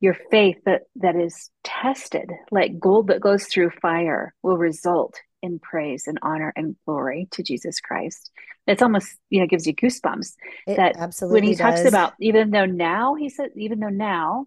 your 0.00 0.16
faith 0.30 0.56
that 0.64 0.82
that 0.96 1.16
is 1.16 1.50
tested 1.64 2.30
like 2.50 2.78
gold 2.78 3.08
that 3.08 3.20
goes 3.20 3.44
through 3.46 3.70
fire 3.82 4.34
will 4.42 4.56
result 4.58 5.20
in 5.42 5.58
praise 5.58 6.06
and 6.06 6.18
honor 6.22 6.52
and 6.56 6.76
glory 6.86 7.28
to 7.30 7.42
jesus 7.42 7.80
christ 7.80 8.30
it's 8.66 8.82
almost 8.82 9.16
you 9.30 9.40
know 9.40 9.46
gives 9.46 9.66
you 9.66 9.74
goosebumps 9.74 10.34
it 10.66 10.76
that 10.76 10.96
absolutely 10.96 11.40
when 11.40 11.48
he 11.48 11.54
does. 11.54 11.58
talks 11.58 11.88
about 11.88 12.12
even 12.20 12.50
though 12.50 12.66
now 12.66 13.14
he 13.14 13.28
said 13.28 13.50
even 13.56 13.80
though 13.80 13.88
now 13.88 14.46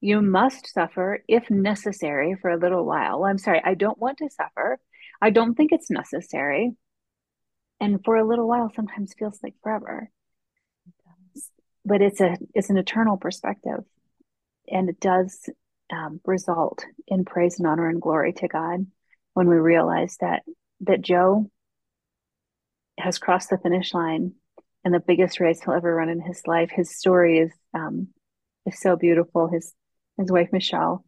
you 0.00 0.20
must 0.20 0.72
suffer 0.72 1.22
if 1.28 1.50
necessary 1.50 2.36
for 2.40 2.50
a 2.50 2.58
little 2.58 2.84
while 2.84 3.20
well 3.20 3.30
i'm 3.30 3.38
sorry 3.38 3.60
i 3.64 3.74
don't 3.74 3.98
want 3.98 4.18
to 4.18 4.28
suffer 4.30 4.78
i 5.22 5.30
don't 5.30 5.54
think 5.54 5.72
it's 5.72 5.90
necessary 5.90 6.72
and 7.80 8.04
for 8.04 8.16
a 8.16 8.26
little 8.26 8.46
while 8.46 8.70
sometimes 8.74 9.14
feels 9.18 9.38
like 9.42 9.54
forever 9.62 10.10
but 11.84 12.00
it's 12.00 12.20
a 12.20 12.36
it's 12.54 12.70
an 12.70 12.76
eternal 12.76 13.16
perspective 13.16 13.80
and 14.68 14.88
it 14.88 15.00
does 15.00 15.48
um, 15.92 16.20
result 16.24 16.84
in 17.06 17.24
praise 17.24 17.58
and 17.58 17.66
honor 17.66 17.88
and 17.88 18.00
glory 18.00 18.32
to 18.32 18.48
God 18.48 18.86
when 19.34 19.48
we 19.48 19.56
realize 19.56 20.16
that 20.20 20.42
that 20.80 21.02
Joe 21.02 21.50
has 22.98 23.18
crossed 23.18 23.50
the 23.50 23.58
finish 23.58 23.94
line 23.94 24.32
and 24.84 24.92
the 24.92 25.00
biggest 25.00 25.40
race 25.40 25.60
he'll 25.62 25.74
ever 25.74 25.94
run 25.94 26.08
in 26.08 26.20
his 26.20 26.42
life. 26.46 26.70
His 26.70 26.96
story 26.96 27.38
is 27.38 27.52
um, 27.74 28.08
is 28.66 28.80
so 28.80 28.96
beautiful. 28.96 29.48
His 29.48 29.72
his 30.18 30.30
wife 30.30 30.48
Michelle, 30.52 31.04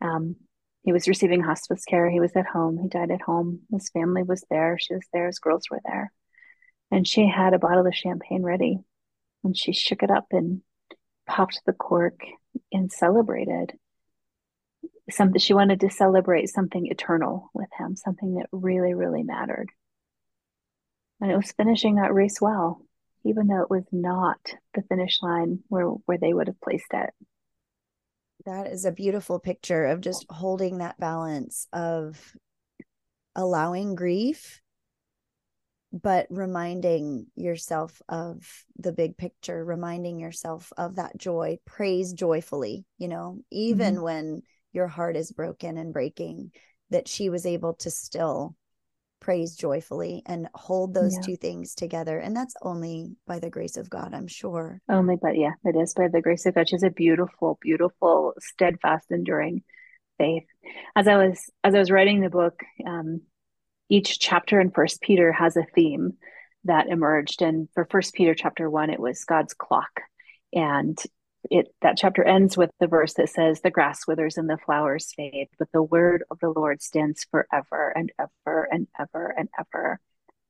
um, 0.00 0.36
he 0.84 0.92
was 0.92 1.08
receiving 1.08 1.42
hospice 1.42 1.84
care. 1.84 2.10
He 2.10 2.20
was 2.20 2.32
at 2.36 2.46
home. 2.46 2.78
He 2.78 2.88
died 2.88 3.10
at 3.10 3.22
home. 3.22 3.60
His 3.72 3.88
family 3.88 4.22
was 4.22 4.44
there. 4.50 4.78
She 4.78 4.94
was 4.94 5.06
there. 5.12 5.26
His 5.26 5.38
girls 5.38 5.64
were 5.70 5.80
there, 5.84 6.12
and 6.90 7.06
she 7.06 7.28
had 7.28 7.54
a 7.54 7.58
bottle 7.58 7.86
of 7.86 7.94
champagne 7.94 8.42
ready, 8.42 8.78
and 9.42 9.56
she 9.56 9.72
shook 9.72 10.02
it 10.02 10.10
up 10.10 10.26
and 10.30 10.62
popped 11.26 11.62
the 11.64 11.72
cork 11.72 12.20
and 12.72 12.92
celebrated 12.92 13.72
something 15.10 15.38
she 15.38 15.54
wanted 15.54 15.80
to 15.80 15.90
celebrate 15.90 16.48
something 16.48 16.86
eternal 16.86 17.50
with 17.52 17.68
him 17.78 17.96
something 17.96 18.34
that 18.34 18.46
really 18.52 18.94
really 18.94 19.22
mattered 19.22 19.68
and 21.20 21.30
it 21.30 21.36
was 21.36 21.52
finishing 21.52 21.96
that 21.96 22.14
race 22.14 22.40
well 22.40 22.80
even 23.24 23.46
though 23.46 23.62
it 23.62 23.70
was 23.70 23.84
not 23.92 24.38
the 24.74 24.82
finish 24.82 25.22
line 25.22 25.60
where 25.68 25.86
where 25.86 26.18
they 26.18 26.32
would 26.32 26.46
have 26.46 26.60
placed 26.60 26.92
it 26.92 27.10
that 28.46 28.66
is 28.66 28.84
a 28.84 28.92
beautiful 28.92 29.38
picture 29.38 29.86
of 29.86 30.00
just 30.00 30.26
holding 30.28 30.78
that 30.78 30.98
balance 30.98 31.66
of 31.72 32.34
allowing 33.34 33.94
grief 33.94 34.60
but 35.92 36.26
reminding 36.28 37.26
yourself 37.36 38.02
of 38.08 38.64
the 38.76 38.92
big 38.92 39.16
picture 39.16 39.64
reminding 39.64 40.18
yourself 40.18 40.72
of 40.76 40.96
that 40.96 41.16
joy 41.16 41.56
praise 41.64 42.12
joyfully 42.12 42.84
you 42.98 43.08
know 43.08 43.38
even 43.50 43.94
mm-hmm. 43.94 44.04
when 44.04 44.42
your 44.72 44.88
heart 44.88 45.16
is 45.16 45.30
broken 45.30 45.78
and 45.78 45.92
breaking 45.92 46.50
that 46.90 47.08
she 47.08 47.30
was 47.30 47.46
able 47.46 47.74
to 47.74 47.90
still 47.90 48.56
praise 49.24 49.56
joyfully 49.56 50.22
and 50.26 50.48
hold 50.54 50.92
those 50.92 51.14
yeah. 51.14 51.20
two 51.22 51.36
things 51.36 51.74
together 51.74 52.18
and 52.18 52.36
that's 52.36 52.54
only 52.62 53.16
by 53.26 53.38
the 53.38 53.50
grace 53.50 53.76
of 53.76 53.88
god 53.88 54.12
i'm 54.12 54.28
sure 54.28 54.80
only 54.88 55.16
but 55.20 55.36
yeah 55.36 55.52
it 55.64 55.76
is 55.76 55.94
by 55.94 56.08
the 56.08 56.20
grace 56.20 56.44
of 56.46 56.54
god 56.54 56.68
she's 56.68 56.82
a 56.82 56.90
beautiful 56.90 57.58
beautiful 57.62 58.34
steadfast 58.38 59.10
enduring 59.10 59.62
faith 60.18 60.44
as 60.94 61.08
i 61.08 61.16
was 61.16 61.50
as 61.62 61.74
i 61.74 61.78
was 61.78 61.90
writing 61.90 62.20
the 62.20 62.28
book 62.28 62.60
um 62.86 63.22
each 63.88 64.18
chapter 64.18 64.60
in 64.60 64.70
first 64.70 65.00
peter 65.00 65.32
has 65.32 65.56
a 65.56 65.66
theme 65.74 66.14
that 66.64 66.88
emerged. 66.88 67.42
And 67.42 67.68
for 67.74 67.84
First 67.84 68.14
Peter 68.14 68.34
chapter 68.34 68.68
one, 68.68 68.90
it 68.90 69.00
was 69.00 69.24
God's 69.24 69.54
clock, 69.54 70.00
and 70.52 70.98
it 71.50 71.68
that 71.82 71.96
chapter 71.96 72.24
ends 72.24 72.56
with 72.56 72.70
the 72.80 72.86
verse 72.86 73.14
that 73.14 73.28
says, 73.28 73.60
"The 73.60 73.70
grass 73.70 74.06
withers 74.06 74.36
and 74.36 74.48
the 74.48 74.58
flowers 74.58 75.12
fade, 75.14 75.48
but 75.58 75.68
the 75.72 75.82
word 75.82 76.24
of 76.30 76.38
the 76.40 76.50
Lord 76.50 76.82
stands 76.82 77.24
forever 77.30 77.92
and 77.96 78.12
ever 78.18 78.68
and 78.70 78.88
ever 78.98 79.34
and 79.36 79.48
ever." 79.58 80.00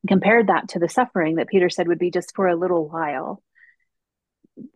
compared 0.07 0.49
that 0.49 0.69
to 0.69 0.79
the 0.79 0.89
suffering 0.89 1.37
that 1.37 1.49
Peter 1.49 1.71
said 1.71 1.89
would 1.89 1.99
be 1.99 2.11
just 2.11 2.35
for 2.35 2.47
a 2.47 2.57
little 2.57 2.89
while. 2.89 3.43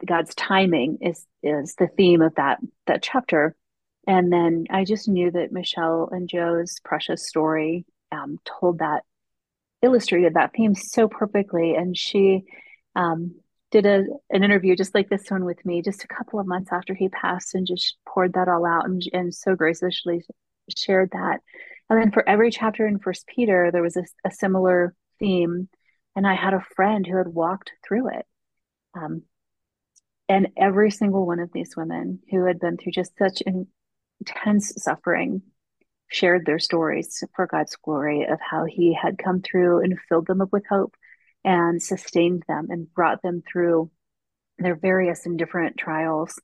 God's 0.05 0.35
timing 0.35 0.99
is 1.01 1.25
is 1.43 1.75
the 1.77 1.87
theme 1.87 2.23
of 2.23 2.35
that 2.37 2.59
that 2.87 3.03
chapter. 3.03 3.55
And 4.07 4.33
then 4.33 4.67
I 4.71 4.85
just 4.85 5.07
knew 5.09 5.31
that 5.31 5.53
Michelle 5.53 6.09
and 6.11 6.29
Joe's 6.29 6.81
precious 6.83 7.29
story 7.29 7.85
um, 8.11 8.39
told 8.45 8.79
that 8.79 9.05
illustrated 9.83 10.35
that 10.35 10.53
theme 10.55 10.75
so 10.75 11.09
perfectly. 11.09 11.75
And 11.75 11.97
she 11.97 12.45
um, 12.97 13.35
did 13.71 13.87
a 13.87 14.05
an 14.31 14.45
interview 14.45 14.75
just 14.75 14.95
like 14.95 15.09
this 15.09 15.31
one 15.31 15.45
with 15.45 15.65
me 15.65 15.83
just 15.83 16.05
a 16.05 16.09
couple 16.09 16.41
of 16.41 16.47
months 16.47 16.71
after 16.73 16.95
he 16.95 17.09
passed 17.09 17.55
and 17.55 17.67
just 17.67 17.97
poured 18.07 18.33
that 18.33 18.49
all 18.49 18.65
out 18.65 18.87
and, 18.87 19.03
and 19.13 19.35
so 19.35 19.55
graciously 19.55 20.23
shared 20.77 21.11
that. 21.13 21.41
And 21.91 22.01
then 22.01 22.11
for 22.11 22.27
every 22.29 22.51
chapter 22.51 22.87
in 22.87 22.99
First 22.99 23.27
Peter, 23.27 23.71
there 23.73 23.83
was 23.83 23.97
a, 23.97 24.05
a 24.25 24.31
similar 24.31 24.95
theme, 25.19 25.69
and 26.15 26.27
I 26.27 26.35
had 26.35 26.55
a 26.55 26.65
friend 26.77 27.07
who 27.07 27.17
had 27.17 27.29
walked 27.29 27.73
through 27.87 28.11
it. 28.11 28.27
Um, 28.95 29.23
and 30.29 30.49
every 30.57 30.91
single 30.91 31.27
one 31.27 31.39
of 31.39 31.53
these 31.53 31.77
women 31.77 32.21
who 32.31 32.45
had 32.45 32.61
been 32.61 32.77
through 32.77 32.93
just 32.93 33.17
such 33.19 33.43
intense 34.21 34.75
suffering 34.77 35.43
shared 36.11 36.45
their 36.45 36.59
stories 36.59 37.23
for 37.35 37.47
God's 37.47 37.77
glory 37.77 38.25
of 38.25 38.39
how 38.41 38.65
He 38.65 38.95
had 38.95 39.19
come 39.19 39.41
through 39.41 39.83
and 39.83 39.99
filled 40.09 40.27
them 40.27 40.43
up 40.43 40.53
with 40.53 40.65
hope 40.69 40.95
and 41.45 41.83
sustained 41.83 42.45
them 42.49 42.69
and 42.71 42.93
brought 42.93 43.23
them 43.23 43.43
through 43.51 43.91
their 44.59 44.75
various 44.75 45.27
and 45.27 45.39
different 45.39 45.77
trials. 45.77 46.39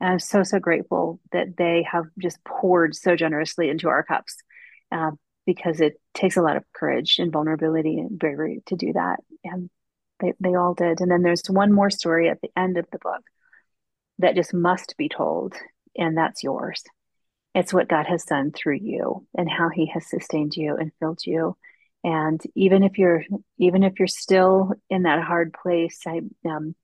And 0.00 0.10
I'm 0.10 0.18
so, 0.18 0.42
so 0.42 0.58
grateful 0.58 1.20
that 1.32 1.56
they 1.56 1.86
have 1.90 2.04
just 2.18 2.42
poured 2.44 2.94
so 2.94 3.16
generously 3.16 3.70
into 3.70 3.88
our 3.88 4.02
cups 4.02 4.36
uh, 4.92 5.12
because 5.46 5.80
it 5.80 6.00
takes 6.12 6.36
a 6.36 6.42
lot 6.42 6.56
of 6.56 6.64
courage 6.74 7.18
and 7.18 7.32
vulnerability 7.32 7.98
and 7.98 8.18
bravery 8.18 8.62
to 8.66 8.76
do 8.76 8.92
that. 8.92 9.20
And 9.44 9.70
they, 10.20 10.32
they 10.40 10.54
all 10.54 10.74
did. 10.74 11.00
And 11.00 11.10
then 11.10 11.22
there's 11.22 11.46
one 11.48 11.72
more 11.72 11.90
story 11.90 12.28
at 12.28 12.40
the 12.40 12.50
end 12.56 12.76
of 12.76 12.86
the 12.92 12.98
book 12.98 13.22
that 14.18 14.36
just 14.36 14.54
must 14.54 14.96
be 14.96 15.08
told, 15.08 15.54
and 15.96 16.16
that's 16.16 16.42
yours. 16.42 16.82
It's 17.54 17.72
what 17.72 17.88
God 17.88 18.06
has 18.06 18.24
done 18.24 18.52
through 18.52 18.78
you 18.82 19.26
and 19.36 19.50
how 19.50 19.68
he 19.68 19.86
has 19.86 20.08
sustained 20.08 20.56
you 20.56 20.76
and 20.76 20.92
filled 20.98 21.24
you. 21.24 21.56
And 22.04 22.40
even 22.54 22.84
if 22.84 22.98
you're 22.98 23.24
even 23.58 23.82
if 23.82 23.98
you're 23.98 24.06
still 24.06 24.72
in 24.90 25.04
that 25.04 25.22
hard 25.22 25.54
place, 25.54 26.00
I 26.06 26.20
um, 26.46 26.74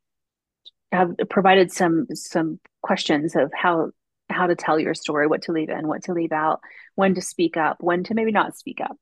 have 0.91 1.15
provided 1.29 1.71
some 1.71 2.07
some 2.15 2.59
questions 2.83 3.37
of 3.37 3.53
how 3.55 3.91
how 4.31 4.47
to 4.47 4.55
tell 4.55 4.79
your 4.79 4.95
story, 4.95 5.27
what 5.27 5.43
to 5.43 5.53
leave 5.53 5.69
in, 5.69 5.87
what 5.87 6.05
to 6.05 6.15
leave 6.15 6.33
out, 6.33 6.61
when 6.95 7.15
to 7.15 7.21
speak 7.21 7.57
up, 7.57 7.79
when 7.81 8.05
to 8.05 8.15
maybe 8.15 8.33
not 8.33 8.57
speak 8.57 8.81
up. 8.81 8.97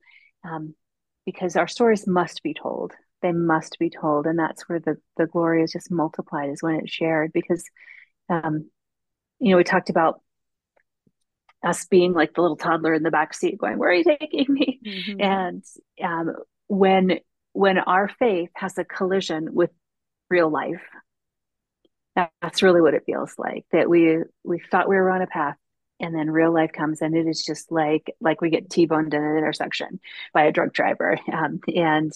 Um, 0.44 0.74
because 1.24 1.56
our 1.56 1.68
stories 1.68 2.06
must 2.06 2.42
be 2.42 2.54
told. 2.54 2.94
They 3.20 3.32
must 3.32 3.78
be 3.78 3.90
told. 3.90 4.26
And 4.26 4.38
that's 4.38 4.66
where 4.68 4.80
the, 4.80 4.96
the 5.18 5.26
glory 5.26 5.62
is 5.62 5.72
just 5.72 5.90
multiplied 5.90 6.48
is 6.48 6.62
when 6.62 6.76
it's 6.76 6.90
shared. 6.90 7.32
Because, 7.34 7.64
um, 8.30 8.70
you 9.38 9.50
know, 9.50 9.58
we 9.58 9.64
talked 9.64 9.90
about 9.90 10.22
us 11.64 11.86
being 11.86 12.12
like 12.12 12.34
the 12.34 12.40
little 12.40 12.56
toddler 12.56 12.94
in 12.94 13.02
the 13.02 13.10
back 13.10 13.34
seat 13.34 13.58
going, 13.58 13.78
where 13.78 13.90
are 13.90 13.94
you 13.94 14.04
taking 14.04 14.46
me? 14.48 14.80
Mm-hmm. 14.84 15.20
And 15.20 15.64
um, 16.02 16.36
when 16.68 17.20
when 17.52 17.78
our 17.78 18.08
faith 18.08 18.50
has 18.54 18.78
a 18.78 18.84
collision 18.84 19.54
with 19.54 19.70
real 20.30 20.50
life, 20.50 20.82
that's 22.42 22.62
really 22.62 22.80
what 22.80 22.94
it 22.94 23.04
feels 23.06 23.34
like 23.38 23.64
that 23.72 23.88
we 23.88 24.18
we 24.44 24.60
thought 24.70 24.88
we 24.88 24.96
were 24.96 25.10
on 25.10 25.22
a 25.22 25.26
path 25.26 25.56
and 26.00 26.14
then 26.14 26.30
real 26.30 26.52
life 26.52 26.72
comes 26.72 27.00
and 27.02 27.16
it 27.16 27.26
is 27.26 27.44
just 27.44 27.70
like 27.70 28.14
like 28.20 28.40
we 28.40 28.50
get 28.50 28.70
t-boned 28.70 29.14
in 29.14 29.22
an 29.22 29.36
intersection 29.36 30.00
by 30.32 30.44
a 30.44 30.52
drunk 30.52 30.72
driver 30.72 31.18
um, 31.32 31.60
and 31.74 32.12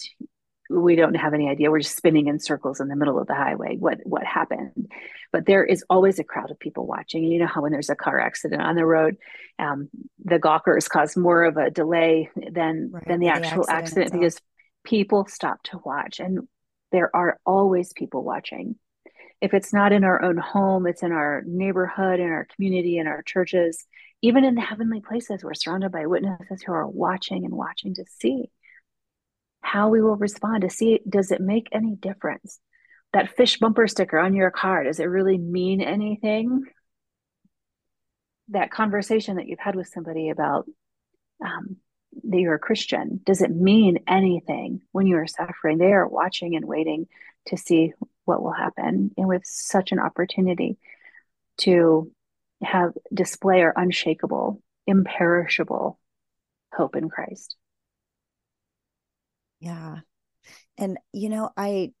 we 0.73 0.95
don't 0.95 1.15
have 1.15 1.33
any 1.33 1.49
idea. 1.49 1.71
We're 1.71 1.79
just 1.79 1.97
spinning 1.97 2.27
in 2.27 2.39
circles 2.39 2.79
in 2.79 2.87
the 2.87 2.95
middle 2.95 3.19
of 3.19 3.27
the 3.27 3.35
highway 3.35 3.77
what 3.77 3.99
what 4.03 4.23
happened. 4.23 4.91
But 5.31 5.45
there 5.45 5.63
is 5.63 5.83
always 5.89 6.19
a 6.19 6.23
crowd 6.23 6.51
of 6.51 6.59
people 6.59 6.85
watching. 6.85 7.23
And 7.23 7.33
you 7.33 7.39
know 7.39 7.47
how 7.47 7.61
when 7.61 7.71
there's 7.71 7.89
a 7.89 7.95
car 7.95 8.19
accident 8.19 8.61
on 8.61 8.75
the 8.75 8.85
road 8.85 9.17
um, 9.59 9.89
the 10.23 10.39
gawkers 10.39 10.87
cause 10.87 11.15
more 11.15 11.43
of 11.43 11.57
a 11.57 11.69
delay 11.69 12.29
than 12.35 12.91
right, 12.91 13.07
than 13.07 13.19
the 13.19 13.27
actual 13.27 13.63
the 13.65 13.71
accident, 13.71 14.07
accident 14.07 14.11
because 14.13 14.41
people 14.83 15.25
stop 15.27 15.61
to 15.63 15.79
watch. 15.83 16.19
And 16.19 16.47
there 16.91 17.15
are 17.15 17.39
always 17.45 17.93
people 17.93 18.23
watching. 18.23 18.75
If 19.41 19.53
it's 19.53 19.73
not 19.73 19.91
in 19.91 20.03
our 20.03 20.21
own 20.21 20.37
home, 20.37 20.87
it's 20.87 21.03
in 21.03 21.11
our 21.11 21.43
neighborhood, 21.45 22.19
in 22.19 22.27
our 22.27 22.47
community, 22.55 22.97
in 22.97 23.07
our 23.07 23.21
churches, 23.21 23.85
even 24.21 24.45
in 24.45 24.55
the 24.55 24.61
heavenly 24.61 25.01
places. 25.01 25.43
We're 25.43 25.53
surrounded 25.53 25.91
by 25.91 26.05
witnesses 26.05 26.63
who 26.65 26.71
are 26.71 26.87
watching 26.87 27.43
and 27.45 27.53
watching 27.53 27.93
to 27.95 28.05
see 28.19 28.49
how 29.63 29.89
we 29.89 30.01
will 30.01 30.17
respond, 30.17 30.61
to 30.61 30.69
see 30.69 30.99
does 31.07 31.31
it 31.31 31.41
make 31.41 31.69
any 31.71 31.95
difference? 31.95 32.59
That 33.13 33.35
fish 33.35 33.57
bumper 33.57 33.87
sticker 33.87 34.19
on 34.19 34.35
your 34.35 34.51
car, 34.51 34.83
does 34.83 34.99
it 34.99 35.05
really 35.05 35.37
mean 35.37 35.81
anything? 35.81 36.63
That 38.49 38.71
conversation 38.71 39.37
that 39.37 39.47
you've 39.47 39.59
had 39.59 39.75
with 39.75 39.87
somebody 39.87 40.29
about 40.29 40.65
um, 41.43 41.77
that 42.23 42.39
you're 42.39 42.55
a 42.55 42.59
Christian, 42.59 43.21
does 43.25 43.41
it 43.41 43.51
mean 43.51 43.99
anything 44.07 44.81
when 44.91 45.07
you 45.07 45.17
are 45.17 45.27
suffering? 45.27 45.77
They 45.77 45.93
are 45.93 46.07
watching 46.07 46.55
and 46.55 46.65
waiting 46.65 47.07
to 47.47 47.57
see 47.57 47.93
what 48.25 48.43
will 48.43 48.51
happen. 48.51 49.11
And 49.17 49.27
with 49.27 49.43
such 49.45 49.91
an 49.91 49.99
opportunity 49.99 50.77
to 51.59 52.11
have 52.61 52.93
display 53.13 53.61
our 53.61 53.73
unshakable, 53.75 54.61
imperishable 54.87 55.99
hope 56.73 56.95
in 56.95 57.09
Christ. 57.09 57.55
Yeah. 59.63 59.99
And 60.77 60.97
you 61.13 61.29
know, 61.29 61.51
I 61.55 61.93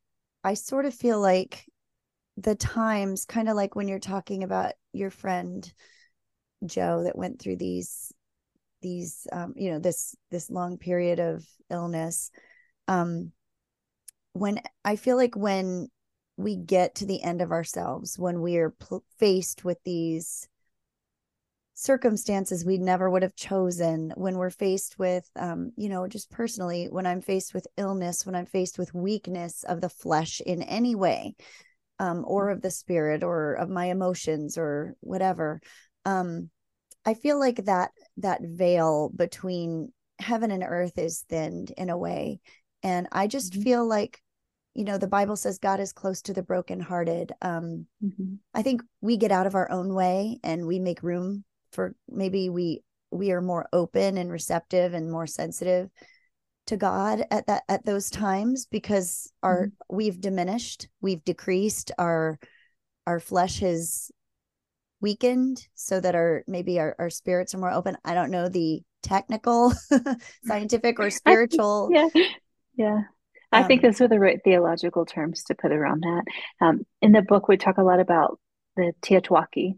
I 0.43 0.55
sort 0.55 0.85
of 0.85 0.93
feel 0.93 1.19
like 1.19 1.65
the 2.35 2.55
times 2.55 3.25
kind 3.25 3.47
of 3.47 3.55
like 3.55 3.75
when 3.75 3.87
you're 3.87 3.99
talking 3.99 4.43
about 4.43 4.73
your 4.91 5.09
friend 5.09 5.71
Joe 6.65 7.03
that 7.03 7.17
went 7.17 7.39
through 7.39 7.57
these 7.57 8.11
these 8.81 9.27
um 9.31 9.53
you 9.55 9.71
know 9.71 9.79
this 9.79 10.13
this 10.29 10.49
long 10.49 10.77
period 10.77 11.21
of 11.21 11.45
illness 11.69 12.31
um 12.89 13.31
when 14.33 14.59
I 14.83 14.97
feel 14.97 15.15
like 15.15 15.37
when 15.37 15.87
we 16.35 16.57
get 16.57 16.95
to 16.95 17.05
the 17.05 17.23
end 17.23 17.41
of 17.41 17.51
ourselves 17.51 18.19
when 18.19 18.41
we 18.41 18.57
are 18.57 18.71
pl- 18.71 19.05
faced 19.19 19.63
with 19.63 19.77
these 19.85 20.49
circumstances 21.75 22.63
we 22.63 22.77
never 22.77 23.09
would 23.09 23.23
have 23.23 23.35
chosen 23.35 24.13
when 24.15 24.37
we're 24.37 24.51
faced 24.51 24.99
with 24.99 25.27
um 25.35 25.71
you 25.75 25.89
know 25.89 26.07
just 26.07 26.29
personally 26.29 26.87
when 26.89 27.07
i'm 27.07 27.19
faced 27.19 27.53
with 27.53 27.65
illness 27.77 28.25
when 28.25 28.35
i'm 28.35 28.45
faced 28.45 28.77
with 28.77 28.93
weakness 28.93 29.63
of 29.63 29.81
the 29.81 29.89
flesh 29.89 30.39
in 30.45 30.61
any 30.61 30.93
way 30.93 31.33
um 31.97 32.23
or 32.27 32.51
of 32.51 32.61
the 32.61 32.69
spirit 32.69 33.23
or 33.23 33.53
of 33.53 33.69
my 33.69 33.85
emotions 33.85 34.55
or 34.55 34.93
whatever 34.99 35.59
um 36.05 36.47
i 37.05 37.15
feel 37.15 37.39
like 37.39 37.65
that 37.65 37.89
that 38.17 38.41
veil 38.43 39.09
between 39.15 39.91
heaven 40.19 40.51
and 40.51 40.63
earth 40.63 40.99
is 40.99 41.25
thinned 41.27 41.71
in 41.75 41.89
a 41.89 41.97
way 41.97 42.39
and 42.83 43.07
i 43.11 43.25
just 43.25 43.53
mm-hmm. 43.53 43.63
feel 43.63 43.87
like 43.87 44.21
you 44.75 44.83
know 44.83 44.99
the 44.99 45.07
bible 45.07 45.35
says 45.35 45.57
god 45.57 45.79
is 45.79 45.91
close 45.91 46.21
to 46.21 46.33
the 46.33 46.43
brokenhearted 46.43 47.31
um 47.41 47.87
mm-hmm. 48.03 48.35
i 48.53 48.61
think 48.61 48.83
we 49.01 49.17
get 49.17 49.31
out 49.31 49.47
of 49.47 49.55
our 49.55 49.71
own 49.71 49.91
way 49.95 50.37
and 50.43 50.67
we 50.67 50.77
make 50.77 51.01
room 51.01 51.43
for 51.73 51.95
maybe 52.09 52.49
we 52.49 52.81
we 53.11 53.31
are 53.31 53.41
more 53.41 53.67
open 53.73 54.17
and 54.17 54.31
receptive 54.31 54.93
and 54.93 55.11
more 55.11 55.27
sensitive 55.27 55.89
to 56.65 56.77
god 56.77 57.25
at 57.31 57.45
that 57.47 57.63
at 57.67 57.85
those 57.85 58.09
times 58.09 58.65
because 58.69 59.31
our 59.41 59.67
mm-hmm. 59.67 59.95
we've 59.95 60.21
diminished 60.21 60.87
we've 61.01 61.23
decreased 61.23 61.91
our 61.97 62.39
our 63.05 63.19
flesh 63.19 63.59
has 63.59 64.11
weakened 65.01 65.67
so 65.75 65.99
that 65.99 66.15
our 66.15 66.43
maybe 66.47 66.79
our, 66.79 66.95
our 66.97 67.09
spirits 67.09 67.53
are 67.53 67.59
more 67.59 67.71
open 67.71 67.97
i 68.05 68.13
don't 68.13 68.31
know 68.31 68.47
the 68.47 68.81
technical 69.01 69.73
scientific 70.45 70.99
or 70.99 71.09
spiritual 71.09 71.89
yeah 71.91 72.07
yeah 72.75 72.99
I 73.51 73.61
um, 73.61 73.67
think 73.67 73.83
those 73.83 74.01
are 74.01 74.07
the 74.07 74.19
right 74.19 74.39
theological 74.43 75.05
terms 75.05 75.43
to 75.43 75.53
put 75.55 75.71
around 75.71 76.01
that. 76.01 76.23
Um, 76.59 76.81
in 77.03 77.11
the 77.11 77.21
book, 77.21 77.47
we 77.47 77.55
talk 77.55 77.77
a 77.77 77.83
lot 77.83 77.99
about 77.99 78.39
the 78.75 78.93
Teotwaki. 79.01 79.75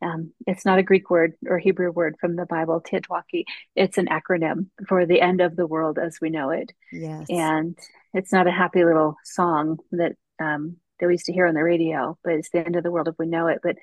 Um, 0.00 0.32
it's 0.46 0.64
not 0.64 0.78
a 0.78 0.82
Greek 0.82 1.10
word 1.10 1.34
or 1.46 1.58
Hebrew 1.58 1.90
word 1.90 2.16
from 2.20 2.36
the 2.36 2.46
Bible, 2.46 2.80
Teotwaki. 2.80 3.44
It's 3.74 3.98
an 3.98 4.06
acronym 4.06 4.66
for 4.86 5.06
the 5.06 5.20
end 5.20 5.40
of 5.40 5.56
the 5.56 5.66
world 5.66 5.98
as 5.98 6.18
we 6.20 6.30
know 6.30 6.50
it. 6.50 6.72
Yes. 6.92 7.26
And 7.28 7.76
it's 8.14 8.32
not 8.32 8.46
a 8.46 8.52
happy 8.52 8.84
little 8.84 9.16
song 9.24 9.78
that 9.92 10.12
um, 10.40 10.76
that 11.00 11.06
we 11.06 11.14
used 11.14 11.26
to 11.26 11.32
hear 11.32 11.46
on 11.46 11.54
the 11.54 11.62
radio, 11.62 12.16
but 12.22 12.34
it's 12.34 12.50
the 12.50 12.64
end 12.64 12.76
of 12.76 12.82
the 12.82 12.90
world 12.90 13.08
as 13.08 13.14
we 13.18 13.26
know 13.26 13.48
it. 13.48 13.58
But 13.62 13.76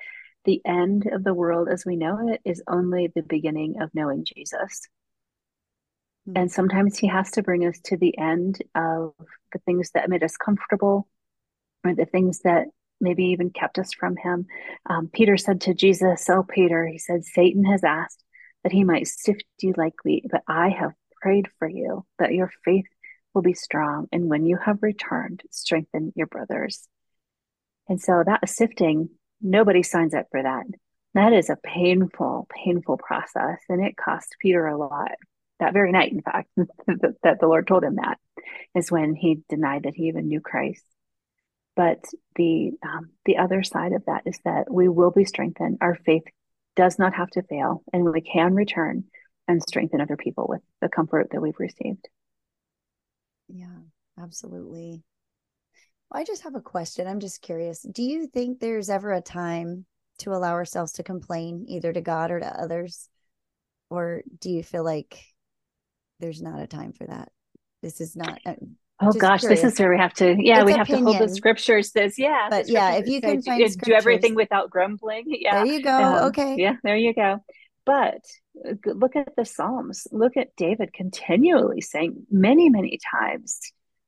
the 0.44 0.62
end 0.64 1.06
of 1.06 1.24
the 1.24 1.34
world 1.34 1.68
as 1.68 1.84
we 1.84 1.96
know 1.96 2.28
it 2.28 2.40
is 2.44 2.62
only 2.66 3.08
the 3.08 3.22
beginning 3.22 3.82
of 3.82 3.90
knowing 3.94 4.24
Jesus. 4.24 4.88
Mm-hmm. 6.28 6.36
And 6.36 6.52
sometimes 6.52 6.98
he 6.98 7.08
has 7.08 7.30
to 7.32 7.42
bring 7.42 7.66
us 7.66 7.78
to 7.84 7.96
the 7.96 8.16
end 8.16 8.62
of 8.74 9.12
the 9.52 9.58
things 9.66 9.90
that 9.92 10.08
made 10.08 10.22
us 10.22 10.36
comfortable 10.36 11.08
or 11.84 11.94
the 11.94 12.06
things 12.06 12.40
that 12.40 12.68
maybe 13.00 13.24
even 13.26 13.50
kept 13.50 13.78
us 13.78 13.92
from 13.92 14.16
him. 14.16 14.46
Um, 14.88 15.08
Peter 15.12 15.36
said 15.36 15.62
to 15.62 15.74
Jesus, 15.74 16.28
Oh, 16.28 16.42
Peter, 16.42 16.86
he 16.86 16.98
said, 16.98 17.24
Satan 17.24 17.64
has 17.64 17.84
asked 17.84 18.22
that 18.62 18.72
he 18.72 18.84
might 18.84 19.06
sift 19.06 19.44
you 19.60 19.74
like 19.76 20.04
wheat, 20.04 20.26
but 20.30 20.42
I 20.48 20.70
have 20.70 20.92
prayed 21.20 21.48
for 21.58 21.68
you 21.68 22.04
that 22.18 22.34
your 22.34 22.50
faith 22.64 22.86
will 23.34 23.42
be 23.42 23.54
strong. 23.54 24.06
And 24.12 24.28
when 24.28 24.46
you 24.46 24.56
have 24.56 24.82
returned, 24.82 25.42
strengthen 25.50 26.12
your 26.16 26.26
brothers. 26.26 26.88
And 27.88 28.00
so 28.00 28.22
that 28.24 28.48
sifting, 28.48 29.10
nobody 29.40 29.82
signs 29.82 30.14
up 30.14 30.26
for 30.30 30.42
that. 30.42 30.64
That 31.14 31.32
is 31.32 31.48
a 31.48 31.56
painful, 31.56 32.48
painful 32.50 32.98
process. 32.98 33.58
And 33.68 33.84
it 33.84 33.96
cost 33.96 34.36
Peter 34.40 34.66
a 34.66 34.76
lot. 34.76 35.12
That 35.60 35.72
very 35.72 35.92
night, 35.92 36.12
in 36.12 36.22
fact, 36.22 36.48
that 36.56 37.40
the 37.40 37.46
Lord 37.46 37.66
told 37.66 37.84
him 37.84 37.96
that 37.96 38.18
is 38.74 38.90
when 38.90 39.14
he 39.14 39.40
denied 39.48 39.84
that 39.84 39.94
he 39.94 40.04
even 40.04 40.28
knew 40.28 40.40
Christ. 40.40 40.84
But 41.76 42.04
the 42.36 42.72
um, 42.82 43.10
the 43.26 43.36
other 43.36 43.62
side 43.62 43.92
of 43.92 44.04
that 44.06 44.22
is 44.24 44.38
that 44.44 44.72
we 44.72 44.88
will 44.88 45.10
be 45.10 45.26
strengthened. 45.26 45.78
Our 45.80 45.94
faith 45.94 46.24
does 46.74 46.98
not 46.98 47.14
have 47.14 47.30
to 47.30 47.42
fail, 47.42 47.82
and 47.92 48.04
we 48.04 48.22
can 48.22 48.54
return 48.54 49.04
and 49.46 49.62
strengthen 49.62 50.00
other 50.00 50.16
people 50.16 50.46
with 50.48 50.62
the 50.80 50.88
comfort 50.88 51.28
that 51.30 51.40
we've 51.40 51.58
received. 51.58 52.08
Yeah, 53.48 53.78
absolutely. 54.20 55.02
Well, 56.10 56.20
I 56.20 56.24
just 56.24 56.42
have 56.42 56.54
a 56.54 56.60
question. 56.60 57.06
I'm 57.06 57.20
just 57.20 57.42
curious. 57.42 57.82
Do 57.82 58.02
you 58.02 58.26
think 58.26 58.58
there's 58.58 58.90
ever 58.90 59.12
a 59.12 59.20
time 59.20 59.86
to 60.18 60.32
allow 60.32 60.52
ourselves 60.52 60.92
to 60.92 61.02
complain 61.02 61.66
either 61.68 61.92
to 61.92 62.00
God 62.00 62.30
or 62.30 62.40
to 62.40 62.60
others? 62.60 63.08
Or 63.90 64.22
do 64.40 64.50
you 64.50 64.62
feel 64.62 64.84
like 64.84 65.22
there's 66.20 66.42
not 66.42 66.60
a 66.60 66.66
time 66.66 66.92
for 66.92 67.06
that? 67.06 67.30
This 67.82 68.00
is 68.00 68.16
not. 68.16 68.40
Oh 69.00 69.12
gosh, 69.12 69.40
curious. 69.40 69.60
this 69.60 69.72
is 69.72 69.78
where 69.78 69.90
we 69.90 69.98
have 69.98 70.14
to. 70.14 70.36
Yeah, 70.38 70.60
it's 70.60 70.66
we 70.66 70.72
have 70.72 70.88
opinion. 70.88 71.06
to 71.06 71.18
hold 71.18 71.28
the 71.28 71.34
scriptures. 71.34 71.92
This, 71.92 72.18
yeah, 72.18 72.48
but 72.48 72.68
yeah, 72.68 72.94
if 72.94 73.06
you 73.06 73.20
can 73.20 73.40
do, 73.40 73.68
do, 73.68 73.92
everything 73.92 74.34
without 74.34 74.70
grumbling. 74.70 75.24
Yeah, 75.26 75.64
there 75.64 75.72
you 75.72 75.82
go. 75.82 75.90
Um, 75.90 76.24
okay. 76.28 76.56
Yeah, 76.56 76.76
there 76.82 76.96
you 76.96 77.12
go. 77.12 77.40
But 77.84 78.22
uh, 78.66 78.74
look 78.86 79.14
at 79.14 79.36
the 79.36 79.44
Psalms. 79.44 80.06
Look 80.10 80.36
at 80.36 80.56
David 80.56 80.92
continually 80.94 81.82
saying 81.82 82.26
many, 82.30 82.70
many 82.70 82.98
times, 83.12 83.60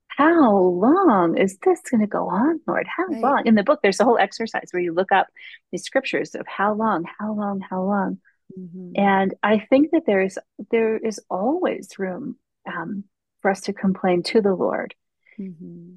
How 0.09 0.57
long 0.57 1.36
is 1.36 1.59
this 1.62 1.80
going 1.91 2.01
to 2.01 2.07
go 2.07 2.28
on, 2.28 2.61
Lord? 2.66 2.86
How 2.89 3.05
right. 3.05 3.20
long? 3.20 3.43
In 3.47 3.57
the 3.57 3.62
book, 3.62 3.80
there's 3.82 4.01
a 4.01 4.05
whole 4.05 4.18
exercise 4.18 4.68
where 4.70 4.82
you 4.82 4.95
look 4.95 5.12
up 5.12 5.26
the 5.70 5.78
scriptures 5.78 6.34
of 6.34 6.47
how 6.47 6.72
long, 6.72 7.05
how 7.18 7.34
long, 7.34 7.61
how 7.61 7.82
long. 7.82 8.18
Mm-hmm. 8.59 8.93
And 8.97 9.34
I 9.43 9.59
think 9.59 9.91
that 9.93 10.05
there's 10.07 10.39
there 10.70 10.97
is 10.97 11.20
always 11.28 11.91
room 11.99 12.36
um, 12.66 13.05
for 13.41 13.51
us 13.51 13.62
to 13.62 13.72
complain 13.72 14.22
to 14.24 14.41
the 14.41 14.55
Lord. 14.55 14.95
Mm-hmm. 15.39 15.97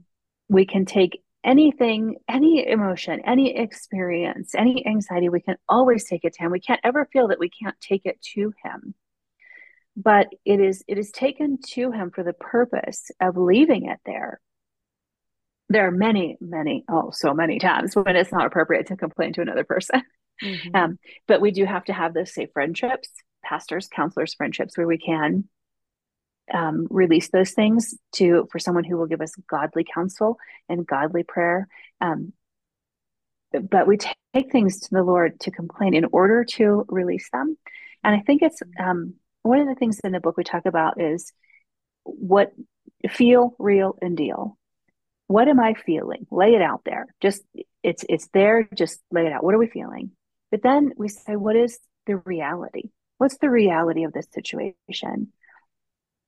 We 0.49 0.65
can 0.65 0.85
take 0.85 1.21
anything, 1.43 2.17
any 2.29 2.67
emotion, 2.67 3.21
any 3.25 3.57
experience, 3.57 4.53
any 4.55 4.85
anxiety, 4.85 5.29
we 5.29 5.41
can 5.41 5.57
always 5.67 6.05
take 6.05 6.23
it 6.23 6.33
to 6.33 6.43
him. 6.43 6.51
We 6.51 6.59
can't 6.59 6.81
ever 6.83 7.07
feel 7.11 7.29
that 7.29 7.39
we 7.39 7.49
can't 7.49 7.79
take 7.79 8.05
it 8.05 8.21
to 8.33 8.53
him. 8.63 8.93
But 9.97 10.27
it 10.45 10.59
is 10.61 10.83
it 10.87 10.97
is 10.97 11.11
taken 11.11 11.59
to 11.71 11.91
him 11.91 12.11
for 12.11 12.23
the 12.23 12.33
purpose 12.33 13.11
of 13.19 13.35
leaving 13.35 13.87
it 13.87 13.99
there. 14.05 14.39
There 15.67 15.87
are 15.87 15.91
many, 15.91 16.37
many, 16.39 16.85
oh, 16.89 17.11
so 17.13 17.33
many 17.33 17.59
times 17.59 17.95
when 17.95 18.15
it's 18.15 18.31
not 18.31 18.45
appropriate 18.45 18.87
to 18.87 18.97
complain 18.97 19.33
to 19.33 19.41
another 19.41 19.63
person. 19.63 20.03
Mm-hmm. 20.43 20.75
Um, 20.75 20.99
but 21.27 21.39
we 21.39 21.51
do 21.51 21.65
have 21.65 21.83
to 21.83 21.93
have 21.93 22.15
those 22.15 22.33
safe 22.33 22.49
friendships, 22.51 23.11
pastors, 23.43 23.87
counselors, 23.87 24.33
friendships 24.33 24.75
where 24.75 24.87
we 24.87 24.97
can 24.97 25.47
um, 26.53 26.87
release 26.89 27.29
those 27.29 27.51
things 27.51 27.95
to 28.13 28.47
for 28.51 28.59
someone 28.59 28.83
who 28.83 28.97
will 28.97 29.07
give 29.07 29.21
us 29.21 29.33
godly 29.49 29.85
counsel 29.93 30.37
and 30.69 30.85
godly 30.85 31.23
prayer. 31.23 31.67
Um, 31.99 32.33
but 33.51 33.87
we 33.87 33.97
take 33.97 34.51
things 34.51 34.81
to 34.81 34.89
the 34.91 35.03
Lord 35.03 35.39
to 35.41 35.51
complain 35.51 35.93
in 35.93 36.05
order 36.11 36.45
to 36.45 36.85
release 36.87 37.29
them. 37.31 37.57
And 38.03 38.15
I 38.15 38.19
think 38.19 38.41
it's 38.41 38.61
um, 38.79 39.15
one 39.43 39.59
of 39.59 39.67
the 39.67 39.75
things 39.75 39.99
in 40.03 40.11
the 40.11 40.19
book 40.19 40.37
we 40.37 40.43
talk 40.43 40.65
about 40.65 41.01
is 41.01 41.33
what 42.03 42.53
feel, 43.09 43.55
real, 43.59 43.97
and 44.01 44.15
deal. 44.15 44.57
What 45.27 45.47
am 45.47 45.59
I 45.59 45.73
feeling? 45.73 46.27
Lay 46.29 46.55
it 46.55 46.61
out 46.61 46.81
there. 46.85 47.07
Just 47.21 47.41
it's 47.83 48.05
it's 48.09 48.27
there. 48.33 48.67
Just 48.75 48.99
lay 49.11 49.25
it 49.25 49.31
out. 49.31 49.43
What 49.43 49.55
are 49.55 49.59
we 49.59 49.67
feeling? 49.67 50.11
But 50.49 50.61
then 50.61 50.91
we 50.97 51.07
say, 51.07 51.35
what 51.35 51.55
is 51.55 51.79
the 52.05 52.17
reality? 52.17 52.89
What's 53.17 53.37
the 53.37 53.49
reality 53.49 54.03
of 54.03 54.13
this 54.13 54.27
situation? 54.33 55.31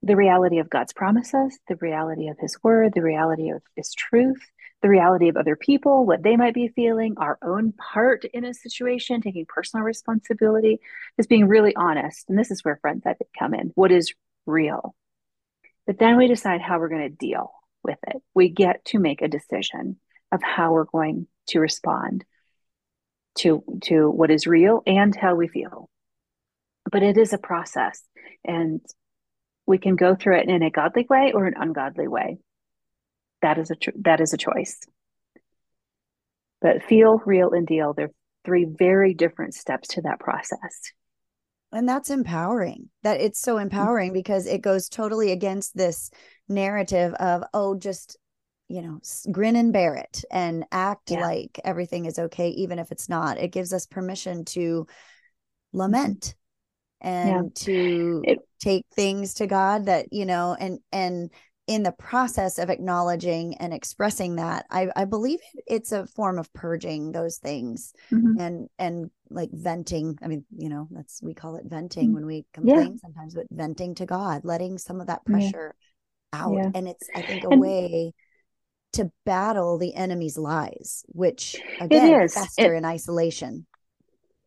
The 0.03 0.15
reality 0.17 0.59
of 0.59 0.69
God's 0.69 0.93
promises, 0.93 1.57
the 1.67 1.77
reality 1.77 2.27
of 2.27 2.37
His 2.37 2.61
word, 2.61 2.91
the 2.93 3.01
reality 3.01 3.49
of 3.49 3.61
His 3.75 3.93
truth, 3.93 4.41
the 4.81 4.89
reality 4.89 5.29
of 5.29 5.37
other 5.37 5.55
people, 5.55 6.05
what 6.05 6.21
they 6.21 6.35
might 6.35 6.53
be 6.53 6.67
feeling, 6.67 7.15
our 7.17 7.39
own 7.41 7.71
part 7.71 8.25
in 8.25 8.43
a 8.43 8.53
situation, 8.53 9.21
taking 9.21 9.45
personal 9.47 9.85
responsibility, 9.85 10.81
is 11.17 11.25
being 11.25 11.47
really 11.47 11.73
honest. 11.75 12.25
And 12.29 12.37
this 12.37 12.51
is 12.51 12.65
where 12.65 12.77
friends 12.81 13.03
I 13.05 13.13
think 13.13 13.29
come 13.37 13.53
in. 13.53 13.71
What 13.75 13.93
is 13.93 14.13
real? 14.45 14.93
But 15.87 15.99
then 15.99 16.17
we 16.17 16.27
decide 16.27 16.61
how 16.61 16.79
we're 16.79 16.89
going 16.89 17.09
to 17.09 17.15
deal 17.15 17.51
with 17.81 17.99
it. 18.07 18.21
We 18.33 18.49
get 18.49 18.83
to 18.85 18.99
make 18.99 19.21
a 19.21 19.29
decision 19.29 19.97
of 20.33 20.41
how 20.43 20.73
we're 20.73 20.83
going 20.85 21.27
to 21.47 21.59
respond 21.59 22.25
to 23.35 23.63
to 23.83 24.09
what 24.09 24.31
is 24.31 24.47
real 24.47 24.83
and 24.85 25.15
how 25.15 25.35
we 25.35 25.47
feel. 25.47 25.89
But 26.91 27.03
it 27.03 27.17
is 27.17 27.31
a 27.31 27.37
process. 27.37 28.01
And 28.43 28.81
we 29.65 29.77
can 29.77 29.95
go 29.95 30.15
through 30.15 30.39
it 30.39 30.49
in 30.49 30.61
a 30.61 30.69
godly 30.69 31.05
way 31.09 31.31
or 31.33 31.45
an 31.45 31.53
ungodly 31.57 32.07
way. 32.07 32.37
That 33.41 33.57
is 33.57 33.71
a 33.71 33.75
tr- 33.75 33.91
that 34.01 34.21
is 34.21 34.33
a 34.33 34.37
choice. 34.37 34.79
But 36.61 36.83
feel, 36.83 37.21
real, 37.25 37.51
and 37.51 37.67
deal. 37.67 37.93
They're 37.93 38.11
three 38.45 38.65
very 38.65 39.13
different 39.13 39.53
steps 39.53 39.89
to 39.89 40.01
that 40.01 40.19
process. 40.19 40.91
And 41.71 41.89
that's 41.89 42.09
empowering. 42.09 42.89
That 43.03 43.19
it's 43.19 43.39
so 43.39 43.57
empowering 43.57 44.09
mm-hmm. 44.09 44.19
because 44.19 44.45
it 44.45 44.61
goes 44.61 44.89
totally 44.89 45.31
against 45.31 45.75
this 45.75 46.09
narrative 46.47 47.13
of 47.15 47.43
oh, 47.53 47.75
just 47.75 48.17
you 48.69 48.81
know, 48.81 48.99
grin 49.31 49.55
and 49.55 49.73
bear 49.73 49.95
it 49.95 50.23
and 50.31 50.65
act 50.71 51.11
yeah. 51.11 51.21
like 51.21 51.59
everything 51.63 52.05
is 52.05 52.17
okay, 52.17 52.49
even 52.49 52.79
if 52.79 52.91
it's 52.91 53.09
not. 53.09 53.37
It 53.37 53.51
gives 53.51 53.73
us 53.73 53.85
permission 53.85 54.45
to 54.45 54.87
lament 55.73 56.33
and 57.03 57.51
yeah. 57.55 57.65
to 57.65 58.21
it, 58.25 58.39
take 58.59 58.85
things 58.93 59.35
to 59.35 59.47
God 59.47 59.85
that, 59.85 60.11
you 60.11 60.25
know, 60.25 60.55
and, 60.59 60.79
and, 60.91 61.29
in 61.67 61.83
the 61.83 61.91
process 61.93 62.59
of 62.59 62.69
acknowledging 62.69 63.55
and 63.55 63.73
expressing 63.73 64.35
that 64.35 64.65
i 64.69 64.87
i 64.95 65.05
believe 65.05 65.39
it's 65.65 65.91
a 65.91 66.05
form 66.07 66.37
of 66.37 66.51
purging 66.53 67.11
those 67.11 67.37
things 67.37 67.93
mm-hmm. 68.11 68.39
and 68.39 68.69
and 68.77 69.09
like 69.29 69.49
venting 69.51 70.17
i 70.21 70.27
mean 70.27 70.45
you 70.57 70.69
know 70.69 70.87
that's 70.91 71.21
we 71.21 71.33
call 71.33 71.55
it 71.55 71.63
venting 71.65 72.07
mm-hmm. 72.07 72.15
when 72.15 72.25
we 72.25 72.45
complain 72.53 72.93
yeah. 72.93 72.97
sometimes 73.01 73.33
but 73.33 73.45
venting 73.49 73.95
to 73.95 74.05
god 74.05 74.43
letting 74.43 74.77
some 74.77 74.99
of 74.99 75.07
that 75.07 75.25
pressure 75.25 75.73
yeah. 76.33 76.45
out 76.45 76.71
and 76.75 76.87
it's 76.87 77.07
i 77.15 77.21
think 77.21 77.43
a 77.43 77.49
and, 77.49 77.61
way 77.61 78.13
to 78.91 79.09
battle 79.25 79.77
the 79.77 79.95
enemy's 79.95 80.37
lies 80.37 81.03
which 81.07 81.55
again 81.79 82.27
fester 82.27 82.73
it, 82.73 82.77
in 82.77 82.85
isolation 82.85 83.65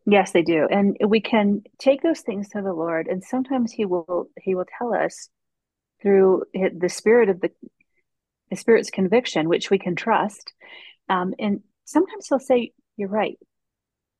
Yes, 0.09 0.31
they 0.31 0.41
do. 0.41 0.67
And 0.71 0.95
we 1.05 1.19
can 1.19 1.63
take 1.79 2.01
those 2.01 2.21
things 2.21 2.47
to 2.49 2.61
the 2.61 2.71
Lord 2.71 3.07
and 3.07 3.21
sometimes 3.21 3.73
he 3.73 3.85
will 3.85 4.29
he 4.41 4.55
will 4.55 4.65
tell 4.77 4.93
us 4.93 5.27
through 6.01 6.43
the 6.53 6.87
spirit 6.87 7.27
of 7.27 7.41
the 7.41 7.51
the 8.49 8.55
spirit's 8.55 8.89
conviction 8.89 9.49
which 9.49 9.69
we 9.69 9.77
can 9.77 9.97
trust. 9.97 10.53
Um, 11.09 11.33
and 11.37 11.59
sometimes 11.83 12.27
he'll 12.27 12.39
say 12.39 12.71
you're 12.95 13.09
right. 13.09 13.37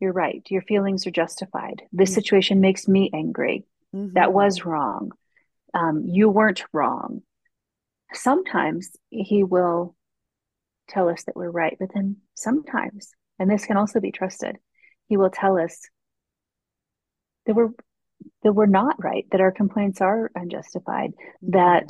You're 0.02 0.12
right. 0.12 0.46
Your 0.50 0.62
feelings 0.62 1.08
are 1.08 1.12
justified. 1.12 1.84
This 1.94 2.10
mm-hmm. 2.10 2.16
situation 2.16 2.60
makes 2.60 2.90
me 2.90 3.10
angry. 3.14 3.66
Mm-hmm. 3.96 4.14
That 4.16 4.34
was 4.34 4.66
wrong. 4.66 5.12
Um, 5.74 6.04
you 6.06 6.30
weren't 6.30 6.66
wrong. 6.74 7.22
Sometimes 8.14 8.92
he 9.10 9.46
will 9.46 9.96
tell 10.90 11.08
us 11.08 11.24
that 11.24 11.36
we're 11.38 11.50
right, 11.50 11.78
but 11.80 11.90
then 11.94 12.18
sometimes, 12.36 13.12
and 13.40 13.50
this 13.50 13.66
can 13.66 13.78
also 13.78 14.02
be 14.02 14.12
trusted, 14.12 14.58
he 15.08 15.18
will 15.18 15.30
tell 15.30 15.58
us 15.58 15.90
that 17.46 17.56
we're 17.56 17.70
that 18.44 18.54
we're 18.54 18.66
not 18.66 19.02
right, 19.04 19.26
that 19.32 19.42
our 19.42 19.52
complaints 19.52 20.02
are 20.02 20.32
unjustified, 20.36 21.14
that 21.44 21.90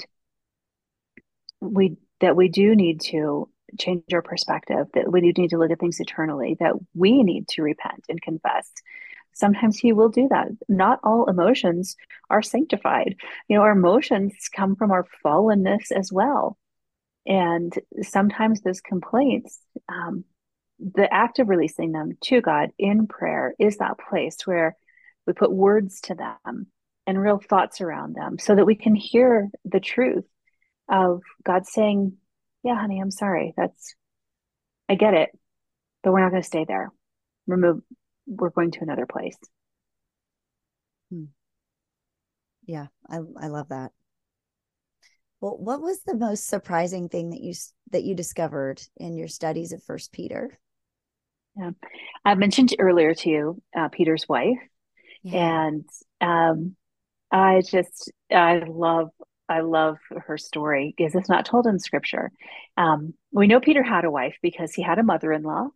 we 1.59 1.97
that 2.19 2.35
we 2.35 2.49
do 2.49 2.75
need 2.75 3.01
to 3.01 3.49
change 3.79 4.03
our 4.13 4.21
perspective, 4.21 4.87
that 4.93 5.11
we 5.11 5.21
do 5.21 5.41
need 5.41 5.49
to 5.49 5.57
look 5.57 5.71
at 5.71 5.79
things 5.79 5.99
eternally, 5.99 6.55
that 6.59 6.73
we 6.93 7.23
need 7.23 7.47
to 7.49 7.61
repent 7.61 8.05
and 8.09 8.21
confess. 8.21 8.71
Sometimes 9.33 9.77
he 9.77 9.93
will 9.93 10.09
do 10.09 10.27
that. 10.29 10.47
Not 10.67 10.99
all 11.03 11.29
emotions 11.29 11.95
are 12.29 12.41
sanctified. 12.41 13.15
You 13.47 13.57
know, 13.57 13.63
our 13.63 13.73
emotions 13.73 14.49
come 14.53 14.75
from 14.75 14.91
our 14.91 15.05
fallenness 15.23 15.91
as 15.91 16.11
well. 16.11 16.57
And 17.27 17.77
sometimes 18.01 18.61
those 18.61 18.81
complaints 18.81 19.59
um, 19.89 20.23
the 20.79 21.11
act 21.11 21.39
of 21.39 21.49
releasing 21.49 21.91
them 21.91 22.17
to 22.21 22.41
God 22.41 22.69
in 22.77 23.07
prayer 23.07 23.53
is 23.59 23.77
that 23.77 23.97
place 23.97 24.37
where 24.45 24.75
we 25.25 25.33
put 25.33 25.51
words 25.51 26.01
to 26.01 26.15
them 26.15 26.67
and 27.05 27.21
real 27.21 27.39
thoughts 27.39 27.81
around 27.81 28.15
them 28.15 28.37
so 28.37 28.55
that 28.55 28.65
we 28.65 28.75
can 28.75 28.95
hear 28.95 29.49
the 29.65 29.79
truth 29.79 30.25
of 30.89 31.21
God 31.43 31.65
saying, 31.65 32.17
Yeah, 32.63 32.79
honey, 32.79 32.99
I'm 32.99 33.11
sorry. 33.11 33.53
That's, 33.57 33.95
I 34.87 34.95
get 34.95 35.13
it, 35.13 35.29
but 36.03 36.13
we're 36.13 36.21
not 36.21 36.31
going 36.31 36.41
to 36.41 36.47
stay 36.47 36.65
there. 36.65 36.91
Remove, 37.47 37.81
we're 38.25 38.49
going 38.49 38.71
to 38.71 38.81
another 38.81 39.05
place. 39.05 39.37
Hmm. 41.09 41.25
Yeah, 42.65 42.87
I, 43.09 43.19
I 43.39 43.47
love 43.47 43.69
that. 43.69 43.91
Well, 45.39 45.57
what 45.57 45.81
was 45.81 46.01
the 46.01 46.15
most 46.15 46.47
surprising 46.47 47.09
thing 47.09 47.29
that 47.29 47.41
you 47.41 47.53
that 47.91 48.03
you 48.03 48.15
discovered 48.15 48.81
in 48.97 49.15
your 49.15 49.27
studies 49.27 49.71
of 49.71 49.83
First 49.83 50.11
Peter? 50.11 50.59
Yeah, 51.57 51.71
I 52.23 52.35
mentioned 52.35 52.75
earlier 52.77 53.13
to 53.13 53.29
you 53.29 53.61
uh, 53.75 53.89
Peter's 53.89 54.27
wife, 54.29 54.59
yeah. 55.23 55.67
and 55.67 55.85
um, 56.21 56.75
I 57.31 57.61
just 57.61 58.11
I 58.31 58.61
love 58.67 59.09
I 59.49 59.61
love 59.61 59.97
her 60.27 60.37
story 60.37 60.93
because 60.95 61.15
it's 61.15 61.29
not 61.29 61.45
told 61.45 61.67
in 61.67 61.79
Scripture. 61.79 62.31
Um, 62.75 63.13
we 63.31 63.47
know 63.47 63.59
Peter 63.59 63.83
had 63.83 64.05
a 64.05 64.11
wife 64.11 64.35
because 64.41 64.73
he 64.73 64.81
had 64.81 64.99
a 64.99 65.03
mother-in-law, 65.03 65.69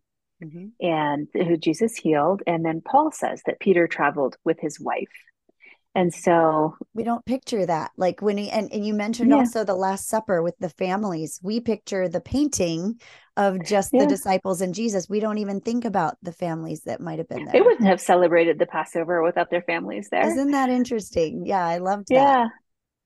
mm-hmm. 0.44 0.66
and 0.80 1.28
who 1.32 1.56
Jesus 1.56 1.96
healed, 1.96 2.42
and 2.46 2.64
then 2.64 2.80
Paul 2.80 3.10
says 3.10 3.42
that 3.46 3.60
Peter 3.60 3.88
traveled 3.88 4.36
with 4.44 4.60
his 4.60 4.78
wife 4.78 5.08
and 5.94 6.12
so 6.12 6.74
we 6.94 7.04
don't 7.04 7.24
picture 7.26 7.66
that 7.66 7.90
like 7.98 8.22
when 8.22 8.38
he 8.38 8.50
and, 8.50 8.72
and 8.72 8.86
you 8.86 8.94
mentioned 8.94 9.30
yeah. 9.30 9.36
also 9.36 9.62
the 9.62 9.74
last 9.74 10.08
supper 10.08 10.42
with 10.42 10.56
the 10.58 10.70
families. 10.70 11.38
We 11.42 11.60
picture 11.60 12.08
the 12.08 12.20
painting 12.20 12.98
of 13.36 13.62
just 13.64 13.90
yeah. 13.92 14.00
the 14.00 14.06
disciples 14.06 14.62
and 14.62 14.74
jesus. 14.74 15.08
We 15.08 15.20
don't 15.20 15.38
even 15.38 15.60
think 15.60 15.84
about 15.84 16.16
the 16.22 16.32
families 16.32 16.82
that 16.84 17.00
might 17.00 17.18
have 17.18 17.28
been 17.28 17.44
there. 17.44 17.52
they 17.52 17.60
wouldn't 17.60 17.86
have 17.86 18.00
celebrated 18.00 18.58
the 18.58 18.66
passover 18.66 19.22
without 19.22 19.50
their 19.50 19.62
families 19.62 20.08
there. 20.10 20.26
Isn't 20.26 20.52
that 20.52 20.70
interesting? 20.70 21.44
Yeah 21.44 21.66
i 21.66 21.78
loved 21.78 22.08
that. 22.08 22.14
Yeah. 22.14 22.48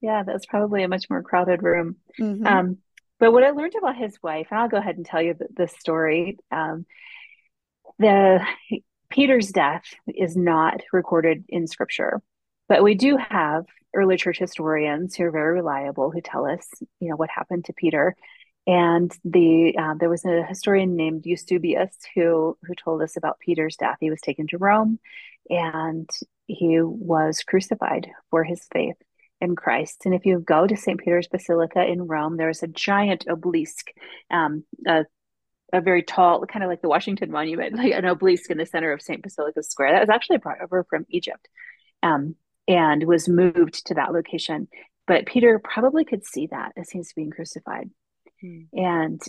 Yeah 0.01 0.23
that's 0.25 0.47
probably 0.47 0.85
a 0.85 0.89
much 0.89 1.07
more 1.11 1.23
crowded 1.23 1.63
room. 1.63 1.97
Mm-hmm. 2.21 2.47
um, 2.47 2.79
but 3.19 3.33
what 3.33 3.43
i 3.43 3.51
learned 3.51 3.75
about 3.77 3.97
his 3.97 4.17
wife 4.23 4.47
and 4.51 4.61
i'll 4.61 4.69
go 4.69 4.77
ahead 4.77 4.97
and 4.97 5.05
tell 5.05 5.23
you 5.23 5.35
the, 5.35 5.49
the 5.57 5.69
story 5.69 6.39
um, 6.53 6.87
the 7.99 8.47
peter's 9.11 9.51
death 9.51 9.85
is 10.07 10.37
not 10.37 10.83
recorded 10.93 11.45
in 11.49 11.67
scripture 11.67 12.23
but 12.69 12.83
we 12.83 12.95
do 12.95 13.17
have 13.17 13.67
early 13.95 14.17
church 14.17 14.39
historians 14.39 15.15
who 15.15 15.25
are 15.25 15.31
very 15.31 15.55
reliable 15.55 16.11
who 16.11 16.21
tell 16.21 16.47
us, 16.47 16.69
you 17.01 17.09
know, 17.09 17.17
what 17.17 17.31
happened 17.31 17.65
to 17.65 17.73
Peter. 17.73 18.15
And 18.67 19.13
the 19.25 19.77
uh, 19.79 19.95
there 19.99 20.11
was 20.11 20.25
a 20.25 20.45
historian 20.45 20.97
named 20.97 21.25
Eusebius 21.25 21.97
who 22.15 22.59
who 22.63 22.75
told 22.75 23.01
us 23.03 23.17
about 23.17 23.39
Peter's 23.39 23.77
death. 23.77 23.99
He 24.01 24.11
was 24.11 24.21
taken 24.21 24.49
to 24.49 24.59
Rome, 24.59 24.99
and 25.49 26.09
he 26.47 26.81
was 26.81 27.45
crucified 27.47 28.11
for 28.31 28.43
his 28.43 28.67
faith 28.73 28.97
in 29.41 29.55
Christ. 29.55 30.03
And 30.05 30.15
if 30.15 30.25
you 30.25 30.41
go 30.41 30.67
to 30.67 30.77
St. 30.77 30.99
Peter's 30.99 31.29
Basilica 31.29 31.85
in 31.85 32.07
Rome, 32.07 32.37
there's 32.37 32.63
a 32.63 32.69
giant 32.69 33.27
obelisk, 33.29 33.89
um, 34.31 34.65
a, 34.87 35.05
a 35.73 35.81
very 35.81 36.03
tall, 36.03 36.45
kind 36.47 36.65
of 36.65 36.71
like 36.71 36.83
the 36.83 36.89
Washington 36.89 37.31
Monument, 37.31 37.75
like 37.77 37.93
an 37.93 38.05
obelisk 38.05 38.51
in 38.51 38.59
the 38.59 38.67
center 38.67 38.93
of 38.93 39.03
St. 39.03 39.23
Basilica 39.23 39.63
Square. 39.63 39.93
That 39.93 40.01
was 40.01 40.11
actually 40.11 40.39
brought 40.39 40.63
over 40.63 40.85
from 40.89 41.07
Egypt. 41.09 41.49
Um, 42.03 42.37
and 42.69 43.05
was 43.05 43.29
moved 43.29 43.87
to 43.87 43.95
that 43.95 44.13
location. 44.13 44.69
But 45.07 45.27
Peter 45.27 45.61
probably 45.63 46.05
could 46.05 46.25
see 46.25 46.49
that 46.49 46.73
as 46.77 46.91
he's 46.91 47.13
being 47.13 47.31
crucified. 47.31 47.91
Hmm. 48.41 48.63
And 48.73 49.23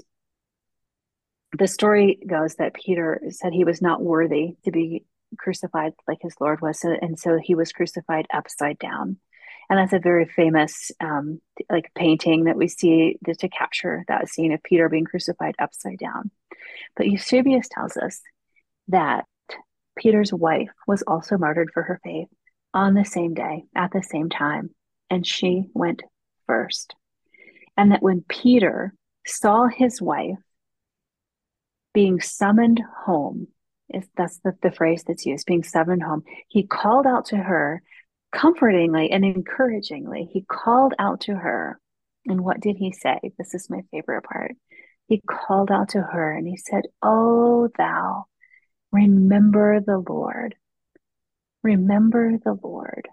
the 1.57 1.67
story 1.67 2.19
goes 2.25 2.55
that 2.55 2.73
Peter 2.73 3.21
said 3.29 3.53
he 3.53 3.63
was 3.63 3.81
not 3.81 4.01
worthy 4.01 4.55
to 4.65 4.71
be 4.71 5.05
crucified 5.37 5.93
like 6.07 6.17
his 6.21 6.35
Lord 6.39 6.61
was. 6.61 6.83
And 6.83 7.17
so 7.19 7.37
he 7.41 7.55
was 7.55 7.71
crucified 7.71 8.27
upside 8.33 8.79
down. 8.79 9.17
And 9.69 9.77
that's 9.77 9.93
a 9.93 9.99
very 9.99 10.25
famous 10.25 10.91
um, 11.01 11.41
like 11.69 11.91
painting 11.93 12.45
that 12.45 12.55
we 12.55 12.69
see 12.69 13.17
to, 13.25 13.35
to 13.35 13.49
capture 13.49 14.05
that 14.07 14.29
scene 14.29 14.53
of 14.53 14.63
Peter 14.63 14.87
being 14.87 15.03
crucified 15.05 15.55
upside 15.59 15.99
down. 15.99 16.31
But 16.95 17.07
Eusebius 17.07 17.67
tells 17.69 17.97
us 17.97 18.21
that 18.87 19.25
Peter's 19.97 20.31
wife 20.31 20.69
was 20.87 21.01
also 21.01 21.37
martyred 21.37 21.71
for 21.73 21.83
her 21.83 21.99
faith 22.03 22.29
on 22.73 22.93
the 22.93 23.05
same 23.05 23.33
day 23.33 23.65
at 23.75 23.91
the 23.91 24.03
same 24.03 24.29
time, 24.29 24.69
and 25.09 25.25
she 25.25 25.69
went 25.73 26.03
first. 26.45 26.95
And 27.75 27.91
that 27.91 28.01
when 28.01 28.25
Peter 28.27 28.93
saw 29.25 29.67
his 29.67 30.01
wife 30.01 30.39
being 31.93 32.19
summoned 32.19 32.81
home, 33.05 33.47
is 33.89 34.05
that's 34.15 34.39
the, 34.39 34.53
the 34.61 34.71
phrase 34.71 35.03
that's 35.07 35.25
used, 35.25 35.45
being 35.45 35.63
summoned 35.63 36.03
home, 36.03 36.23
he 36.47 36.63
called 36.63 37.07
out 37.07 37.25
to 37.25 37.37
her 37.37 37.81
comfortingly 38.31 39.11
and 39.11 39.23
encouragingly. 39.23 40.29
He 40.31 40.41
called 40.41 40.93
out 40.99 41.21
to 41.21 41.35
her. 41.35 41.79
And 42.25 42.41
what 42.41 42.59
did 42.59 42.75
he 42.75 42.91
say? 42.91 43.19
This 43.37 43.53
is 43.53 43.69
my 43.69 43.81
favorite 43.91 44.23
part. 44.23 44.55
He 45.07 45.21
called 45.25 45.71
out 45.71 45.89
to 45.89 46.01
her 46.01 46.31
and 46.31 46.47
he 46.47 46.57
said, 46.57 46.83
Oh, 47.01 47.69
thou, 47.77 48.25
remember 48.91 49.79
the 49.79 50.03
Lord 50.07 50.55
remember 51.67 52.37
the 52.43 52.57
Lord. 52.61 53.07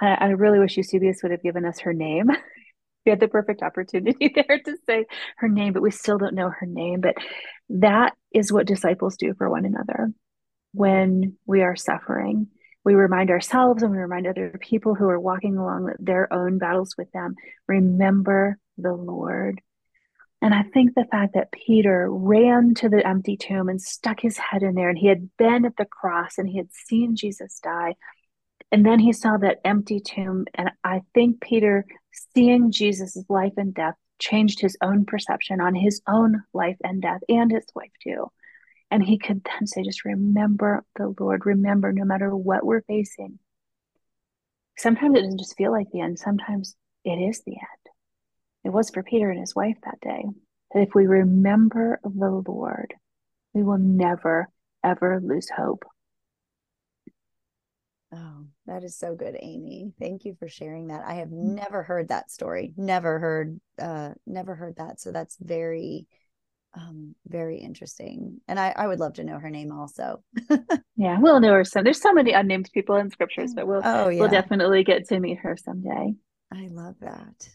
I, 0.00 0.14
I 0.14 0.26
really 0.30 0.58
wish 0.58 0.76
Eusebius 0.76 1.20
would 1.22 1.32
have 1.32 1.42
given 1.42 1.64
us 1.64 1.80
her 1.80 1.92
name. 1.92 2.28
we 3.06 3.10
had 3.10 3.20
the 3.20 3.28
perfect 3.28 3.62
opportunity 3.62 4.32
there 4.34 4.58
to 4.58 4.76
say 4.86 5.06
her 5.36 5.48
name, 5.48 5.72
but 5.72 5.82
we 5.82 5.90
still 5.90 6.18
don't 6.18 6.34
know 6.34 6.50
her 6.50 6.66
name. 6.66 7.00
But 7.00 7.14
that 7.68 8.14
is 8.32 8.52
what 8.52 8.66
disciples 8.66 9.16
do 9.16 9.34
for 9.34 9.48
one 9.48 9.64
another 9.64 10.12
when 10.72 11.36
we 11.46 11.62
are 11.62 11.76
suffering. 11.76 12.48
We 12.84 12.94
remind 12.94 13.30
ourselves 13.30 13.82
and 13.82 13.92
we 13.92 13.98
remind 13.98 14.26
other 14.26 14.58
people 14.60 14.94
who 14.94 15.08
are 15.08 15.20
walking 15.20 15.56
along 15.56 15.92
their 15.98 16.30
own 16.32 16.58
battles 16.58 16.94
with 16.98 17.10
them 17.12 17.34
remember 17.66 18.58
the 18.76 18.92
Lord. 18.92 19.60
And 20.44 20.52
I 20.52 20.62
think 20.62 20.94
the 20.94 21.06
fact 21.10 21.32
that 21.32 21.52
Peter 21.52 22.06
ran 22.06 22.74
to 22.74 22.90
the 22.90 23.04
empty 23.06 23.34
tomb 23.34 23.70
and 23.70 23.80
stuck 23.80 24.20
his 24.20 24.36
head 24.36 24.62
in 24.62 24.74
there, 24.74 24.90
and 24.90 24.98
he 24.98 25.06
had 25.06 25.34
been 25.38 25.64
at 25.64 25.78
the 25.78 25.86
cross 25.86 26.36
and 26.36 26.46
he 26.46 26.58
had 26.58 26.70
seen 26.70 27.16
Jesus 27.16 27.58
die. 27.60 27.94
And 28.70 28.84
then 28.84 28.98
he 28.98 29.14
saw 29.14 29.38
that 29.38 29.62
empty 29.64 30.00
tomb. 30.00 30.44
And 30.52 30.70
I 30.84 31.00
think 31.14 31.40
Peter, 31.40 31.86
seeing 32.34 32.72
Jesus' 32.72 33.24
life 33.30 33.54
and 33.56 33.72
death, 33.72 33.94
changed 34.18 34.60
his 34.60 34.76
own 34.82 35.06
perception 35.06 35.62
on 35.62 35.74
his 35.74 36.02
own 36.06 36.42
life 36.52 36.76
and 36.84 37.00
death 37.00 37.22
and 37.26 37.50
his 37.50 37.64
wife 37.74 37.92
too. 38.02 38.30
And 38.90 39.02
he 39.02 39.16
could 39.16 39.44
then 39.44 39.66
say, 39.66 39.82
just 39.82 40.04
remember 40.04 40.84
the 40.96 41.14
Lord, 41.18 41.46
remember 41.46 41.90
no 41.90 42.04
matter 42.04 42.36
what 42.36 42.66
we're 42.66 42.82
facing. 42.82 43.38
Sometimes 44.76 45.16
it 45.16 45.22
doesn't 45.22 45.38
just 45.38 45.56
feel 45.56 45.72
like 45.72 45.86
the 45.90 46.02
end, 46.02 46.18
sometimes 46.18 46.76
it 47.02 47.16
is 47.16 47.40
the 47.46 47.52
end. 47.52 47.83
It 48.64 48.72
was 48.72 48.90
for 48.90 49.02
Peter 49.02 49.30
and 49.30 49.40
his 49.40 49.54
wife 49.54 49.76
that 49.84 50.00
day 50.00 50.24
that 50.72 50.82
if 50.82 50.94
we 50.94 51.06
remember 51.06 52.00
the 52.02 52.42
Lord, 52.46 52.94
we 53.52 53.62
will 53.62 53.78
never, 53.78 54.48
ever 54.82 55.20
lose 55.22 55.48
hope. 55.48 55.84
Oh, 58.12 58.46
that 58.66 58.84
is 58.84 58.96
so 58.96 59.14
good, 59.14 59.36
Amy. 59.40 59.92
Thank 59.98 60.24
you 60.24 60.36
for 60.38 60.48
sharing 60.48 60.88
that. 60.88 61.04
I 61.04 61.14
have 61.14 61.28
mm. 61.28 61.54
never 61.54 61.82
heard 61.82 62.08
that 62.08 62.30
story. 62.30 62.72
Never 62.76 63.18
heard 63.18 63.60
uh 63.78 64.10
never 64.26 64.54
heard 64.54 64.76
that. 64.76 65.00
So 65.00 65.10
that's 65.10 65.36
very 65.40 66.06
um 66.74 67.14
very 67.26 67.58
interesting. 67.58 68.40
And 68.46 68.58
I 68.58 68.72
I 68.76 68.86
would 68.86 69.00
love 69.00 69.14
to 69.14 69.24
know 69.24 69.38
her 69.38 69.50
name 69.50 69.72
also. 69.72 70.22
yeah, 70.96 71.18
we'll 71.18 71.40
know 71.40 71.54
her 71.54 71.64
some. 71.64 71.82
There's 71.82 72.00
so 72.00 72.12
many 72.12 72.32
unnamed 72.32 72.70
people 72.72 72.96
in 72.96 73.10
scriptures, 73.10 73.52
but 73.54 73.66
we'll 73.66 73.82
oh, 73.84 74.08
yeah. 74.08 74.20
we'll 74.20 74.30
definitely 74.30 74.84
get 74.84 75.08
to 75.08 75.18
meet 75.18 75.38
her 75.40 75.56
someday. 75.56 76.14
I 76.52 76.68
love 76.70 76.94
that. 77.00 77.48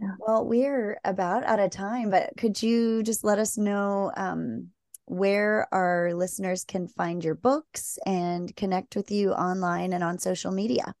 Yeah. 0.00 0.14
Well, 0.18 0.44
we're 0.44 1.00
about 1.04 1.44
out 1.44 1.58
of 1.58 1.70
time, 1.70 2.10
but 2.10 2.30
could 2.36 2.62
you 2.62 3.02
just 3.02 3.24
let 3.24 3.38
us 3.38 3.58
know 3.58 4.12
um, 4.16 4.68
where 5.06 5.66
our 5.72 6.14
listeners 6.14 6.64
can 6.64 6.86
find 6.86 7.24
your 7.24 7.34
books 7.34 7.98
and 8.06 8.54
connect 8.54 8.94
with 8.94 9.10
you 9.10 9.32
online 9.32 9.92
and 9.92 10.04
on 10.04 10.18
social 10.18 10.52
media? 10.52 10.94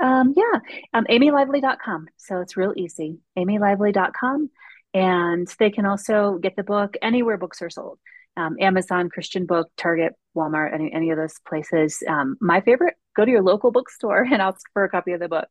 Um, 0.00 0.34
yeah, 0.36 0.60
um, 0.92 1.06
amylively.com. 1.10 2.08
So 2.16 2.40
it's 2.40 2.56
real 2.56 2.72
easy. 2.76 3.18
amylively.com. 3.36 4.50
And 4.92 5.48
they 5.58 5.70
can 5.70 5.86
also 5.86 6.38
get 6.40 6.54
the 6.54 6.62
book 6.62 6.96
anywhere 7.02 7.36
books 7.36 7.62
are 7.62 7.70
sold. 7.70 7.98
Um, 8.36 8.56
Amazon, 8.60 9.08
Christian 9.08 9.46
Book, 9.46 9.70
Target, 9.76 10.14
Walmart, 10.36 10.72
any, 10.74 10.92
any 10.92 11.10
of 11.10 11.16
those 11.16 11.38
places. 11.46 12.02
Um, 12.08 12.36
my 12.40 12.60
favorite 12.60 12.94
go 13.14 13.24
to 13.24 13.30
your 13.30 13.42
local 13.42 13.70
bookstore 13.70 14.22
and 14.22 14.42
ask 14.42 14.60
for 14.72 14.84
a 14.84 14.88
copy 14.88 15.12
of 15.12 15.20
the 15.20 15.28
book 15.28 15.48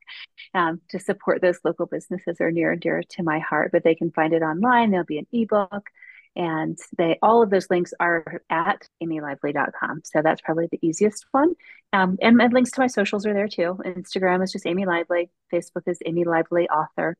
um, 0.53 0.81
to 0.89 0.99
support 0.99 1.41
those 1.41 1.59
local 1.63 1.85
businesses 1.85 2.39
are 2.41 2.51
near 2.51 2.71
and 2.71 2.81
dear 2.81 3.03
to 3.09 3.23
my 3.23 3.39
heart. 3.39 3.71
But 3.71 3.83
they 3.83 3.95
can 3.95 4.11
find 4.11 4.33
it 4.33 4.41
online 4.41 4.91
there'll 4.91 5.05
be 5.05 5.19
an 5.19 5.27
ebook 5.31 5.89
and 6.35 6.77
they 6.97 7.19
all 7.21 7.43
of 7.43 7.49
those 7.49 7.69
links 7.69 7.93
are 7.99 8.41
at 8.49 8.87
amylively.com 9.03 10.01
so 10.03 10.21
that's 10.23 10.41
probably 10.41 10.67
the 10.71 10.79
easiest 10.81 11.25
one. 11.31 11.53
Um, 11.91 12.17
and 12.21 12.37
my 12.37 12.47
links 12.47 12.71
to 12.71 12.81
my 12.81 12.87
socials 12.87 13.25
are 13.25 13.33
there 13.33 13.47
too. 13.47 13.79
Instagram 13.85 14.43
is 14.43 14.51
just 14.51 14.65
amy 14.65 14.85
lively 14.85 15.29
facebook 15.51 15.83
is 15.87 15.99
amy 16.05 16.23
lively 16.23 16.67
author 16.69 17.17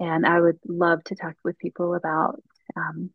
and 0.00 0.26
i 0.26 0.40
would 0.40 0.58
love 0.66 1.02
to 1.04 1.14
talk 1.14 1.34
with 1.44 1.58
people 1.58 1.94
about 1.94 2.42
um, 2.76 3.10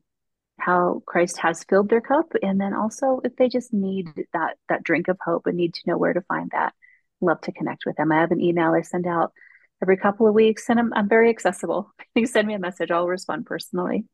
how 0.59 1.01
Christ 1.05 1.37
has 1.39 1.63
filled 1.63 1.89
their 1.89 2.01
cup, 2.01 2.33
and 2.41 2.59
then 2.59 2.73
also 2.73 3.21
if 3.23 3.35
they 3.35 3.49
just 3.49 3.73
need 3.73 4.07
that 4.33 4.57
that 4.69 4.83
drink 4.83 5.07
of 5.07 5.17
hope 5.23 5.47
and 5.47 5.57
need 5.57 5.73
to 5.75 5.81
know 5.87 5.97
where 5.97 6.13
to 6.13 6.21
find 6.21 6.51
that, 6.51 6.73
love 7.21 7.41
to 7.41 7.51
connect 7.51 7.83
with 7.85 7.95
them. 7.95 8.11
I 8.11 8.19
have 8.19 8.31
an 8.31 8.41
email 8.41 8.73
I 8.73 8.81
send 8.81 9.07
out 9.07 9.33
every 9.81 9.97
couple 9.97 10.27
of 10.27 10.33
weeks, 10.33 10.69
and 10.69 10.79
I'm 10.79 10.93
I'm 10.93 11.09
very 11.09 11.29
accessible. 11.29 11.91
you 12.15 12.25
send 12.25 12.47
me 12.47 12.53
a 12.53 12.59
message, 12.59 12.91
I'll 12.91 13.07
respond 13.07 13.45
personally. 13.45 14.05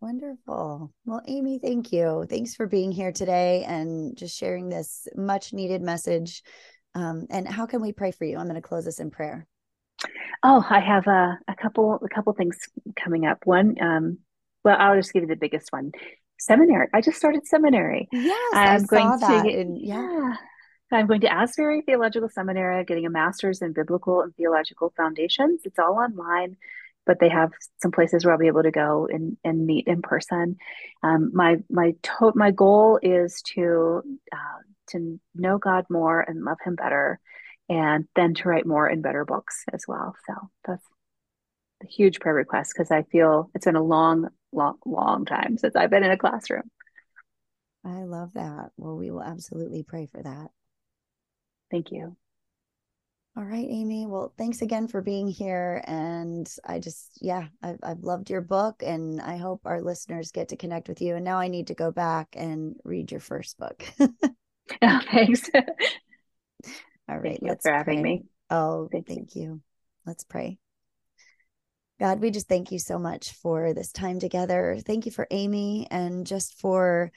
Wonderful. 0.00 0.92
Well, 1.04 1.22
Amy, 1.28 1.60
thank 1.60 1.92
you. 1.92 2.26
Thanks 2.28 2.56
for 2.56 2.66
being 2.66 2.90
here 2.90 3.12
today 3.12 3.62
and 3.62 4.16
just 4.16 4.36
sharing 4.36 4.68
this 4.68 5.06
much 5.14 5.52
needed 5.52 5.80
message. 5.80 6.42
Um, 6.96 7.28
and 7.30 7.46
how 7.46 7.66
can 7.66 7.80
we 7.80 7.92
pray 7.92 8.10
for 8.10 8.24
you? 8.24 8.36
I'm 8.36 8.48
going 8.48 8.56
to 8.56 8.66
close 8.66 8.84
this 8.84 8.98
in 8.98 9.12
prayer. 9.12 9.46
Oh, 10.42 10.66
I 10.68 10.80
have 10.80 11.06
a, 11.06 11.38
a 11.46 11.54
couple 11.54 12.00
a 12.02 12.08
couple 12.08 12.32
things 12.32 12.58
coming 12.96 13.26
up. 13.26 13.38
One, 13.44 13.76
um, 13.80 14.18
well, 14.64 14.76
I'll 14.78 14.96
just 14.96 15.12
give 15.12 15.22
you 15.22 15.28
the 15.28 15.36
biggest 15.36 15.72
one. 15.72 15.92
Seminary. 16.38 16.88
I 16.92 17.00
just 17.00 17.18
started 17.18 17.46
seminary. 17.46 18.08
Yes, 18.12 18.52
I'm 18.54 18.82
I 18.82 18.86
going 18.86 19.20
to. 19.20 19.48
In, 19.48 19.76
yeah. 19.76 20.36
I'm 20.90 21.06
going 21.06 21.20
to 21.22 21.32
Asbury 21.32 21.82
Theological 21.82 22.28
Seminary, 22.28 22.84
getting 22.84 23.06
a 23.06 23.10
master's 23.10 23.62
in 23.62 23.72
biblical 23.72 24.20
and 24.20 24.34
theological 24.36 24.92
foundations. 24.96 25.62
It's 25.64 25.78
all 25.78 25.98
online, 25.98 26.56
but 27.06 27.18
they 27.18 27.28
have 27.30 27.52
some 27.80 27.92
places 27.92 28.24
where 28.24 28.34
I'll 28.34 28.38
be 28.38 28.48
able 28.48 28.64
to 28.64 28.70
go 28.70 29.08
and, 29.10 29.36
and 29.42 29.66
meet 29.66 29.86
in 29.86 30.02
person. 30.02 30.56
Um, 31.02 31.30
my 31.32 31.58
my 31.70 31.94
to- 32.02 32.32
my 32.34 32.50
goal 32.50 32.98
is 33.02 33.40
to 33.54 34.02
uh, 34.32 34.62
to 34.88 35.20
know 35.34 35.58
God 35.58 35.86
more 35.88 36.20
and 36.20 36.44
love 36.44 36.58
Him 36.64 36.74
better, 36.74 37.20
and 37.68 38.06
then 38.14 38.34
to 38.34 38.48
write 38.48 38.66
more 38.66 38.86
and 38.86 39.02
better 39.02 39.24
books 39.24 39.64
as 39.72 39.84
well. 39.88 40.14
So 40.26 40.34
that's 40.66 40.84
huge 41.88 42.20
prayer 42.20 42.34
request 42.34 42.72
because 42.74 42.90
I 42.90 43.02
feel 43.02 43.50
it's 43.54 43.64
been 43.64 43.76
a 43.76 43.82
long, 43.82 44.28
long, 44.52 44.78
long 44.84 45.24
time 45.24 45.58
since 45.58 45.76
I've 45.76 45.90
been 45.90 46.04
in 46.04 46.10
a 46.10 46.18
classroom. 46.18 46.70
I 47.84 48.02
love 48.04 48.32
that. 48.34 48.70
Well, 48.76 48.96
we 48.96 49.10
will 49.10 49.22
absolutely 49.22 49.82
pray 49.82 50.06
for 50.06 50.22
that. 50.22 50.50
Thank 51.70 51.90
you. 51.90 52.16
All 53.34 53.44
right, 53.44 53.66
Amy. 53.68 54.06
Well, 54.06 54.32
thanks 54.36 54.60
again 54.60 54.88
for 54.88 55.00
being 55.00 55.26
here. 55.26 55.82
And 55.86 56.46
I 56.66 56.78
just, 56.78 57.18
yeah, 57.22 57.46
I've, 57.62 57.78
I've 57.82 58.04
loved 58.04 58.28
your 58.28 58.42
book 58.42 58.82
and 58.84 59.22
I 59.22 59.38
hope 59.38 59.62
our 59.64 59.80
listeners 59.80 60.32
get 60.32 60.50
to 60.50 60.56
connect 60.56 60.86
with 60.86 61.00
you. 61.00 61.16
And 61.16 61.24
now 61.24 61.38
I 61.38 61.48
need 61.48 61.68
to 61.68 61.74
go 61.74 61.90
back 61.90 62.28
and 62.36 62.76
read 62.84 63.10
your 63.10 63.20
first 63.20 63.56
book. 63.58 63.84
oh, 64.82 65.00
thanks. 65.10 65.48
All 67.08 67.18
right. 67.18 67.38
Thank 67.40 67.42
let's 67.42 67.62
for 67.66 67.72
having 67.72 68.02
pray. 68.02 68.12
me. 68.12 68.24
Oh, 68.50 68.88
thank, 68.92 69.06
thank 69.06 69.34
you. 69.34 69.42
you. 69.42 69.60
Let's 70.04 70.24
pray. 70.24 70.58
God, 72.02 72.20
we 72.20 72.32
just 72.32 72.48
thank 72.48 72.72
you 72.72 72.80
so 72.80 72.98
much 72.98 73.30
for 73.30 73.72
this 73.74 73.92
time 73.92 74.18
together. 74.18 74.76
Thank 74.84 75.06
you 75.06 75.12
for 75.12 75.28
Amy 75.30 75.86
and 75.88 76.26
just 76.26 76.58
for 76.58 77.12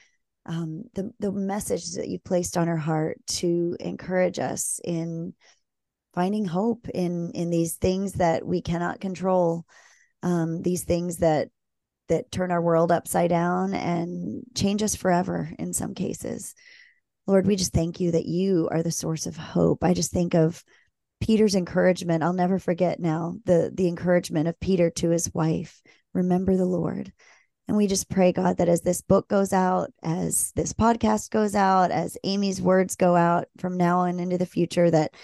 um, 0.46 0.84
the 0.94 1.12
the 1.20 1.32
message 1.32 1.94
that 1.94 2.08
you 2.08 2.20
placed 2.20 2.56
on 2.56 2.68
her 2.68 2.78
heart 2.78 3.18
to 3.28 3.76
encourage 3.80 4.38
us 4.38 4.80
in 4.84 5.34
finding 6.14 6.46
hope 6.46 6.88
in 6.94 7.32
in 7.32 7.50
these 7.50 7.78
things 7.78 8.14
that 8.14 8.46
we 8.46 8.62
cannot 8.62 9.02
control, 9.02 9.66
um, 10.22 10.62
these 10.62 10.84
things 10.84 11.18
that 11.18 11.48
that 12.10 12.32
turn 12.32 12.52
our 12.52 12.62
world 12.62 12.92
upside 12.92 13.32
down 13.32 13.74
and 13.74 14.44
change 14.54 14.84
us 14.84 14.96
forever 14.96 15.52
in 15.58 15.74
some 15.74 15.96
cases. 15.96 16.54
Lord, 17.26 17.48
we 17.48 17.56
just 17.56 17.74
thank 17.74 18.00
you 18.00 18.12
that 18.12 18.28
you 18.28 18.70
are 18.72 18.84
the 18.84 18.92
source 18.92 19.26
of 19.26 19.36
hope. 19.36 19.84
I 19.84 19.96
just 19.96 20.12
think 20.12 20.36
of 20.36 20.64
Peter's 21.22 21.55
encouragement. 21.55 22.24
I'll 22.24 22.34
never 22.34 22.59
forget 22.59 22.99
now 22.99 23.36
the 23.45 23.72
the 23.74 23.88
encouragement 23.88 24.47
of 24.47 24.59
Peter 24.59 24.89
to 24.91 25.09
his 25.09 25.34
wife, 25.34 25.82
remember 26.13 26.55
the 26.55 26.66
Lord. 26.66 27.11
And 27.68 27.76
we 27.78 27.88
just 27.88 28.09
pray 28.09 28.32
God 28.32 28.57
that 28.57 28.70
as 28.70 28.82
this 28.82 29.01
book 29.01 29.28
goes 29.28 29.51
out, 29.51 29.91
as 30.03 30.51
this 30.55 30.74
podcast 30.74 31.32
goes 31.32 31.55
out, 31.55 31.89
as 31.89 32.18
Amy's 32.24 32.61
words 32.61 32.95
go 32.95 33.16
out 33.16 33.47
from 33.57 33.76
now 33.76 34.01
on 34.01 34.20
into 34.20 34.38
the 34.38 34.45
future 34.45 34.91
that 34.91 35.16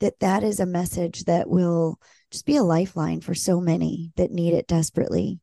that 0.00 0.18
that 0.20 0.42
is 0.42 0.58
a 0.60 0.66
message 0.66 1.24
that 1.24 1.48
will 1.48 2.00
just 2.30 2.46
be 2.46 2.56
a 2.56 2.64
lifeline 2.64 3.20
for 3.20 3.34
so 3.34 3.60
many 3.60 4.12
that 4.16 4.32
need 4.32 4.54
it 4.54 4.66
desperately. 4.66 5.40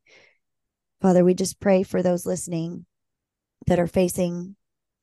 Father, 1.00 1.24
we 1.24 1.34
just 1.34 1.58
pray 1.58 1.82
for 1.82 2.02
those 2.02 2.26
listening 2.26 2.84
that 3.66 3.80
are 3.80 3.86
facing 3.86 4.56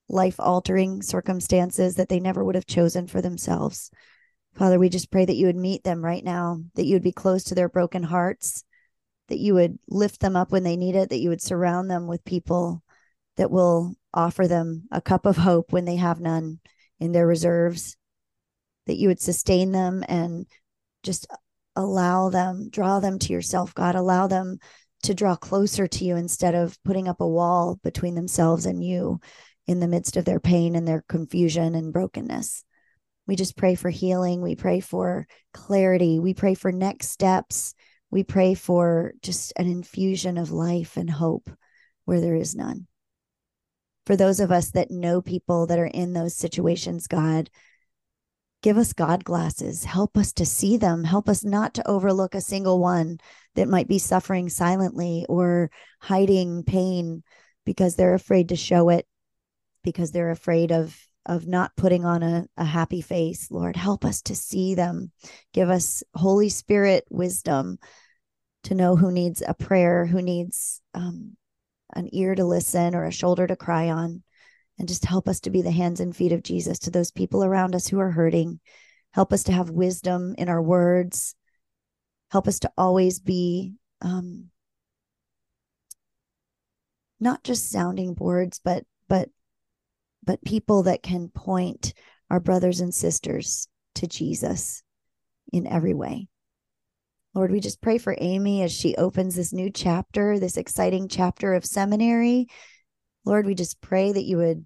life 0.07 0.35
altering 0.39 1.01
circumstances 1.01 1.95
that 1.95 2.09
they 2.09 2.19
never 2.19 2.43
would 2.43 2.55
have 2.55 2.65
chosen 2.65 3.07
for 3.07 3.21
themselves. 3.21 3.91
Father, 4.55 4.79
we 4.79 4.89
just 4.89 5.11
pray 5.11 5.25
that 5.25 5.35
you 5.35 5.45
would 5.45 5.55
meet 5.55 5.83
them 5.83 6.03
right 6.03 6.23
now, 6.23 6.61
that 6.75 6.85
you 6.85 6.95
would 6.95 7.03
be 7.03 7.11
close 7.11 7.45
to 7.45 7.55
their 7.55 7.69
broken 7.69 8.03
hearts, 8.03 8.63
that 9.29 9.39
you 9.39 9.53
would 9.53 9.79
lift 9.87 10.19
them 10.19 10.35
up 10.35 10.51
when 10.51 10.63
they 10.63 10.75
need 10.75 10.95
it, 10.95 11.09
that 11.09 11.19
you 11.19 11.29
would 11.29 11.41
surround 11.41 11.89
them 11.89 12.07
with 12.07 12.25
people 12.25 12.83
that 13.37 13.51
will 13.51 13.95
offer 14.13 14.47
them 14.47 14.87
a 14.91 15.01
cup 15.01 15.25
of 15.25 15.37
hope 15.37 15.71
when 15.71 15.85
they 15.85 15.95
have 15.95 16.19
none 16.19 16.59
in 16.99 17.11
their 17.11 17.27
reserves, 17.27 17.95
that 18.85 18.97
you 18.97 19.07
would 19.07 19.21
sustain 19.21 19.71
them 19.71 20.03
and 20.09 20.45
just 21.03 21.27
allow 21.75 22.29
them, 22.29 22.69
draw 22.69 22.99
them 22.99 23.17
to 23.19 23.31
yourself, 23.31 23.73
God, 23.73 23.95
allow 23.95 24.27
them 24.27 24.57
to 25.03 25.13
draw 25.13 25.35
closer 25.35 25.87
to 25.87 26.03
you 26.03 26.17
instead 26.17 26.55
of 26.55 26.77
putting 26.83 27.07
up 27.07 27.21
a 27.21 27.27
wall 27.27 27.79
between 27.83 28.15
themselves 28.15 28.65
and 28.65 28.83
you 28.83 29.21
in 29.67 29.79
the 29.79 29.87
midst 29.87 30.17
of 30.17 30.25
their 30.25 30.39
pain 30.41 30.75
and 30.75 30.87
their 30.87 31.05
confusion 31.07 31.75
and 31.75 31.93
brokenness. 31.93 32.65
We 33.29 33.35
just 33.35 33.55
pray 33.55 33.75
for 33.75 33.91
healing. 33.91 34.41
We 34.41 34.55
pray 34.55 34.79
for 34.79 35.27
clarity. 35.53 36.17
We 36.17 36.33
pray 36.33 36.55
for 36.55 36.71
next 36.71 37.09
steps. 37.09 37.75
We 38.09 38.23
pray 38.23 38.55
for 38.55 39.13
just 39.21 39.53
an 39.55 39.67
infusion 39.67 40.39
of 40.39 40.49
life 40.49 40.97
and 40.97 41.07
hope 41.07 41.47
where 42.05 42.21
there 42.21 42.33
is 42.33 42.55
none. 42.55 42.87
For 44.07 44.15
those 44.15 44.39
of 44.39 44.51
us 44.51 44.71
that 44.71 44.89
know 44.89 45.21
people 45.21 45.67
that 45.67 45.77
are 45.77 45.85
in 45.85 46.13
those 46.13 46.35
situations, 46.35 47.05
God, 47.05 47.51
give 48.63 48.79
us 48.79 48.93
God 48.93 49.23
glasses. 49.23 49.83
Help 49.83 50.17
us 50.17 50.33
to 50.33 50.43
see 50.43 50.77
them. 50.77 51.03
Help 51.03 51.29
us 51.29 51.43
not 51.43 51.75
to 51.75 51.87
overlook 51.87 52.33
a 52.33 52.41
single 52.41 52.79
one 52.79 53.19
that 53.53 53.67
might 53.67 53.87
be 53.87 53.99
suffering 53.99 54.49
silently 54.49 55.27
or 55.29 55.69
hiding 55.99 56.63
pain 56.63 57.21
because 57.63 57.95
they're 57.95 58.15
afraid 58.15 58.49
to 58.49 58.55
show 58.55 58.89
it, 58.89 59.05
because 59.83 60.11
they're 60.11 60.31
afraid 60.31 60.71
of 60.71 60.99
of 61.25 61.47
not 61.47 61.75
putting 61.75 62.05
on 62.05 62.23
a, 62.23 62.45
a 62.57 62.65
happy 62.65 63.01
face. 63.01 63.51
Lord, 63.51 63.75
help 63.75 64.05
us 64.05 64.21
to 64.23 64.35
see 64.35 64.75
them. 64.75 65.11
Give 65.53 65.69
us 65.69 66.03
Holy 66.15 66.49
Spirit 66.49 67.05
wisdom 67.09 67.77
to 68.63 68.75
know 68.75 68.95
who 68.95 69.11
needs 69.11 69.43
a 69.45 69.53
prayer, 69.53 70.05
who 70.05 70.21
needs 70.21 70.81
um, 70.93 71.35
an 71.93 72.09
ear 72.13 72.35
to 72.35 72.45
listen 72.45 72.95
or 72.95 73.05
a 73.05 73.11
shoulder 73.11 73.47
to 73.47 73.55
cry 73.55 73.89
on. 73.89 74.23
And 74.77 74.87
just 74.87 75.05
help 75.05 75.27
us 75.27 75.41
to 75.41 75.49
be 75.49 75.61
the 75.61 75.71
hands 75.71 75.99
and 75.99 76.15
feet 76.15 76.31
of 76.31 76.41
Jesus 76.41 76.79
to 76.79 76.91
those 76.91 77.11
people 77.11 77.43
around 77.43 77.75
us 77.75 77.85
who 77.87 77.99
are 77.99 78.11
hurting. 78.11 78.61
Help 79.11 79.33
us 79.33 79.43
to 79.43 79.51
have 79.51 79.69
wisdom 79.69 80.35
in 80.37 80.47
our 80.47 80.61
words. 80.61 81.35
Help 82.31 82.47
us 82.47 82.59
to 82.59 82.71
always 82.77 83.19
be 83.19 83.73
um, 84.01 84.45
not 87.19 87.43
just 87.43 87.69
sounding 87.69 88.13
boards, 88.13 88.61
but 88.63 88.85
but 89.07 89.29
but 90.23 90.43
people 90.43 90.83
that 90.83 91.03
can 91.03 91.29
point 91.29 91.93
our 92.29 92.39
brothers 92.39 92.79
and 92.79 92.93
sisters 92.93 93.67
to 93.95 94.07
Jesus 94.07 94.83
in 95.51 95.67
every 95.67 95.93
way. 95.93 96.27
Lord, 97.33 97.51
we 97.51 97.59
just 97.59 97.81
pray 97.81 97.97
for 97.97 98.15
Amy 98.17 98.63
as 98.63 98.71
she 98.71 98.95
opens 98.95 99.35
this 99.35 99.53
new 99.53 99.69
chapter, 99.69 100.39
this 100.39 100.57
exciting 100.57 101.07
chapter 101.07 101.53
of 101.53 101.65
seminary. 101.65 102.47
Lord, 103.23 103.45
we 103.45 103.55
just 103.55 103.81
pray 103.81 104.11
that 104.11 104.23
you 104.23 104.37
would 104.37 104.65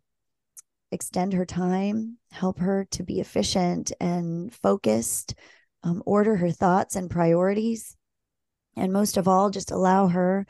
extend 0.91 1.33
her 1.33 1.45
time, 1.45 2.17
help 2.31 2.59
her 2.59 2.87
to 2.91 3.03
be 3.03 3.19
efficient 3.19 3.91
and 3.99 4.53
focused, 4.53 5.35
um, 5.83 6.01
order 6.05 6.35
her 6.35 6.51
thoughts 6.51 6.95
and 6.95 7.09
priorities. 7.09 7.95
And 8.75 8.93
most 8.93 9.17
of 9.17 9.27
all, 9.27 9.49
just 9.49 9.71
allow 9.71 10.07
her 10.07 10.47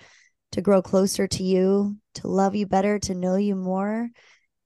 to 0.52 0.62
grow 0.62 0.82
closer 0.82 1.28
to 1.28 1.44
you, 1.44 1.98
to 2.16 2.28
love 2.28 2.56
you 2.56 2.68
better, 2.68 3.00
to 3.00 3.16
know 3.16 3.36
you 3.36 3.56
more, 3.56 4.10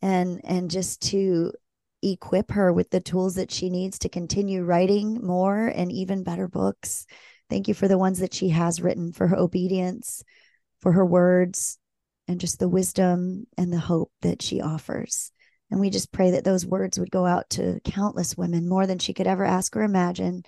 and 0.02 0.41
and 0.43 0.70
just 0.70 1.02
to 1.02 1.52
equip 2.04 2.52
her 2.52 2.72
with 2.72 2.89
the 2.89 3.00
tools 3.00 3.36
that 3.36 3.52
she 3.52 3.70
needs 3.70 4.00
to 4.00 4.10
continue 4.10 4.64
writing 4.64 5.20
more 5.26 5.68
and 5.68 5.91
even 5.91 6.24
better 6.24 6.48
books. 6.48 7.06
Thank 7.50 7.68
you 7.68 7.74
for 7.74 7.88
the 7.88 7.98
ones 7.98 8.20
that 8.20 8.34
she 8.34 8.50
has 8.50 8.82
written, 8.82 9.14
for 9.14 9.28
her 9.28 9.38
obedience, 9.38 10.24
for 10.82 10.91
her 10.91 11.06
words, 11.06 11.80
and 12.28 12.39
just 12.39 12.60
the 12.60 12.70
wisdom 12.70 13.48
and 13.58 13.72
the 13.72 13.80
hope 13.80 14.12
that 14.22 14.41
she 14.41 14.62
offers. 14.62 15.32
And 15.72 15.80
we 15.80 15.89
just 15.89 16.12
pray 16.12 16.32
that 16.32 16.43
those 16.43 16.66
words 16.66 17.00
would 17.00 17.12
go 17.12 17.26
out 17.26 17.50
to 17.52 17.80
countless 17.84 18.38
women, 18.38 18.70
more 18.70 18.86
than 18.86 19.00
she 19.00 19.14
could 19.14 19.28
ever 19.28 19.43
ask 19.43 19.76
or 19.76 19.84
imagine, 19.84 20.43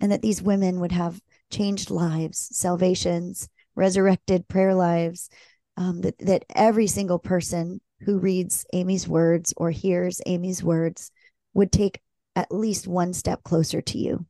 and 0.00 0.12
that 0.12 0.22
these 0.22 0.42
women 0.42 0.80
would 0.80 0.92
have 0.92 1.20
changed 1.50 1.90
lives, 1.90 2.48
salvations, 2.52 3.48
resurrected 3.74 4.48
prayer 4.48 4.74
lives, 4.74 5.28
um, 5.76 6.00
that, 6.02 6.18
that 6.18 6.44
every 6.54 6.86
single 6.86 7.18
person 7.18 7.80
who 8.04 8.18
reads 8.18 8.66
Amy's 8.72 9.06
words 9.06 9.54
or 9.56 9.70
hears 9.70 10.20
Amy's 10.26 10.62
words 10.62 11.10
would 11.54 11.72
take 11.72 12.00
at 12.34 12.52
least 12.52 12.88
one 12.88 13.12
step 13.12 13.42
closer 13.42 13.80
to 13.80 13.98
you. 13.98 14.26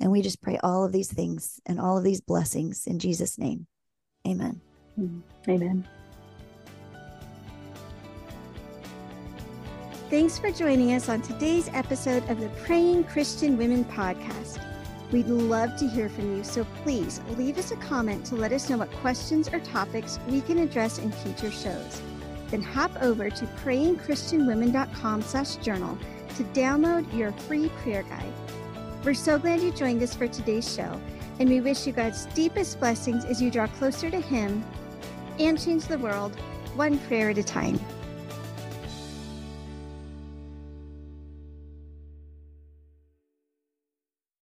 And 0.00 0.10
we 0.10 0.22
just 0.22 0.42
pray 0.42 0.58
all 0.62 0.84
of 0.84 0.92
these 0.92 1.12
things 1.12 1.60
and 1.66 1.80
all 1.80 1.96
of 1.96 2.04
these 2.04 2.20
blessings 2.20 2.86
in 2.86 2.98
Jesus' 2.98 3.38
name. 3.38 3.66
Amen. 4.26 4.60
Mm-hmm. 4.98 5.50
Amen. 5.50 5.88
Thanks 10.10 10.38
for 10.38 10.50
joining 10.50 10.92
us 10.92 11.08
on 11.08 11.22
today's 11.22 11.68
episode 11.72 12.28
of 12.28 12.40
the 12.40 12.48
Praying 12.64 13.04
Christian 13.04 13.56
Women 13.56 13.84
podcast. 13.84 14.60
We'd 15.12 15.26
love 15.26 15.76
to 15.76 15.88
hear 15.88 16.08
from 16.08 16.36
you, 16.36 16.44
so 16.44 16.64
please 16.82 17.20
leave 17.36 17.58
us 17.58 17.70
a 17.70 17.76
comment 17.76 18.26
to 18.26 18.34
let 18.34 18.52
us 18.52 18.68
know 18.68 18.78
what 18.78 18.90
questions 18.92 19.48
or 19.48 19.60
topics 19.60 20.18
we 20.28 20.40
can 20.40 20.58
address 20.58 20.98
in 20.98 21.10
future 21.12 21.50
shows. 21.50 22.02
Then 22.50 22.62
hop 22.62 22.90
over 23.02 23.30
to 23.30 23.46
prayingchristianwomen.com 23.46 25.22
slash 25.22 25.56
journal 25.56 25.98
to 26.36 26.44
download 26.44 27.12
your 27.16 27.32
free 27.32 27.68
prayer 27.82 28.02
guide. 28.02 28.32
We're 29.04 29.14
so 29.14 29.38
glad 29.38 29.60
you 29.60 29.70
joined 29.70 30.02
us 30.02 30.14
for 30.14 30.26
today's 30.28 30.72
show, 30.72 31.00
and 31.38 31.48
we 31.48 31.60
wish 31.60 31.86
you 31.86 31.92
God's 31.92 32.26
deepest 32.26 32.80
blessings 32.80 33.24
as 33.24 33.40
you 33.40 33.50
draw 33.50 33.66
closer 33.66 34.10
to 34.10 34.20
Him 34.20 34.64
and 35.38 35.60
change 35.60 35.84
the 35.86 35.98
world 35.98 36.34
one 36.74 36.98
prayer 37.00 37.30
at 37.30 37.38
a 37.38 37.42
time. 37.42 37.78